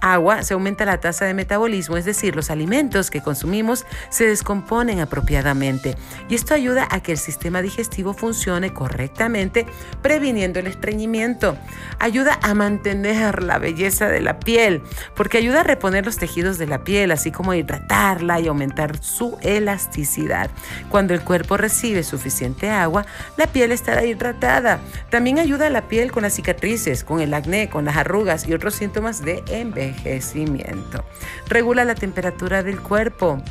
agua 0.00 0.42
se 0.42 0.54
aumenta 0.54 0.84
la 0.84 1.00
tasa 1.00 1.24
de 1.24 1.34
metabolismo, 1.34 1.96
es 1.96 2.04
decir, 2.04 2.36
los 2.36 2.50
alimentos 2.50 3.10
que 3.10 3.20
consumimos 3.20 3.86
se 4.08 4.26
descomponen 4.26 5.00
apropiadamente 5.00 5.96
y 6.28 6.34
esto 6.34 6.54
ayuda 6.54 6.88
a 6.90 7.00
que 7.00 7.12
el 7.12 7.18
sistema 7.18 7.62
digestivo 7.62 8.14
funcione 8.14 8.72
correctamente, 8.72 9.66
previniendo 10.02 10.58
el 10.58 10.66
estreñimiento. 10.66 11.56
Ayuda 11.98 12.38
a 12.42 12.54
mantener 12.54 13.42
la 13.42 13.58
belleza 13.58 14.08
de 14.08 14.20
la 14.20 14.38
piel, 14.38 14.82
porque 15.14 15.38
ayuda 15.38 15.60
a 15.60 15.64
reponer 15.64 16.06
los 16.06 16.16
tejidos 16.16 16.58
de 16.58 16.66
la 16.66 16.84
piel, 16.84 17.10
así 17.10 17.30
como 17.30 17.52
a 17.52 17.56
hidratarla 17.56 18.40
y 18.40 18.48
aumentar 18.48 19.02
su 19.02 19.36
elasticidad. 19.42 20.50
Cuando 20.88 21.14
el 21.14 21.22
cuerpo 21.22 21.56
recibe 21.56 22.02
suficiente 22.02 22.70
agua, 22.70 23.06
la 23.36 23.46
piel 23.46 23.72
estará 23.72 24.04
hidratada. 24.04 24.80
También 25.10 25.38
ayuda 25.38 25.66
a 25.66 25.70
la 25.70 25.88
piel 25.88 26.12
con 26.12 26.22
las 26.22 26.34
cicatrices, 26.34 27.04
con 27.04 27.20
el 27.20 27.34
acné, 27.34 27.68
con 27.68 27.84
las 27.84 27.96
arrugas 27.96 28.46
y 28.46 28.54
otros 28.54 28.74
síntomas 28.74 29.22
de 29.22 29.42
envejecimiento 29.48 29.89
envejecimiento. 29.90 31.04
Regula 31.48 31.84
la 31.84 31.94
temperatura 31.94 32.62
del 32.62 32.80
cuerpo. 32.80 33.42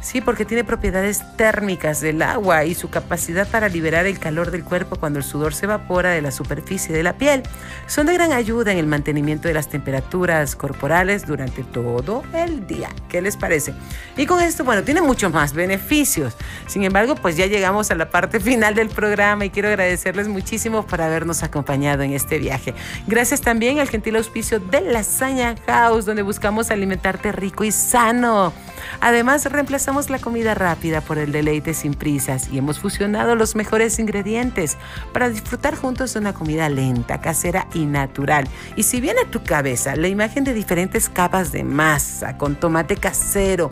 Sí, 0.00 0.20
porque 0.20 0.44
tiene 0.44 0.64
propiedades 0.64 1.22
térmicas 1.36 2.00
del 2.00 2.22
agua 2.22 2.64
y 2.64 2.74
su 2.74 2.90
capacidad 2.90 3.48
para 3.48 3.68
liberar 3.68 4.06
el 4.06 4.18
calor 4.18 4.50
del 4.50 4.64
cuerpo 4.64 4.96
cuando 4.96 5.18
el 5.18 5.24
sudor 5.24 5.54
se 5.54 5.66
evapora 5.66 6.10
de 6.10 6.22
la 6.22 6.30
superficie 6.30 6.94
de 6.94 7.02
la 7.02 7.14
piel. 7.14 7.42
Son 7.86 8.06
de 8.06 8.14
gran 8.14 8.32
ayuda 8.32 8.72
en 8.72 8.78
el 8.78 8.86
mantenimiento 8.86 9.48
de 9.48 9.54
las 9.54 9.68
temperaturas 9.68 10.56
corporales 10.56 11.26
durante 11.26 11.64
todo 11.64 12.22
el 12.34 12.66
día. 12.66 12.88
¿Qué 13.08 13.20
les 13.20 13.36
parece? 13.36 13.74
Y 14.16 14.26
con 14.26 14.40
esto, 14.40 14.64
bueno, 14.64 14.82
tiene 14.82 15.02
muchos 15.02 15.32
más 15.32 15.52
beneficios. 15.52 16.36
Sin 16.66 16.84
embargo, 16.84 17.14
pues 17.14 17.36
ya 17.36 17.46
llegamos 17.46 17.90
a 17.90 17.94
la 17.94 18.10
parte 18.10 18.40
final 18.48 18.74
del 18.74 18.88
programa 18.88 19.44
y 19.44 19.50
quiero 19.50 19.68
agradecerles 19.68 20.28
muchísimo 20.28 20.86
por 20.86 21.00
habernos 21.00 21.42
acompañado 21.42 22.02
en 22.02 22.12
este 22.12 22.38
viaje. 22.38 22.74
Gracias 23.06 23.40
también 23.40 23.78
al 23.78 23.88
gentil 23.88 24.16
auspicio 24.16 24.60
de 24.60 24.80
Lasaña 24.80 25.54
House, 25.66 26.04
donde 26.04 26.22
buscamos 26.22 26.70
alimentarte 26.70 27.32
rico 27.32 27.64
y 27.64 27.72
sano. 27.72 28.52
Además, 29.00 29.44
reemplazamos 29.46 30.10
la 30.10 30.18
comida 30.18 30.54
rápida 30.54 31.00
por 31.00 31.18
el 31.18 31.32
deleite 31.32 31.74
sin 31.74 31.94
prisas 31.94 32.48
y 32.50 32.58
hemos 32.58 32.78
fusionado 32.80 33.34
los 33.34 33.54
mejores 33.54 33.98
ingredientes 33.98 34.76
para 35.12 35.28
disfrutar 35.28 35.76
juntos 35.76 36.14
de 36.14 36.20
una 36.20 36.32
comida 36.32 36.68
lenta, 36.68 37.20
casera 37.20 37.66
y 37.74 37.86
natural. 37.86 38.48
Y 38.76 38.84
si 38.84 39.00
viene 39.00 39.20
a 39.22 39.30
tu 39.30 39.42
cabeza 39.42 39.96
la 39.96 40.08
imagen 40.08 40.44
de 40.44 40.54
diferentes 40.54 41.08
capas 41.08 41.52
de 41.52 41.64
masa 41.64 42.36
con 42.36 42.56
tomate 42.56 42.96
casero, 42.96 43.70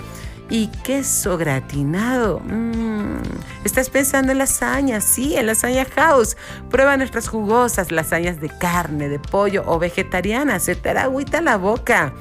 y 0.49 0.69
queso 0.69 1.37
gratinado. 1.37 2.41
Mm. 2.41 3.21
¿Estás 3.65 3.91
pensando 3.91 4.33
en 4.33 4.39
lasaña? 4.39 5.01
Sí, 5.01 5.37
en 5.37 5.47
lasaña 5.47 5.85
house. 5.97 6.37
Prueba 6.71 6.97
nuestras 6.97 7.29
jugosas 7.29 7.91
lasañas 7.91 8.41
de 8.41 8.49
carne, 8.49 9.09
de 9.09 9.19
pollo 9.19 9.65
o 9.67 9.79
vegetarianas. 9.79 10.65
Se 10.65 10.77
te 10.77 10.91
hará 10.91 11.05
agüita 11.05 11.41
la 11.41 11.57
boca. 11.57 12.13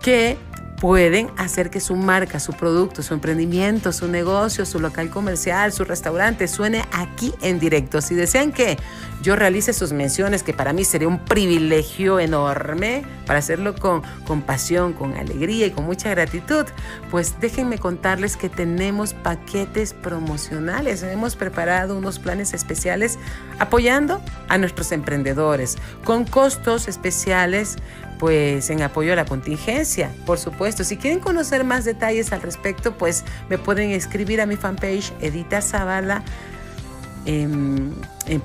que 0.01 0.38
pueden 0.80 1.32
hacer 1.38 1.69
que 1.69 1.80
su 1.80 1.95
marca, 1.95 2.39
su 2.39 2.53
producto, 2.53 3.01
su 3.01 3.13
emprendimiento, 3.13 3.91
su 3.91 4.07
negocio, 4.07 4.65
su 4.65 4.80
local 4.80 5.09
comercial, 5.09 5.73
su 5.73 5.84
restaurante 5.84 6.47
suene 6.47 6.86
aquí 6.91 7.34
en 7.41 7.59
directo. 7.59 7.99
Si 8.01 8.13
desean 8.13 8.51
que 8.51 8.78
yo 9.21 9.36
realice 9.36 9.73
sus 9.73 9.91
menciones, 9.91 10.43
que 10.43 10.53
para 10.53 10.73
mí 10.73 10.86
sería 10.86 11.07
un 11.07 11.19
privilegio 11.19 12.19
enorme 12.19 13.03
para 13.25 13.39
hacerlo 13.39 13.73
con, 13.75 14.03
con 14.25 14.43
pasión, 14.43 14.93
con 14.93 15.15
alegría 15.15 15.65
y 15.65 15.71
con 15.71 15.86
mucha 15.86 16.09
gratitud, 16.11 16.65
pues 17.09 17.39
déjenme 17.41 17.80
contarles 17.80 18.38
que 18.38 18.47
tenemos 18.47 19.13
paquetes 19.13 19.93
promocionales. 19.93 21.01
Hemos 21.01 21.36
preparado 21.36 21.97
unos 21.97 22.19
planes 22.19 22.53
especiales 22.53 23.17
apoyando 23.57 24.21
a 24.47 24.59
nuestros 24.59 24.91
emprendedores 24.91 25.78
con 26.03 26.25
costos 26.25 26.88
especiales 26.88 27.78
pues 28.20 28.70
en 28.70 28.82
apoyo 28.82 29.13
a 29.13 29.15
la 29.15 29.26
contingencia, 29.26 30.11
por 30.26 30.38
supuesto. 30.38 30.84
Si 30.84 30.97
quieren 30.97 31.20
conocer 31.20 31.63
más 31.63 31.86
detalles 31.86 32.32
al 32.32 32.41
respecto, 32.41 32.97
pues 32.97 33.24
me 33.49 33.57
pueden 33.57 33.91
escribir 33.91 34.41
a 34.41 34.45
mi 34.45 34.55
fanpage 34.55 35.13
Edita 35.22 35.61
Zavala 35.61 36.24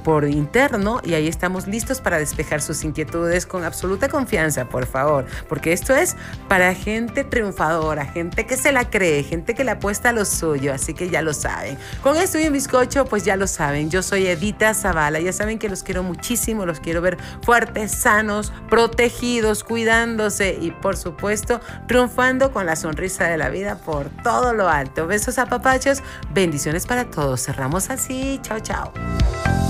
por 0.04 0.24
interno 0.24 1.00
y 1.04 1.14
ahí 1.14 1.28
estamos 1.28 1.66
listos 1.66 2.00
para 2.00 2.18
despejar 2.18 2.62
sus 2.62 2.84
inquietudes 2.84 3.46
con 3.46 3.64
absoluta 3.64 4.08
confianza, 4.08 4.68
por 4.68 4.86
favor, 4.86 5.26
porque 5.48 5.72
esto 5.72 5.94
es 5.94 6.16
para 6.48 6.74
gente 6.74 7.24
triunfadora, 7.24 8.06
gente 8.06 8.46
que 8.46 8.56
se 8.56 8.72
la 8.72 8.88
cree, 8.88 9.22
gente 9.24 9.54
que 9.54 9.64
le 9.64 9.72
apuesta 9.72 10.10
a 10.10 10.12
lo 10.12 10.24
suyo, 10.24 10.72
así 10.72 10.94
que 10.94 11.10
ya 11.10 11.22
lo 11.22 11.34
saben. 11.34 11.76
Con 12.02 12.16
esto 12.16 12.38
y 12.38 12.46
un 12.46 12.52
bizcocho, 12.52 13.04
pues 13.04 13.24
ya 13.24 13.36
lo 13.36 13.46
saben, 13.46 13.90
yo 13.90 14.02
soy 14.02 14.26
Edita 14.26 14.72
Zavala, 14.74 15.20
ya 15.20 15.32
saben 15.32 15.58
que 15.58 15.68
los 15.68 15.82
quiero 15.82 16.02
muchísimo, 16.02 16.64
los 16.64 16.80
quiero 16.80 17.00
ver 17.00 17.18
fuertes, 17.42 17.90
sanos, 17.92 18.52
protegidos, 18.70 19.64
cuidándose 19.64 20.56
y 20.60 20.70
por 20.70 20.96
supuesto 20.96 21.60
triunfando 21.88 22.52
con 22.52 22.66
la 22.66 22.76
sonrisa 22.76 23.24
de 23.26 23.36
la 23.36 23.48
vida 23.48 23.76
por 23.76 24.08
todo 24.22 24.52
lo 24.54 24.68
alto. 24.68 25.06
Besos 25.06 25.38
a 25.38 25.46
papachos, 25.46 26.02
bendiciones 26.32 26.86
para 26.86 27.10
todos. 27.10 27.42
Cerramos 27.42 27.90
así, 27.90 28.38
chao 28.42 28.60
chao. 28.60 28.92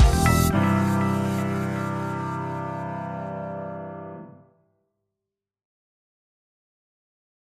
Bye. 0.02 0.41